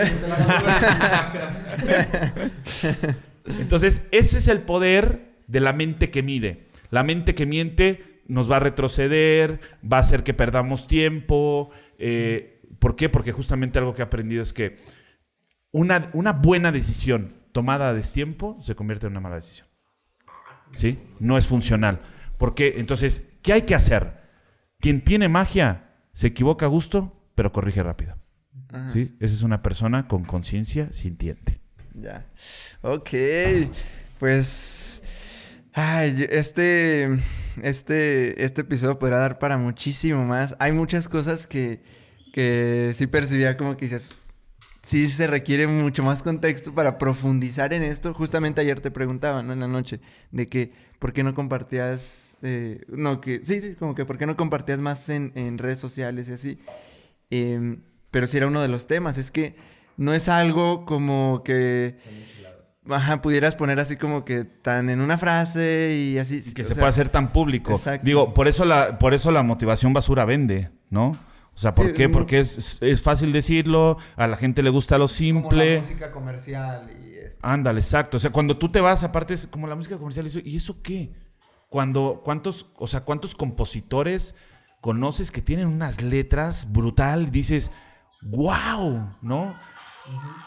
[3.60, 6.66] Entonces, ese es el poder de la mente que mide.
[6.90, 11.70] La mente que miente nos va a retroceder, va a hacer que perdamos tiempo.
[11.98, 13.08] eh, ¿Por qué?
[13.08, 14.78] Porque justamente algo que he aprendido es que
[15.72, 19.66] una, una buena decisión tomada a destiempo se convierte en una mala decisión.
[20.72, 20.98] ¿Sí?
[21.20, 22.00] No es funcional.
[22.38, 24.20] Porque, entonces, ¿qué hay que hacer?
[24.78, 28.16] Quien tiene magia se equivoca a gusto, pero corrige rápido.
[28.92, 29.16] ¿Sí?
[29.20, 31.60] Esa es una persona con conciencia sintiente.
[31.94, 32.26] Ya.
[32.82, 33.10] Ok.
[34.18, 35.02] Pues.
[35.72, 37.18] Ay, este.
[37.62, 38.44] Este.
[38.44, 40.56] Este episodio podrá dar para muchísimo más.
[40.58, 41.82] Hay muchas cosas que.
[42.36, 44.14] Que sí percibía como que dices.
[44.82, 48.12] Sí se requiere mucho más contexto para profundizar en esto.
[48.12, 49.54] Justamente ayer te preguntaba, ¿no?
[49.54, 50.00] En la noche.
[50.32, 50.70] De que.
[50.98, 52.36] ¿Por qué no compartías.
[52.42, 53.40] eh, no, que.
[53.42, 54.04] Sí, sí, como que.
[54.04, 56.58] ¿Por qué no compartías más en, en redes sociales y así?
[57.30, 57.80] Em,
[58.10, 59.16] pero sí era uno de los temas.
[59.16, 59.56] Es que
[59.96, 61.96] no es algo como que.
[62.90, 66.42] Ajá, pudieras poner así como que tan en una frase y así.
[66.52, 67.72] que se sea, pueda hacer tan público.
[67.72, 68.04] exacto.
[68.04, 71.16] Digo, por eso la, por eso la motivación basura vende, ¿no?
[71.56, 72.08] O sea, ¿por Sí, qué?
[72.10, 75.78] Porque es, es fácil decirlo, a la gente le gusta lo Como la simple.
[75.80, 77.40] música comercial y esto.
[77.42, 78.18] Ándale, exacto.
[78.18, 80.82] O sea, cuando tú te vas, aparte es como la música comercial, eso- ¿y eso
[80.82, 81.12] qué?
[81.70, 84.34] Cuando, ¿cuántos, o sea, cuántos compositores
[84.82, 87.30] conoces que tienen unas letras brutal?
[87.32, 87.70] Dices,
[88.22, 89.54] wow, ¿no?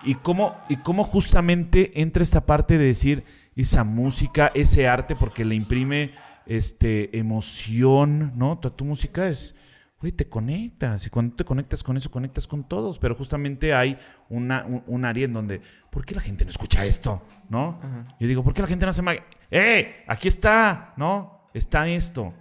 [0.04, 3.24] Y cómo, y cómo justamente entra esta parte de decir
[3.56, 6.12] esa música, ese arte, porque le imprime
[6.46, 8.58] este, emoción, ¿no?
[8.60, 9.56] Tu, tu música es,
[10.00, 11.06] güey, te conectas.
[11.06, 13.00] Y cuando te conectas con eso, conectas con todos.
[13.00, 13.98] Pero justamente hay
[14.30, 15.62] una, un, un área en donde,
[15.92, 17.22] ¿por qué la gente no escucha esto?
[17.50, 17.80] ¿No?
[18.20, 19.18] Yo digo, ¿por qué la gente no hace más?
[19.52, 20.04] ¡Eh!
[20.08, 21.50] Aquí está, ¿no?
[21.54, 22.34] Está esto.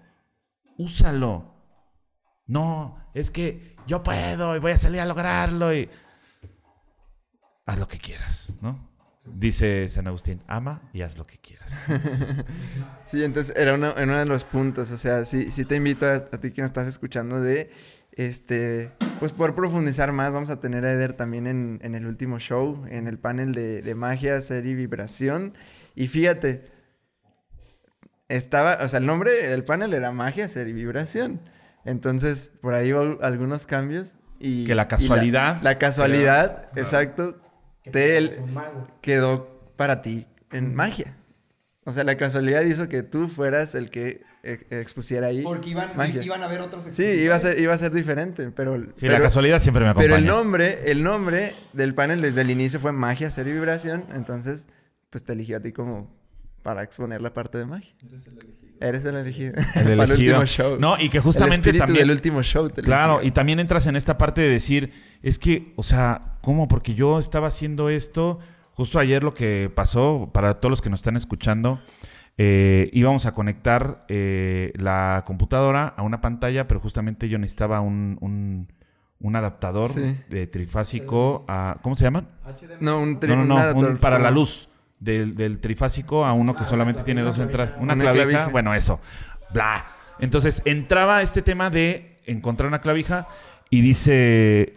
[0.77, 1.55] Úsalo.
[2.47, 5.89] No, es que yo puedo y voy a salir a lograrlo y
[7.67, 8.88] haz lo que quieras, ¿no?
[9.37, 11.73] Dice San Agustín, ama y haz lo que quieras.
[13.07, 14.91] Sí, entonces era uno, era uno de los puntos.
[14.93, 17.71] O sea, sí, sí te invito a, a ti que nos estás escuchando de,
[18.13, 20.31] este, pues poder profundizar más.
[20.33, 23.81] Vamos a tener a Eder también en, en el último show, en el panel de,
[23.81, 25.55] de magia, ser y vibración.
[25.95, 26.69] Y fíjate,
[28.29, 31.41] estaba, o sea, el nombre del panel era magia, ser y vibración.
[31.85, 34.17] Entonces, por ahí hubo algunos cambios.
[34.39, 37.41] Y, Que la y casualidad- La, casualidad, exacto,
[37.91, 38.33] te el-
[39.01, 41.17] quedó para ti en magia.
[41.85, 45.43] O sea, la casualidad hizo que tú fueras el que eh, expusiera ahí.
[45.43, 46.23] Porque iban, magia.
[46.23, 48.77] iban a ver otros Sí, iba a ser, iba a ser diferente, pero...
[48.81, 50.19] Sí, pero- la casualidad siempre me Pero acompaña.
[50.19, 54.05] el nombre, el nombre del panel desde el inicio fue magia, ser y vibración.
[54.15, 54.69] Entonces,
[55.11, 56.15] pues te eligió a ti como
[56.63, 57.95] para exponer la parte de magia.
[58.81, 59.55] Eres el elegido.
[59.57, 60.41] El para el elegido.
[60.41, 60.77] último show.
[60.79, 62.69] No, y que justamente el también- del último show.
[62.71, 64.93] te Claro, y también entras en esta parte de decir,
[65.23, 66.69] es que, o sea, ¿cómo?
[66.69, 68.39] Porque yo estaba haciendo esto,
[68.73, 71.81] justo ayer lo que pasó, para todos los que nos están escuchando,
[72.41, 78.17] eh, íbamos a conectar eh, la computadora a una pantalla, pero justamente yo necesitaba un,
[78.21, 78.73] un,
[79.19, 80.17] un adaptador Sí.
[80.29, 81.79] de trifásico a...
[81.83, 82.29] ¿Cómo se llaman?
[82.81, 84.69] No, un tri- No, no, no, un- para la luz.
[85.01, 87.75] Del, del trifásico a uno que solamente tiene dos entradas.
[87.79, 88.49] Una, Una clavija, clavija.
[88.49, 89.01] Bueno, eso.
[89.53, 89.87] Bla.
[90.19, 93.29] Entonces entraba este tema de encontrar una clavija
[93.71, 94.75] y dice,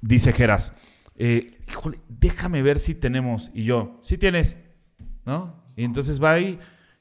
[0.00, 0.72] dice Geras,
[1.16, 3.50] eh, híjole, déjame ver si tenemos.
[3.54, 4.56] Y yo, sí tienes,
[5.24, 5.64] ¿no?
[5.74, 6.58] Y entonces va ahí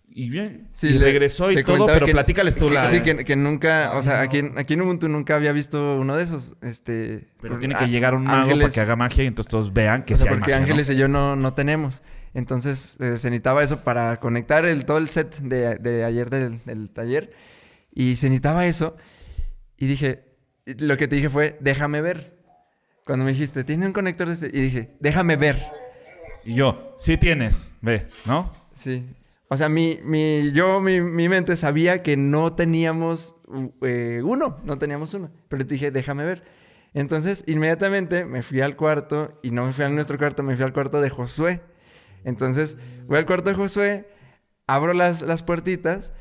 [0.10, 2.90] y bien, Sí, y le- regresó y todo, pero que- platícales tú que- la...
[2.90, 6.16] Sí, que, que nunca, o sea, aquí, en- aquí en Ubuntu nunca había visto uno
[6.16, 6.54] de esos.
[6.62, 9.50] Este, Pero tiene ah, que llegar un mago para Ángeles- que haga magia y entonces
[9.52, 10.64] todos vean que o sea, sí hay porque magia, ¿no?
[10.64, 12.02] Ángeles y yo no, no tenemos.
[12.36, 16.60] Entonces eh, se necesitaba eso para conectar el, todo el set de, de ayer del,
[16.66, 17.32] del taller.
[17.91, 18.98] Y se necesitaba eso.
[19.78, 20.26] Y dije,
[20.66, 22.38] lo que te dije fue, déjame ver.
[23.06, 24.48] Cuando me dijiste, tiene un conector de este.
[24.48, 25.72] Y dije, déjame ver.
[26.44, 28.52] Y yo, sí tienes, ve, ¿no?
[28.74, 29.07] Sí.
[29.48, 33.36] O sea, mi, mi, yo, mi, mi mente sabía que no teníamos
[33.82, 35.32] eh, uno, no teníamos uno.
[35.48, 36.44] Pero te dije, déjame ver.
[36.94, 40.66] Entonces, inmediatamente me fui al cuarto, y no me fui a nuestro cuarto, me fui
[40.66, 41.62] al cuarto de Josué.
[42.26, 42.77] Entonces,
[43.07, 44.10] voy al cuarto de Josué,
[44.68, 46.11] abro las, las puertitas,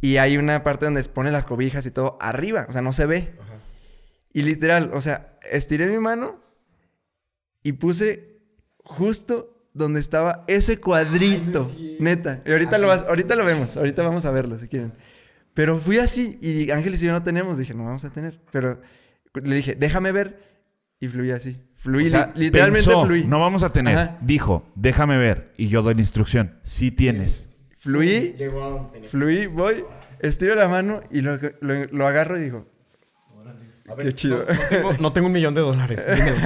[0.00, 2.92] y hay una parte donde se pone las cobijas y todo arriba, o sea, no
[2.92, 3.34] se ve.
[4.34, 6.42] Y literal, o sea, estiré mi mano
[7.62, 8.40] y puse
[8.78, 11.64] justo donde estaba ese cuadrito.
[11.98, 12.42] Neta.
[12.44, 13.76] Y ahorita lo, vas, ahorita lo vemos.
[13.76, 14.94] Ahorita vamos a verlo si quieren.
[15.54, 17.58] Pero fui así y Ángeles y yo no tenemos.
[17.58, 18.40] Dije, no vamos a tener.
[18.50, 18.80] Pero
[19.34, 20.51] le dije, déjame ver.
[21.02, 21.60] Y fluí así.
[21.74, 23.24] Fluí, O sea, li- literalmente pensó, fluí.
[23.24, 23.98] No vamos a tener.
[23.98, 24.18] Ajá.
[24.20, 25.52] Dijo, déjame ver.
[25.56, 26.58] Y yo doy la instrucción.
[26.62, 27.50] Sí tienes.
[27.76, 28.36] Fluí,
[29.08, 29.84] fluí, voy,
[30.20, 32.68] estiro la mano y lo, lo, lo agarro y digo,
[33.98, 34.44] qué chido.
[34.70, 36.00] Tengo- no tengo un millón de dólares.
[36.14, 36.36] Dímelo.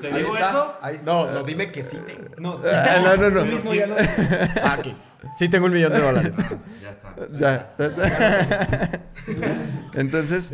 [0.00, 0.74] ¿Te digo eso?
[1.04, 2.24] No, no, dime que sí tengo.
[2.38, 3.94] No, Ah, no, no, no.
[4.62, 4.78] Ah.
[5.36, 6.34] Sí tengo un millón de dólares.
[7.38, 7.74] Ya.
[9.92, 10.50] Entonces.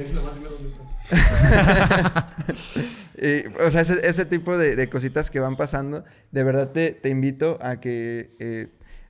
[3.66, 7.80] O sea, ese, tipo de, cositas que van pasando, de verdad te, te invito a
[7.80, 8.68] que eh,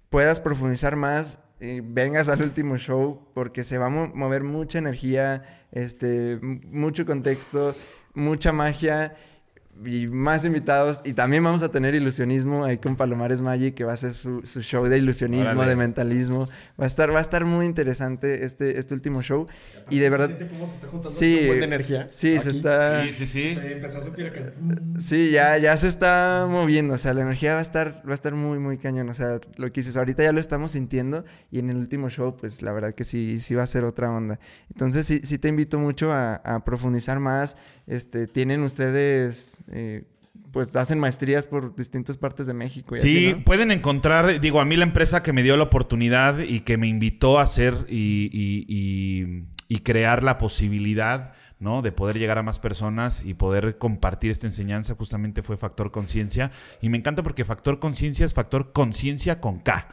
[0.09, 4.79] puedas profundizar más, eh, vengas al último show, porque se va a mo- mover mucha
[4.79, 5.43] energía,
[5.73, 7.77] este, mucho contexto,
[8.15, 9.15] mucha magia
[9.85, 11.01] y más invitados.
[11.05, 14.43] Y también vamos a tener ilusionismo ahí con Palomares Magic, que va a ser su,
[14.45, 15.71] su show de ilusionismo, Órale.
[15.71, 16.49] de mentalismo.
[16.81, 19.47] Va a estar, va a estar muy interesante este, este último show.
[19.91, 20.31] Y de verdad...
[21.03, 23.05] Sí, buen de energía sí, se está...
[23.05, 23.59] Sí, sí, sí.
[23.61, 24.53] empezó a sentir acá.
[24.99, 28.15] Sí, ya, ya se está moviendo, o sea, la energía va a estar, va a
[28.15, 31.59] estar muy, muy cañón, o sea, lo que dices, ahorita ya lo estamos sintiendo y
[31.59, 34.39] en el último show, pues la verdad que sí, sí va a ser otra onda.
[34.71, 37.57] Entonces sí, sí te invito mucho a, a profundizar más,
[37.87, 40.05] este, tienen ustedes, eh,
[40.53, 42.97] pues hacen maestrías por distintas partes de México.
[42.97, 43.45] Y Sí, así, ¿no?
[43.45, 46.87] pueden encontrar, digo, a mí la empresa que me dio la oportunidad y que me
[46.87, 51.83] invitó a hacer y, y- y- y crear la posibilidad ¿no?
[51.83, 56.53] De poder llegar a más personas y poder compartir esta enseñanza, justamente fue Factor Conciencia.
[56.81, 59.89] Y me encanta porque Factor Conciencia es Factor Conciencia con K,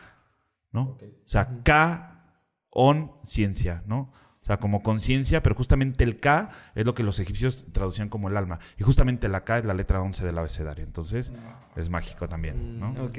[0.72, 0.82] ¿no?
[0.92, 2.24] O sea, K
[2.70, 4.14] on ciencia, ¿no?
[4.46, 8.30] O sea, como conciencia, pero justamente el K es lo que los egipcios traducían como
[8.30, 8.60] el alma.
[8.78, 10.86] Y justamente la K es la letra 11 del abecedario.
[10.86, 11.34] Entonces,
[11.76, 12.92] es mágico también, ¿no?
[13.04, 13.18] Ok,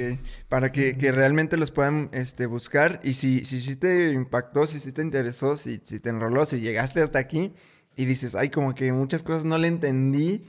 [0.49, 4.79] para que, que realmente los puedan este, buscar y si, si, si te impactó, si,
[4.79, 7.53] si te interesó, si, si te enroló, si llegaste hasta aquí
[7.97, 10.47] y dices, ay, como que muchas cosas no le entendí,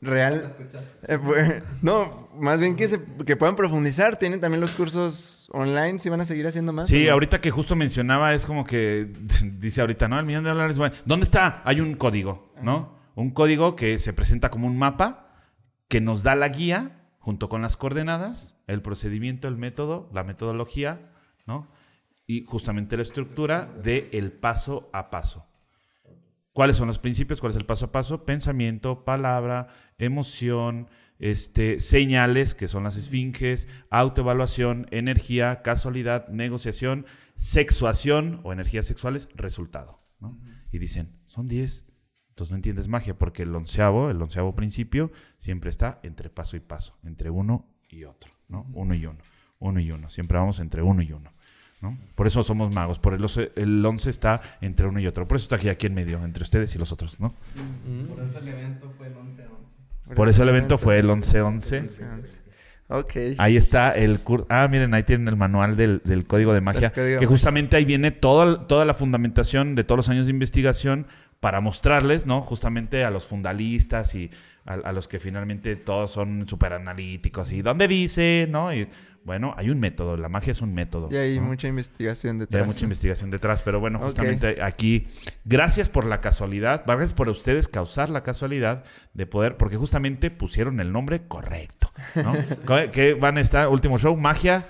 [0.00, 0.54] real...
[1.08, 5.98] Eh, pues, no, más bien que, se, que puedan profundizar, tienen también los cursos online,
[5.98, 6.88] si van a seguir haciendo más.
[6.88, 9.12] Sí, ahorita que justo mencionaba, es como que
[9.58, 10.18] dice ahorita, ¿no?
[10.18, 10.78] El millón de dólares.
[10.78, 11.62] bueno, ¿Dónde está?
[11.64, 12.98] Hay un código, ¿no?
[13.14, 15.34] Un código que se presenta como un mapa
[15.88, 21.10] que nos da la guía junto con las coordenadas, el procedimiento, el método, la metodología,
[21.46, 21.68] ¿no?
[22.26, 25.46] Y justamente la estructura de el paso a paso.
[26.52, 27.40] ¿Cuáles son los principios?
[27.40, 28.24] ¿Cuál es el paso a paso?
[28.24, 29.68] Pensamiento, palabra,
[30.00, 39.28] emoción, este, señales, que son las esfinges, autoevaluación, energía, casualidad, negociación, sexuación o energías sexuales,
[39.34, 39.98] resultado.
[40.20, 40.38] ¿no?
[40.72, 41.84] Y dicen, son 10.
[42.30, 46.60] Entonces no entiendes magia, porque el onceavo, el onceavo principio, siempre está entre paso y
[46.60, 48.66] paso, entre uno y otro, ¿no?
[48.72, 49.18] Uno y uno,
[49.58, 50.08] uno y uno.
[50.08, 51.32] Siempre vamos entre uno y uno.
[51.82, 51.96] ¿no?
[52.14, 55.26] Por eso somos magos, por el, once- el 11 está entre uno y otro.
[55.26, 57.34] Por eso está aquí, aquí en medio, entre ustedes y los otros, ¿no?
[58.08, 59.79] Por eso el evento fue el 11-11.
[60.16, 62.40] Por eso el evento fue el 11-11.
[62.88, 63.12] Ok.
[63.38, 64.46] Ahí está el curso.
[64.48, 66.90] Ah, miren, ahí tienen el manual del, del código de magia.
[66.90, 71.06] Código que justamente ahí viene todo- toda la fundamentación de todos los años de investigación
[71.38, 72.42] para mostrarles, ¿no?
[72.42, 74.30] Justamente a los fundalistas y
[74.66, 77.52] a, a los que finalmente todos son súper analíticos.
[77.52, 78.48] ¿Y dónde dice?
[78.50, 78.74] ¿No?
[78.74, 78.88] Y
[79.24, 80.16] bueno, hay un método.
[80.16, 81.08] La magia es un método.
[81.10, 81.46] Y hay ¿no?
[81.46, 82.62] mucha investigación Y detrás.
[82.62, 82.84] hay mucha ¿no?
[82.86, 85.06] investigación detrás, pero bueno, justamente aquí,
[85.44, 88.84] gracias por la casualidad, gracias por ustedes causar la casualidad
[89.14, 92.32] de poder, porque justamente pusieron el nombre correcto, ¿no?
[92.66, 93.68] ¿Qué- ¿Qué van a estar?
[93.68, 94.64] Último show, magia,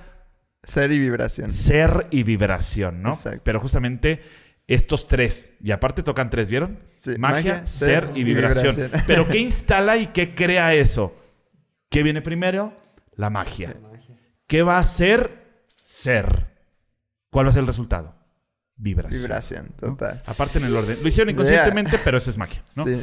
[0.62, 1.51] Ser y vibración.
[1.52, 3.10] ser y vibración, ¿no?
[3.10, 3.40] Exacto.
[3.44, 4.20] Pero justamente
[4.66, 6.78] estos tres, y aparte tocan tres, ¿vieron?
[6.97, 8.74] Sí, magia, magia, ser, ser y y vibración.
[8.77, 9.05] vibración.
[9.06, 11.16] Pero ¿qué instala y qué crea eso?
[11.89, 12.72] ¿Qué viene primero?
[13.16, 13.74] La magia.
[14.51, 15.62] ¿Qué va a ser?
[15.81, 16.48] Ser.
[17.31, 18.16] ¿Cuál va a ser el resultado?
[18.74, 19.22] Vibración.
[19.22, 20.24] Vibración, total.
[20.27, 20.98] Aparte en el orden.
[21.01, 22.85] Lo hicieron inconscientemente, pero eso es magia, ¿no?
[22.85, 23.01] Sí.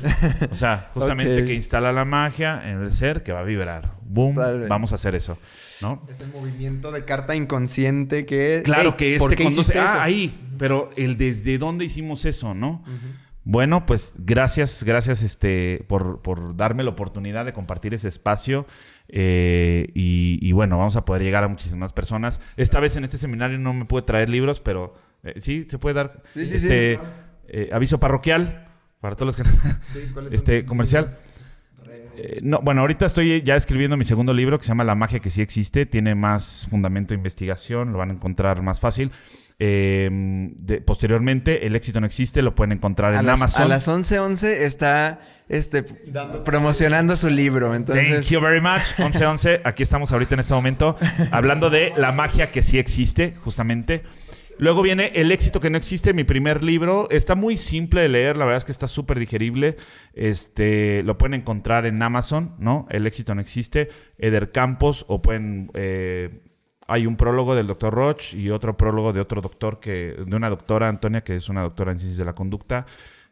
[0.51, 3.93] O sea, justamente que instala la magia en el ser que va a vibrar.
[4.01, 4.67] Boom, Totalmente.
[4.67, 5.37] vamos a hacer eso,
[5.81, 6.05] ¿no?
[6.09, 8.61] Ese movimiento de carta inconsciente que...
[8.65, 9.79] Claro que ¿por este qué conduce.
[9.79, 10.01] Ah, eso?
[10.01, 10.53] ahí.
[10.57, 12.83] Pero el desde dónde hicimos eso, ¿no?
[13.45, 18.67] Bueno, pues gracias, gracias este, por, por darme la oportunidad de compartir ese espacio.
[19.09, 22.39] Eh, y, y bueno, vamos a poder llegar a muchísimas personas.
[22.57, 25.95] Esta vez en este seminario no me pude traer libros, pero eh, sí, se puede
[25.95, 26.23] dar.
[26.31, 27.01] Sí, sí, este, sí.
[27.47, 28.67] eh, aviso parroquial
[28.99, 30.35] para todos los que.
[30.35, 31.09] este, comercial.
[32.17, 35.19] Eh, no, bueno, ahorita estoy ya escribiendo mi segundo libro que se llama La magia
[35.19, 35.85] que sí existe.
[35.85, 39.11] Tiene más fundamento de investigación, lo van a encontrar más fácil.
[39.59, 43.61] Eh, de- posteriormente, El éxito no existe, lo pueden encontrar A en las, Amazon.
[43.63, 45.19] a las 11.11 está
[45.49, 45.83] este,
[46.45, 47.67] promocionando su libro.
[47.71, 48.83] Thank Entonces, you very much.
[48.99, 50.95] 1111, aquí estamos ahorita en este momento
[51.31, 54.03] hablando de la magia que sí existe, justamente.
[54.59, 57.07] Luego viene El éxito que no existe, mi primer libro.
[57.11, 59.77] Está muy simple de leer, la verdad es que está súper digerible.
[60.13, 62.87] Este, lo pueden encontrar en Amazon, ¿no?
[62.89, 63.89] El éxito no existe.
[64.17, 65.69] Eder Campos, o pueden.
[65.75, 66.41] eh,
[66.87, 70.15] hay un prólogo del doctor Roch y otro prólogo de otro doctor que.
[70.25, 72.85] de una doctora, Antonia, que es una doctora en ciencias de la conducta.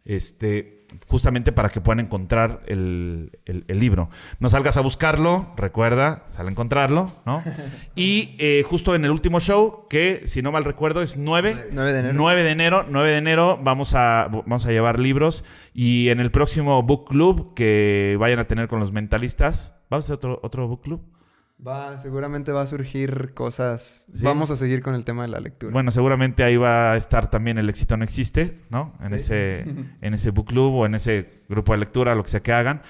[0.04, 4.12] Este, justamente para que puedan encontrar el, el- el libro.
[4.40, 7.42] No salgas a buscarlo, recuerda, sal a encontrarlo, ¿no?
[7.96, 11.92] Y eh, justo en el último show, que si no mal recuerdo es 9, 9
[11.94, 12.14] de enero.
[12.16, 16.30] 9 de enero, 9 de enero vamos a, vamos a llevar libros y en el
[16.30, 20.68] próximo book club que vayan a tener con los mentalistas, ¿vamos a hacer otro, otro
[20.68, 21.02] book club?
[21.66, 24.08] Va, seguramente va a surgir cosas.
[24.14, 24.24] Sí.
[24.24, 25.72] Vamos a seguir con el tema de la lectura.
[25.72, 28.94] Bueno, seguramente ahí va a estar también El éxito no existe, ¿no?
[29.02, 29.66] En, ese,
[30.02, 32.82] en ese book club o en ese grupo de lectura, lo que sea que hagan.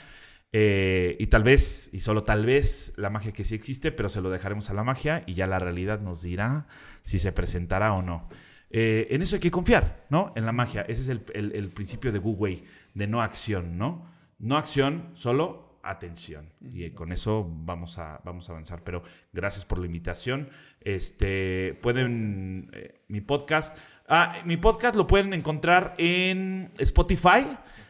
[0.58, 4.22] Eh, y tal vez, y solo tal vez, la magia que sí existe, pero se
[4.22, 6.68] lo dejaremos a la magia y ya la realidad nos dirá
[7.04, 8.30] si se presentará o no.
[8.70, 10.32] Eh, en eso hay que confiar, ¿no?
[10.36, 10.82] En la magia.
[10.88, 12.64] Ese es el, el- el principio de Wu Wei,
[12.94, 14.06] de no acción, ¿no?
[14.40, 16.52] No acción, solo atención.
[16.74, 18.84] Y con eso vamos a, vamos a avanzar.
[18.84, 19.03] Pero
[19.34, 20.49] gracias por la invitación.
[20.82, 27.45] Este, pueden, eh, mi podcast, ah, mi podcast lo pueden encontrar en Spotify.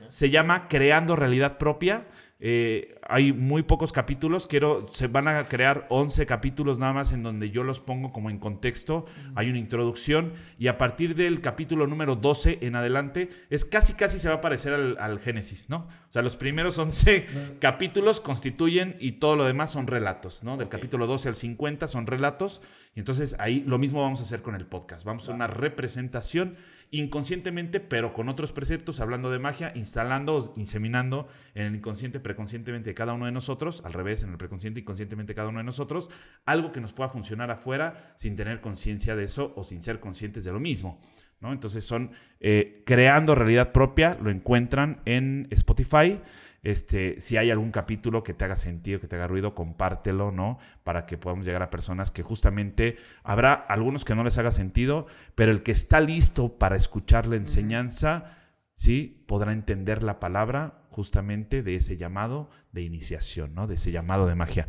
[0.08, 2.06] Se llama Creando Realidad Propia.
[2.40, 4.46] Eh, hay muy pocos capítulos.
[4.48, 8.30] Quiero, se van a crear 11 capítulos nada más en donde yo los pongo como
[8.30, 9.06] en contexto.
[9.36, 14.20] Hay una introducción y a partir del capítulo número 12 en adelante es casi casi
[14.20, 15.88] se va a parecer al, al Génesis, ¿no?
[16.10, 20.58] O sea, los primeros 11 capítulos constituyen y todo lo demás son relatos, ¿no?
[20.58, 22.62] Del capítulo 12 al 50 son relatos
[22.96, 25.06] y entonces ahí lo mismo vamos a hacer con el podcast.
[25.06, 26.58] Vamos a hacer una representación
[27.00, 32.94] inconscientemente, pero con otros preceptos, hablando de magia, instalando, inseminando en el inconsciente, preconscientemente de
[32.94, 36.10] cada uno de nosotros, al revés, en el preconsciente, inconscientemente de cada uno de nosotros,
[36.46, 40.44] algo que nos pueda funcionar afuera sin tener conciencia de eso o sin ser conscientes
[40.44, 41.00] de lo mismo.
[41.42, 41.52] ¿no?
[41.52, 46.20] Entonces son eh, creando realidad propia, lo encuentran en Spotify.
[46.66, 50.58] Este, si hay algún capítulo que te haga sentido, que te haga ruido, compártelo, ¿no?
[50.84, 55.06] Para que podamos llegar a personas que justamente habrá algunos que no les haga sentido,
[55.36, 58.36] pero el que está listo para escuchar la enseñanza,
[58.74, 59.24] ¿sí?
[59.28, 63.68] Podrá entender la palabra justamente de ese llamado de iniciación, ¿no?
[63.68, 64.68] De ese llamado de magia.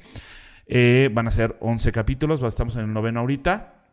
[0.66, 3.86] Eh, van a ser 11 capítulos, estamos en el noveno ahorita,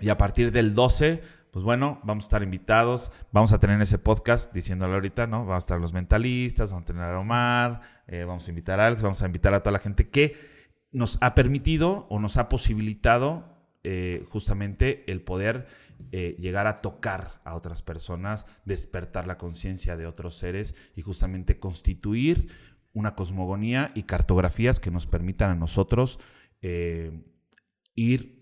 [0.00, 3.98] y a partir del 12 pues bueno, vamos a estar invitados, vamos a tener ese
[3.98, 5.40] podcast, diciéndole ahorita, ¿no?
[5.40, 8.86] Vamos a estar los mentalistas, vamos a tener a Omar, eh, vamos a invitar a
[8.86, 10.36] Alex, vamos a invitar a toda la gente que
[10.92, 15.66] nos ha permitido o nos ha posibilitado eh, justamente el poder
[16.12, 21.58] eh, llegar a tocar a otras personas, despertar la conciencia de otros seres y justamente
[21.58, 22.48] constituir
[22.92, 26.18] una cosmogonía y cartografías que nos permitan a nosotros
[27.94, 28.38] ir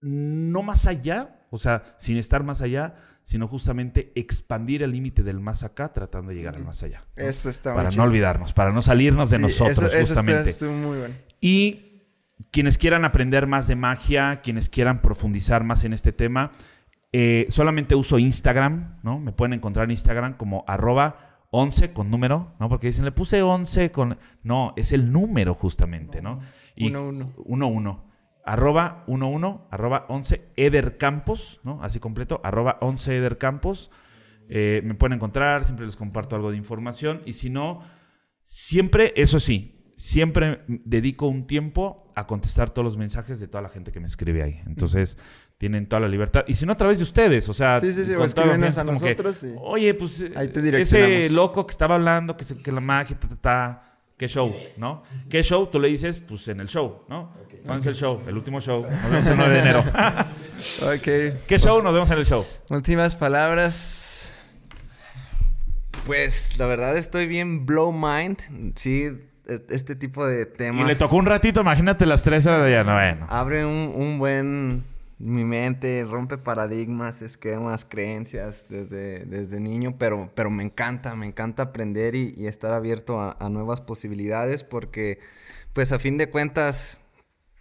[0.00, 5.38] no más allá, o sea, sin estar más allá, sino justamente expandir el límite del
[5.40, 7.02] más acá, tratando de llegar al más allá.
[7.16, 7.24] ¿no?
[7.24, 8.02] Eso está muy Para no chido.
[8.04, 10.50] olvidarnos, para no salirnos de Sí, nosotros, eso- eso está- justamente.
[10.50, 11.14] estuvo muy bueno.
[11.40, 12.02] Y
[12.50, 16.52] quienes quieran aprender más de magia, quienes quieran profundizar más en este tema,
[17.12, 19.18] eh, solamente uso Instagram, ¿no?
[19.18, 22.68] Me pueden encontrar en Instagram como arroba 11 con número, ¿no?
[22.68, 24.18] Porque dicen, le puse 11 con...
[24.42, 26.40] No, es el número justamente, ¿no?
[26.76, 27.32] Y Uno, uno.
[27.64, 28.07] 11.
[28.48, 31.82] Arroba 11, arroba 11 Eder Campos, ¿no?
[31.82, 33.90] Así completo, arroba 11 Eder Campos.
[34.48, 37.20] Eh, me pueden encontrar, siempre les comparto algo de información.
[37.26, 37.82] Y si no,
[38.42, 43.68] siempre, eso sí, siempre dedico un tiempo a contestar todos los mensajes de toda la
[43.68, 44.62] gente que me escribe ahí.
[44.66, 45.18] Entonces,
[45.58, 46.44] tienen toda la libertad.
[46.48, 48.84] Y si no, a través de ustedes, o sea, Sí, sí, sí, o escríbenos a
[48.84, 51.18] que, nosotros y Oye, pues ahí te direccionamos.
[51.26, 53.84] ese loco que estaba hablando, que, se- que la magia, ta, ta, ta,
[54.16, 54.52] ¿Qué show?
[54.78, 55.04] ¿No?
[55.28, 55.68] ¿Qué show?
[55.68, 57.32] Tú le dices, pues en el show, ¿no?
[57.68, 58.22] ¿Cuándo es el show?
[58.26, 58.86] El último show.
[59.02, 59.80] Nos vemos el 9 de enero.
[59.80, 61.02] Ok.
[61.02, 61.82] ¿Qué pues, show?
[61.82, 62.42] Nos vemos en el show.
[62.70, 64.34] Últimas palabras.
[66.06, 68.38] Pues la verdad estoy bien blow mind.
[68.74, 69.10] Sí,
[69.46, 70.86] e- este tipo de temas.
[70.86, 72.84] Y le tocó un ratito, imagínate las 3 horas de allá.
[72.84, 73.26] No, bueno.
[73.28, 74.84] Abre un, un buen
[75.18, 81.64] mi mente, rompe paradigmas, esquemas, creencias desde, desde niño, pero, pero me encanta, me encanta
[81.64, 85.18] aprender y, y estar abierto a, a nuevas posibilidades porque
[85.74, 87.02] pues a fin de cuentas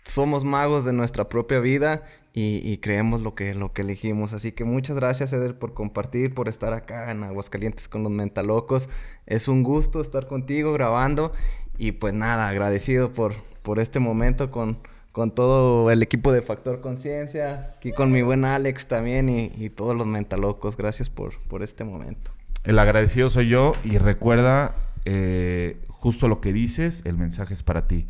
[0.08, 2.04] somos magos de nuestra propia vida
[2.34, 4.32] y, creemos lo que, lo que elegimos.
[4.34, 8.90] Así que muchas gracias, Eder, por compartir, por estar acá en Aguascalientes con los Mentalocos.
[9.26, 11.32] Es un gusto estar contigo grabando
[11.80, 14.78] y pues nada, agradecido por, por este momento con,
[15.12, 19.72] con todo el equipo de Factor Conciencia, aquí con mi buen Alex también y, y
[19.72, 20.78] todos los Mentalocos.
[20.78, 22.30] Gracias por, por este momento.
[22.64, 24.76] El agradecido soy yo y recuerda
[25.06, 28.08] eh, justo lo que dices, el mensaje es para ti.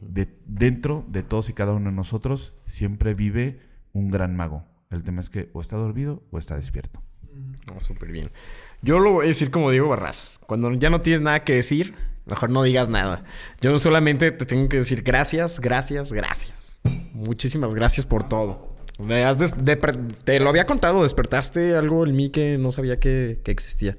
[0.00, 3.60] De, dentro de todos y cada uno de nosotros siempre vive
[3.92, 4.64] un gran mago.
[4.90, 7.02] El tema es que o está dormido o está despierto.
[7.66, 8.30] No, súper bien.
[8.82, 10.38] Yo lo voy a decir como Diego Barrazas.
[10.46, 11.94] Cuando ya no tienes nada que decir,
[12.26, 13.24] mejor no digas nada.
[13.60, 16.80] Yo solamente te tengo que decir gracias, gracias, gracias.
[17.12, 18.76] Muchísimas gracias por todo.
[18.98, 22.98] Me has des- de- te lo había contado, despertaste algo en mí que no sabía
[22.98, 23.96] que, que existía.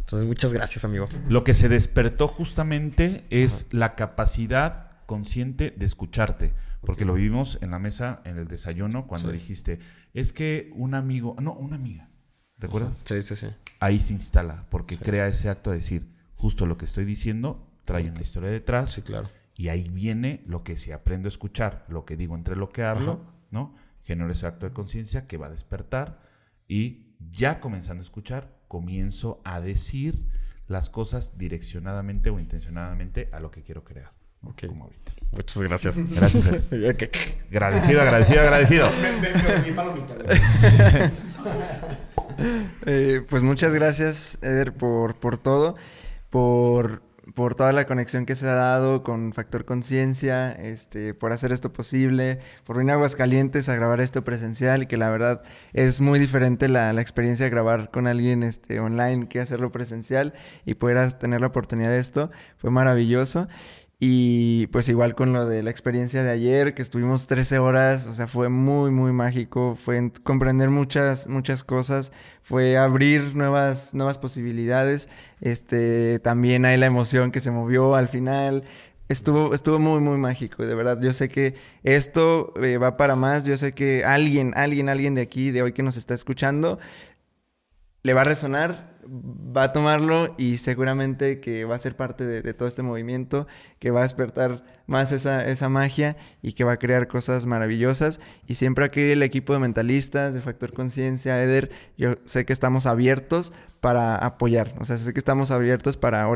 [0.00, 1.08] Entonces, muchas gracias, amigo.
[1.28, 6.52] Lo que se despertó justamente es la capacidad consciente de escucharte.
[6.80, 9.34] Porque lo vivimos en la mesa, en el desayuno, cuando Sí.
[9.38, 9.78] dijiste,
[10.12, 12.10] es que un amigo, no, una amiga,
[12.58, 13.02] ¿recuerdas?
[13.06, 13.46] Sí, sí, sí.
[13.80, 18.10] Ahí se instala, porque crea ese acto de decir, justo lo que estoy diciendo, trae
[18.10, 18.92] una historia detrás.
[18.92, 19.30] Sí, claro.
[19.56, 22.82] Y ahí viene lo que si aprendo a escuchar, lo que digo entre lo que
[22.82, 23.34] hablo, Ajá.
[23.50, 23.74] ¿no?
[24.02, 26.20] Genero ese acto de conciencia que va a despertar
[26.68, 30.26] y ya comenzando a escuchar, comienzo a decir
[30.66, 34.12] las cosas direccionadamente o intencionadamente a lo que quiero crear.
[34.46, 34.66] Ok.
[34.66, 35.12] Como ahorita.
[35.32, 35.98] Muchas gracias.
[35.98, 36.46] Gracias.
[37.50, 38.88] Agradecido, agradecido, agradecido.
[42.86, 45.76] Eh, pues muchas gracias, Eder, por, por todo.
[46.30, 47.00] Por
[47.34, 51.72] por toda la conexión que se ha dado con Factor Conciencia, este, por hacer esto
[51.72, 55.42] posible, por venir a Aguascalientes a grabar esto presencial que la verdad
[55.72, 60.34] es muy diferente la, la experiencia de grabar con alguien este, online que hacerlo presencial
[60.66, 62.30] y poder tener la oportunidad de esto.
[62.58, 63.48] Fue maravilloso.
[64.06, 68.12] Y pues igual con lo de la experiencia de ayer, que estuvimos 13 horas, o
[68.12, 72.12] sea, fue muy, muy mágico, fue comprender muchas, muchas cosas,
[72.42, 75.08] fue abrir nuevas, nuevas posibilidades,
[75.40, 78.64] este, también hay la emoción que se movió al final,
[79.08, 83.44] estuvo, estuvo muy, muy mágico, de verdad, yo sé que esto eh, va para más,
[83.44, 86.78] yo sé que alguien, alguien, alguien de aquí, de hoy que nos está escuchando,
[88.02, 92.54] le va a resonar, va a tomarlo y seguramente que va a ser parte de,
[92.54, 93.46] todo este movimiento,
[93.78, 98.20] que va a despertar más esa, esa, magia y que va a crear cosas maravillosas.
[98.46, 102.86] Y siempre aquí el equipo de mentalistas, de Factor Conciencia, Eder, yo sé que estamos
[102.86, 106.26] abiertos para apoyar, o sea, sé que estamos abiertos para,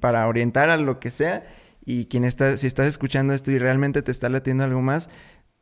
[0.00, 1.44] para orientar a lo que sea.
[1.84, 5.10] Y quien está, si estás escuchando esto y realmente te está latiendo algo más,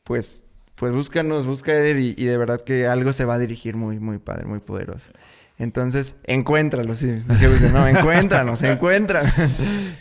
[0.04, 0.42] pues,
[0.74, 3.98] pues búscanos, busca Eder y, y de verdad que algo se va a dirigir muy,
[3.98, 5.12] muy padre, muy poderoso.
[5.60, 7.22] Entonces, encuéntralo, sí.
[7.74, 9.26] No, encuéntranos, encuentran.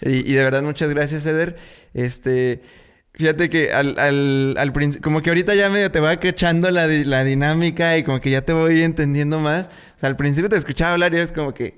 [0.02, 1.58] y, y, de verdad, muchas gracias, Eder.
[1.94, 2.62] Este,
[3.14, 6.88] fíjate que al, al, al principio, como que ahorita ya medio te va cachando la,
[6.88, 9.68] la, dinámica y como que ya te voy entendiendo más.
[9.98, 11.78] O sea, al principio te escuchaba hablar y eres como que,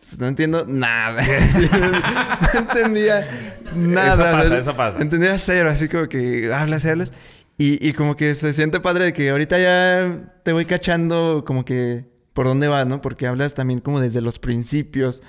[0.00, 1.22] pues, no entiendo nada.
[2.52, 3.28] no entendía
[3.76, 4.12] nada.
[4.12, 4.98] Eso pasa, eso pasa.
[5.00, 7.12] Entendía cero, así como que hablas, hablas.
[7.58, 11.64] Y, y como que se siente padre de que ahorita ya te voy cachando como
[11.64, 13.00] que por dónde va, ¿no?
[13.00, 15.22] Porque hablas también como desde los principios.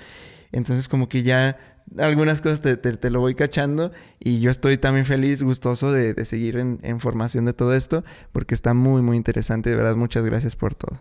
[0.52, 1.58] Entonces como que ya
[1.98, 6.24] algunas cosas te, te, lo voy cachando y yo estoy también feliz, gustoso de, de
[6.24, 9.70] seguir en, en, formación de todo esto porque está muy, muy interesante.
[9.70, 11.00] De verdad, muchas gracias por todo.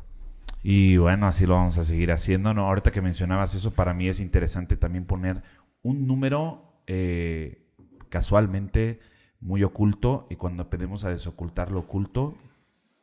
[0.63, 2.53] Y bueno, así lo vamos a seguir haciendo.
[2.53, 2.67] ¿no?
[2.67, 5.43] Ahorita que mencionabas eso, para mí es interesante también poner
[5.83, 7.67] un número eh,
[8.09, 8.99] casualmente
[9.39, 12.35] muy oculto y cuando pedimos a desocultar lo oculto,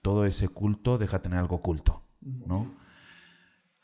[0.03, 2.70] todo ese culto deja tener algo oculto, ¿no?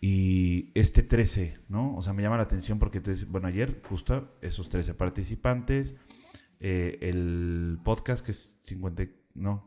[0.06, 1.96] Y este 13, ¿no?
[1.96, 5.94] O sea, me llama la atención porque, bueno, ayer justo esos 13 participantes,
[6.60, 9.66] eh, el podcast que es 50, no,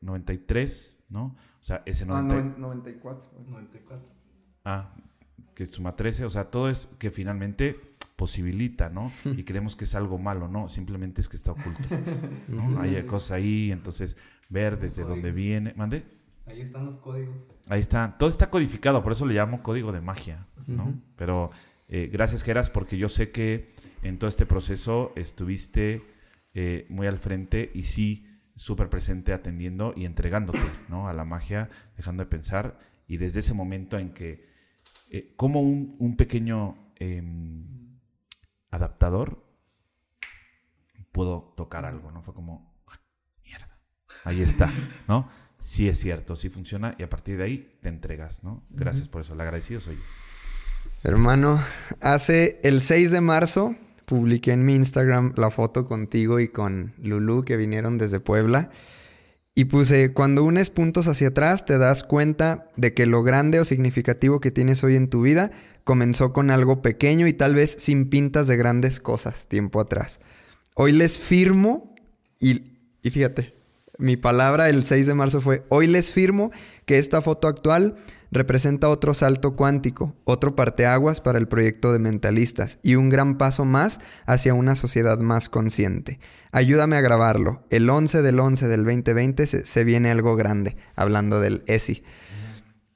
[0.00, 1.36] 93, ¿no?
[1.60, 3.44] O sea, ese 90, ah, 94.
[3.46, 4.06] 94.
[4.64, 4.94] Ah,
[5.54, 7.78] que suma 13, o sea, todo es que finalmente
[8.16, 9.12] posibilita, ¿no?
[9.36, 10.70] Y creemos que es algo malo, ¿no?
[10.70, 11.84] Simplemente es que está oculto,
[12.48, 12.80] ¿no?
[12.80, 14.16] Hay cosas ahí, entonces
[14.48, 16.17] ver desde dónde viene, ¿mande?
[16.48, 17.54] Ahí están los códigos.
[17.68, 18.16] Ahí está.
[18.18, 21.00] Todo está codificado, por eso le llamo código de magia, ¿no?
[21.16, 21.50] Pero
[21.88, 26.02] eh, gracias, Geras, porque yo sé que en todo este proceso estuviste
[26.54, 31.08] eh, muy al frente y sí súper presente atendiendo y entregándote, ¿no?
[31.08, 32.78] A la magia, dejando de pensar.
[33.06, 34.48] Y desde ese momento en que,
[35.10, 37.98] eh, como un, un pequeño em,
[38.70, 39.44] adaptador
[41.12, 42.22] pudo tocar algo, ¿no?
[42.22, 42.74] Fue como,
[43.44, 43.78] mierda,
[44.24, 44.72] ahí está,
[45.08, 45.30] ¿no?
[45.60, 48.62] Sí es cierto, sí funciona y a partir de ahí te entregas, ¿no?
[48.70, 50.02] Gracias por eso, el agradecido soy yo.
[51.02, 51.62] Hermano,
[52.00, 57.44] hace el 6 de marzo publiqué en mi Instagram la foto contigo y con Lulu
[57.44, 58.70] que vinieron desde Puebla.
[59.54, 63.64] Y puse, cuando unes puntos hacia atrás te das cuenta de que lo grande o
[63.64, 65.50] significativo que tienes hoy en tu vida
[65.84, 70.20] comenzó con algo pequeño y tal vez sin pintas de grandes cosas tiempo atrás.
[70.74, 71.94] Hoy les firmo
[72.38, 73.57] y, y fíjate,
[73.98, 76.52] mi palabra el 6 de marzo fue, hoy les firmo
[76.86, 77.96] que esta foto actual
[78.30, 83.64] representa otro salto cuántico, otro parteaguas para el proyecto de mentalistas y un gran paso
[83.64, 86.20] más hacia una sociedad más consciente.
[86.52, 87.66] Ayúdame a grabarlo.
[87.70, 92.04] El 11 del 11 del 2020 se, viene algo grande, hablando del ESI.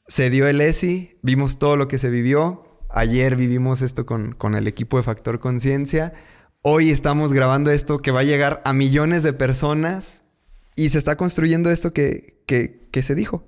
[0.07, 2.65] Se dio el ESI, vimos todo lo que se vivió.
[2.91, 6.13] Ayer vivimos esto con, con el equipo de Factor Conciencia.
[6.63, 10.22] Hoy estamos grabando esto que va a llegar a millones de personas
[10.77, 13.45] y se está construyendo esto que, que, se dijo,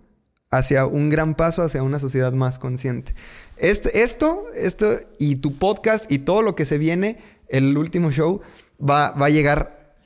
[0.51, 3.15] hacia un gran paso, hacia una sociedad más consciente.
[3.57, 4.87] Este, esto, esto
[5.19, 7.19] y tu podcast y todo lo que se viene,
[7.49, 8.41] el último show,
[8.79, 9.97] va, va a llegar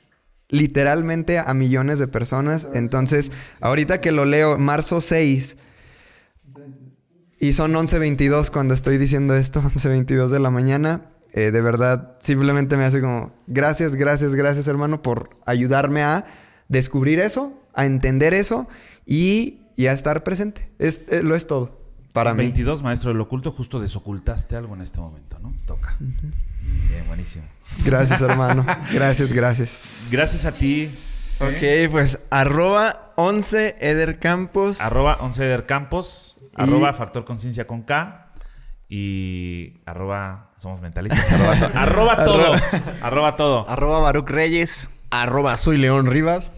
[0.49, 2.67] literalmente a millones de personas.
[2.73, 3.31] Entonces,
[3.61, 5.57] ahorita que lo leo, marzo 6,
[7.39, 11.11] y son 11.22 cuando estoy diciendo esto, 11.22 de la mañana.
[11.31, 16.25] Eh, de verdad, simplemente me hace como, gracias, gracias, gracias hermano por ayudarme a
[16.69, 18.67] descubrir eso, a entender eso
[19.05, 20.69] y, a estar presente.
[20.79, 21.77] Es, eh, lo es todo.
[22.13, 25.53] Para 22, maestro del oculto, justo desocultaste algo en este momento, ¿no?
[25.67, 25.95] Toca.
[25.99, 27.45] Bien, buenísimo.
[27.85, 28.65] Gracias, hermano.
[28.93, 30.07] gracias, gracias.
[30.11, 30.89] Gracias a ti.
[31.39, 34.81] Ok, pues arroba 11 Eder Campos.
[34.81, 36.37] Arroba 11 Eder Campos.
[36.55, 38.27] Arroba Factor Conciencia con K.
[38.89, 41.31] y arroba somos mentalistas.
[41.31, 42.55] Arroba, to- arroba todo.
[43.01, 43.69] arroba todo.
[43.69, 44.89] Arroba Baruch Reyes.
[45.11, 46.53] Arroba soy León Rivas.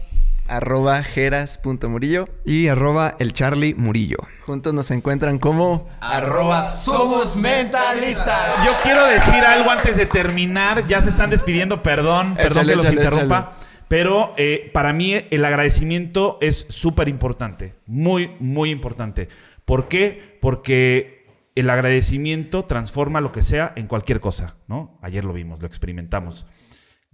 [0.46, 2.26] Arroba jeras.murillo.
[2.44, 4.18] Y arroba el Charlie Murillo.
[4.44, 5.88] Juntos nos encuentran como...
[6.00, 8.58] Arroba somos mentalistas.
[8.66, 10.82] Yo quiero decir algo antes de terminar.
[10.82, 13.56] Ya se están despidiendo, perdón, perdón Échale, que los échale, interrumpa.
[13.88, 17.74] Pero eh, para mí el agradecimiento es súper importante.
[17.86, 19.30] Muy, muy importante.
[19.64, 20.38] ¿Por qué?
[20.42, 21.24] Porque
[21.54, 24.98] el agradecimiento transforma lo que sea en cualquier cosa, ¿no?
[25.00, 26.46] Ayer lo vimos, lo experimentamos.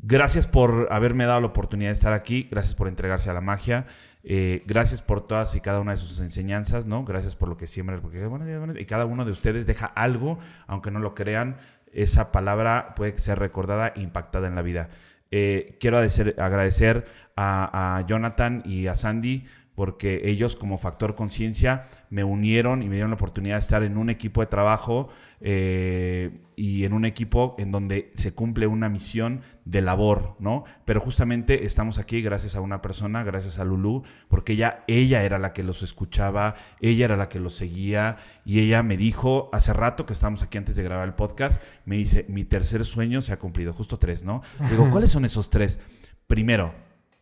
[0.01, 2.49] Gracias por haberme dado la oportunidad de estar aquí.
[2.51, 3.87] Gracias por entregarse a la magia.
[4.23, 7.05] Eh, gracias por todas y cada una de sus enseñanzas, ¿no?
[7.05, 8.45] Gracias por lo que siembran, porque bueno,
[8.79, 11.57] y cada uno de ustedes deja algo, aunque no lo crean,
[11.93, 14.91] esa palabra puede ser recordada e impactada en la vida.
[15.31, 17.07] Eh, quiero agradecer,
[17.41, 19.47] a Jonathan y a Sandy
[19.79, 23.97] porque ellos como factor conciencia me unieron y me dieron la oportunidad de estar en
[23.97, 25.09] un equipo de trabajo
[25.41, 30.65] eh, y en un equipo en donde se cumple una misión de labor, ¿no?
[30.87, 35.39] Pero justamente estamos aquí gracias a una persona, gracias a Lulu, porque ella, ella era
[35.39, 38.17] la que los escuchaba, ella era la que los seguía
[38.47, 41.97] y ella me dijo hace rato que estábamos aquí antes de grabar el podcast, me
[41.97, 44.41] dice, mi tercer sueño se ha cumplido, justo tres, ¿no?
[44.71, 45.81] Digo, ¿cuáles son esos tres?
[46.27, 46.73] Primero,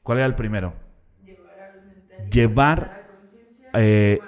[0.04, 0.74] ¿cuál era el primero?
[2.30, 3.08] Llevar,
[3.74, 4.20] eh,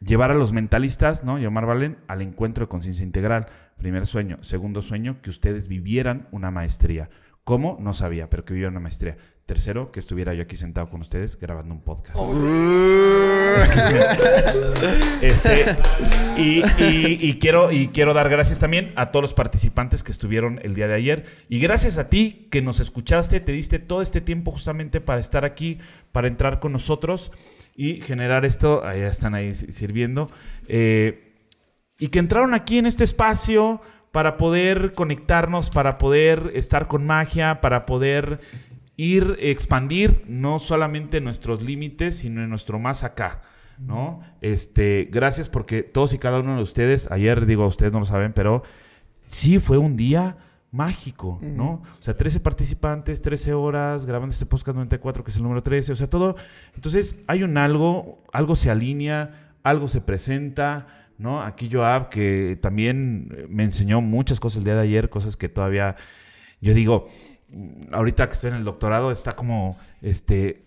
[0.00, 1.38] llevar a los mentalistas, ¿no?
[1.38, 3.46] Llamar Valen al encuentro de conciencia integral.
[3.82, 4.38] Primer sueño.
[4.42, 7.10] Segundo sueño, que ustedes vivieran una maestría.
[7.42, 7.78] ¿Cómo?
[7.80, 9.16] No sabía, pero que vivieran una maestría.
[9.44, 12.16] Tercero, que estuviera yo aquí sentado con ustedes grabando un podcast.
[15.20, 15.76] Este,
[16.36, 20.60] y, y- y quiero, y quiero dar gracias también a todos los participantes que estuvieron
[20.62, 21.24] el día de ayer.
[21.48, 25.44] Y gracias a ti que nos escuchaste, te diste todo este tiempo justamente para estar
[25.44, 25.78] aquí,
[26.12, 27.32] para entrar con nosotros
[27.76, 28.84] y generar esto.
[28.84, 30.30] Ahí están ahí sirviendo.
[30.68, 31.31] Eh,
[32.02, 33.80] y que entraron aquí en este espacio
[34.10, 38.40] para poder conectarnos, para poder estar con magia, para poder
[38.96, 43.42] ir, expandir no solamente nuestros límites, sino en nuestro más acá.
[43.78, 44.20] ¿No?
[44.40, 48.32] Este, gracias porque todos y cada uno de ustedes, ayer digo, ustedes no lo saben,
[48.32, 48.64] pero
[49.28, 50.38] sí fue un día
[50.72, 51.82] mágico, ¿no?
[52.00, 55.92] O sea, 13 participantes, 13 horas, grabando este podcast 94, que es el número 13,
[55.92, 56.34] o sea, todo.
[56.74, 61.42] Entonces, hay un algo, algo se alinea, algo se presenta, ¿no?
[61.42, 65.96] Aquí Joab, que también me enseñó muchas cosas el día de ayer, cosas que todavía,
[66.60, 67.08] yo digo,
[67.48, 70.64] mm, ahorita que estoy en el doctorado, está como, este,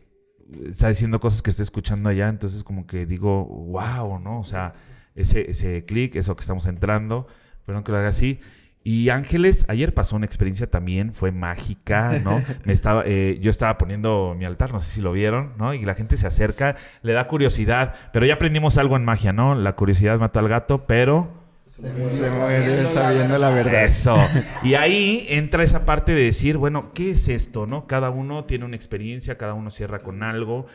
[0.68, 4.40] está diciendo cosas que estoy escuchando allá, entonces como que digo, wow, ¿no?
[4.40, 4.74] O sea,
[5.16, 7.28] ese, ese clic, eso que estamos entrando,
[7.66, 8.40] perdón que lo haga así.
[8.88, 12.40] Y Ángeles, ayer pasó una experiencia también, fue mágica, ¿no?
[12.66, 15.74] Me estaba, eh, yo estaba poniendo mi altar, no sé si lo vieron, ¿no?
[15.74, 19.56] Y la gente se acerca, le da curiosidad, pero ya aprendimos algo en magia, ¿no?
[19.56, 21.34] La curiosidad mató al gato, pero...
[21.66, 23.86] Se muere sabiendo la verdad.
[23.86, 24.16] Eso.
[24.62, 27.88] Y ahí entra esa parte de decir, bueno, ¿qué es esto, no?
[27.88, 30.68] Cada uno tiene una experiencia, cada uno cierra con algo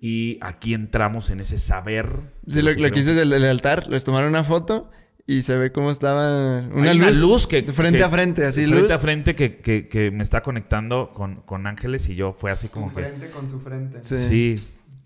[0.00, 2.08] y aquí entramos en ese saber.
[2.46, 4.90] Sí, lo, lo que hice del, del altar, les tomaron una foto
[5.28, 8.80] y se ve cómo estaba una, Hay luz, que frente que- a frente, así frente
[8.82, 8.90] luz.
[8.90, 12.68] a frente que, que- que me está conectando con, con Ángeles y yo fue así
[12.68, 14.00] como que con su frente.
[14.02, 14.56] sí.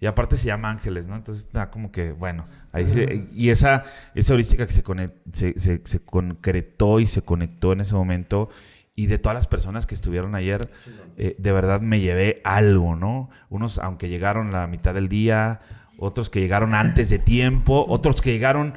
[0.01, 1.15] y aparte se llama Ángeles, ¿no?
[1.17, 3.85] Entonces está como que bueno, ahí se- y esa
[4.15, 8.49] esa heurística que se, conec- se, se- se concretó y se conectó en ese momento
[8.97, 10.69] y de todas las personas que estuvieron ayer,
[11.17, 13.31] eh, de verdad me llevé algo, ¿no?
[13.49, 15.61] Unos aunque llegaron la mitad del día,
[15.99, 18.75] otros que llegaron antes de tiempo, otros que llegaron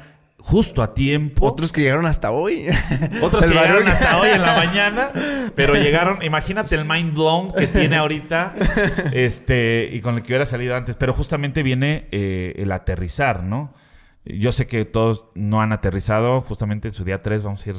[0.48, 1.44] justo a tiempo.
[1.48, 2.68] Otros que llegaron hasta hoy.
[3.24, 5.10] Otros El que llegaron hasta hoy en la mañana,
[5.56, 8.54] pero llegaron, imagínate el mind blown que tiene ahorita,
[9.12, 13.74] este, y con el que hubiera salido antes, pero justamente viene eh, el aterrizar, ¿no?
[14.24, 17.76] Yo sé que todos no han aterrizado, justamente en su día 3 vamos a ir,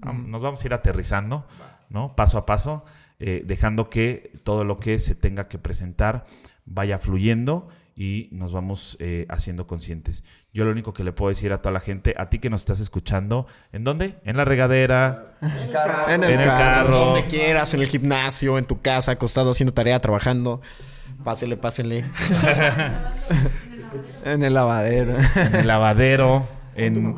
[0.00, 1.46] vam- nos vamos a ir aterrizando,
[1.88, 2.14] ¿no?
[2.14, 2.84] Paso a paso,
[3.18, 6.26] eh, dejando que todo lo que se tenga que presentar
[6.64, 10.24] vaya fluyendo y nos vamos eh, haciendo conscientes.
[10.52, 12.62] Yo lo único que le puedo decir a toda la gente, a ti que nos
[12.62, 14.16] estás escuchando, ¿en dónde?
[14.24, 15.48] En la regadera, En
[16.24, 16.90] el, en el carro.
[16.90, 20.60] carro, Donde quieras, en el gimnasio, en tu casa, acostado haciendo tarea, trabajando.
[21.22, 22.04] Pásele, pásele.
[24.24, 25.14] En el lavadero.
[25.36, 27.16] en el lavadero, en...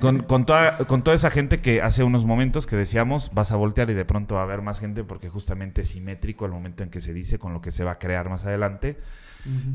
[0.00, 3.56] Con, con toda, con toda esa gente que hace unos momentos que decíamos, vas a
[3.56, 6.82] voltear y de pronto va a haber más gente porque justamente es simétrico el momento
[6.82, 8.98] en que se dice con lo que se va a crear más adelante.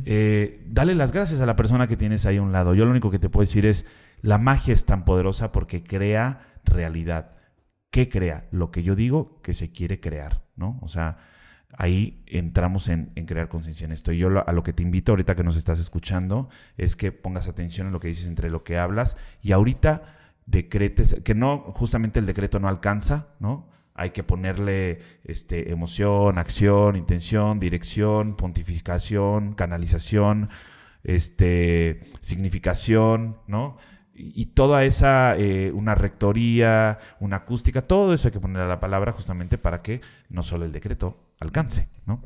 [0.06, 2.74] Eh, dale las gracias a la persona que tienes ahí a un lado.
[2.74, 3.86] Yo lo único que te puedo decir es,
[4.22, 7.36] la magia es tan poderosa porque crea realidad.
[7.92, 8.48] ¿Qué crea?
[8.52, 10.80] Lo que yo digo que se quiere crear, ¿no?
[10.82, 11.18] O sea,
[11.78, 14.12] ahí entramos en, crear conciencia en esto.
[14.12, 17.48] Y yo a lo que te invito ahorita que nos estás escuchando es que pongas
[17.48, 20.04] atención en lo que dices entre lo que hablas y ahorita
[20.46, 23.70] decretes, que no, justamente el decreto no alcanza, ¿no?
[24.00, 30.50] Hay que ponerle este, emoción, acción, intención, dirección, pontificación, canalización,
[31.04, 33.76] este, significación, ¿no?
[34.14, 38.68] Y, y toda esa, eh, una rectoría, una acústica, todo eso hay que poner a
[38.68, 40.00] la palabra justamente para que
[40.30, 42.24] no solo el decreto alcance, ¿no?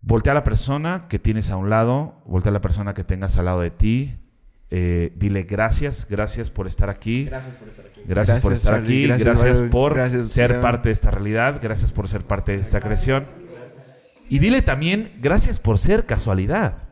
[0.00, 3.36] Voltea a la persona que tienes a un lado, voltea a la persona que tengas
[3.36, 4.16] al lado de ti,
[4.72, 7.24] eh, dile gracias, gracias por estar aquí.
[7.24, 8.00] Gracias por estar aquí.
[8.06, 9.12] Gracias, por estar Charlie.
[9.12, 12.80] aquí, Gracias, por Gracias, ser parte de esta realidad, gracias por ser parte de esta
[12.80, 13.24] creación.
[14.28, 16.84] Y dile también gracias por ser casualidad.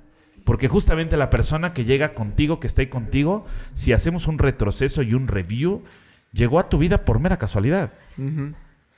[0.44, 5.02] Porque justamente la persona que llega contigo, que está ahí contigo, si hacemos un retroceso
[5.02, 5.84] y un review,
[6.32, 7.92] llegó a tu vida por mera casualidad.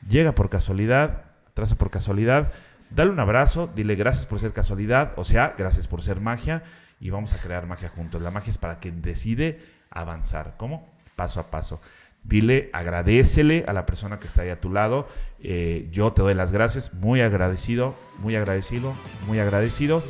[0.08, 2.52] Llega por casualidad, traza por casualidad.
[2.88, 6.62] Dale un abrazo, dile gracias por ser casualidad, o sea, gracias por ser magia
[7.00, 8.20] y vamos a crear magia juntos.
[8.22, 9.60] La magia es para quien decide
[9.90, 10.54] avanzar.
[10.56, 10.86] ¿Cómo?
[11.16, 11.80] Paso a paso.
[12.22, 15.08] Dile, agradecele a la persona que está ahí a tu lado.
[15.42, 18.94] Eh, yo te doy las gracias, muy agradecido, muy agradecido,
[19.26, 20.04] muy agradecido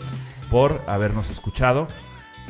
[0.51, 1.87] por habernos escuchado.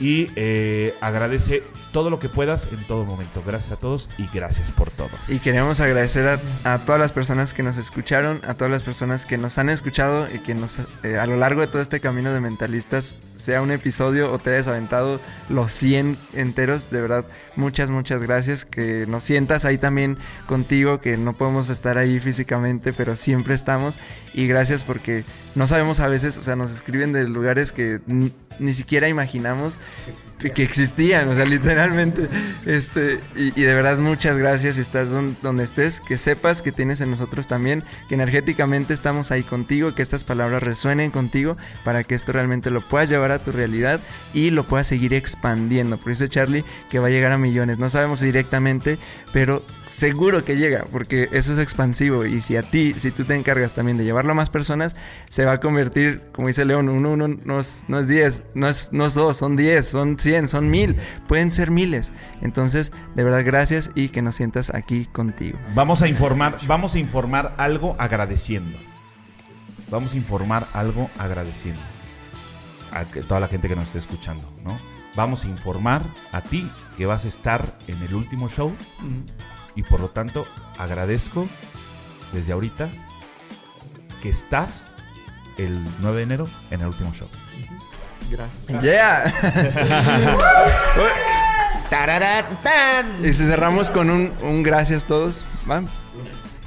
[0.00, 1.62] Y eh, agradece
[1.92, 3.42] todo lo que puedas en todo momento.
[3.46, 5.10] Gracias a todos y gracias por todo.
[5.28, 9.38] Y queremos agradecer a, todas las personas que nos escucharon, a todas las personas que
[9.38, 12.40] nos han escuchado y que nos eh, a lo largo de todo este camino de
[12.40, 17.24] mentalistas, sea un episodio o te hayas aventado los 100 enteros, de verdad,
[17.56, 18.64] muchas, muchas gracias.
[18.64, 23.98] Que nos sientas ahí también contigo, que no podemos estar ahí físicamente, pero siempre estamos.
[24.32, 25.24] Y gracias porque
[25.54, 29.78] no sabemos a veces, o sea, nos escriben de lugares que ni, ni siquiera imaginamos
[30.54, 32.28] que existían, o sea, literalmente.
[32.66, 34.76] Este, y, y de verdad, muchas gracias.
[34.76, 39.30] Si estás don- donde estés, que sepas que tienes en nosotros también, que energéticamente estamos
[39.30, 43.38] ahí contigo, que estas palabras resuenen contigo para que esto realmente lo puedas llevar a
[43.38, 44.00] tu realidad
[44.32, 45.98] y lo puedas seguir expandiendo.
[45.98, 47.78] Por eso, Charlie, que va a llegar a millones.
[47.78, 48.98] No sabemos directamente,
[49.32, 52.24] pero seguro que llega, porque eso es expansivo.
[52.24, 54.94] Y si a ti, si tú te encargas también de llevarlo a más personas,
[55.28, 58.68] se va a convertir, como dice León, uno, uno no es, no es 10, no
[58.68, 60.96] es, no es dos, son 10, son 100, son mil,
[61.28, 62.12] pueden ser miles.
[62.40, 65.58] Entonces, de verdad, gracias y que nos sientas aquí contigo.
[65.74, 68.78] Vamos a informar, vamos a informar algo agradeciendo.
[69.90, 71.80] Vamos a informar algo agradeciendo.
[72.92, 74.78] A que- toda la gente que nos esté escuchando, ¿no?
[75.16, 78.72] Vamos a informar a ti que vas a estar en el último show
[79.74, 80.46] y por lo tanto
[80.78, 81.48] agradezco
[82.32, 82.88] desde ahorita
[84.22, 84.92] que estás
[85.58, 87.28] el 9 de enero en el último show.
[88.30, 88.82] Gracias.
[88.82, 89.32] ¡Yeah!
[91.90, 93.24] Tararán, tan.
[93.24, 95.82] y si cerramos con un, un gracias todos, ¿va?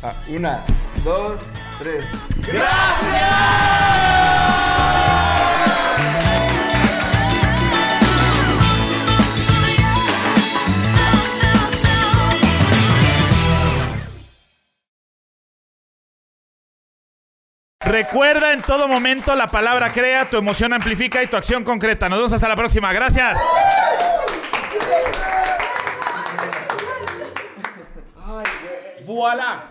[0.01, 0.63] Ah, una,
[1.05, 1.39] dos,
[1.79, 2.03] tres.
[17.85, 22.07] Recuerda en todo momento la palabra crea, tu emoción amplifica y tu acción concreta.
[22.07, 22.93] Nos vemos hasta la próxima.
[22.93, 23.37] Gracias.
[29.05, 29.63] Voilà.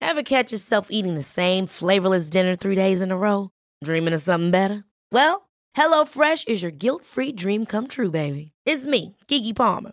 [0.00, 3.50] Ever catch yourself eating the same flavorless dinner three days in a row?
[3.84, 4.84] Dreaming of something better?
[5.12, 8.52] Well, HelloFresh is your guilt free dream come true, baby.
[8.64, 9.92] It's me, Kiki Palmer.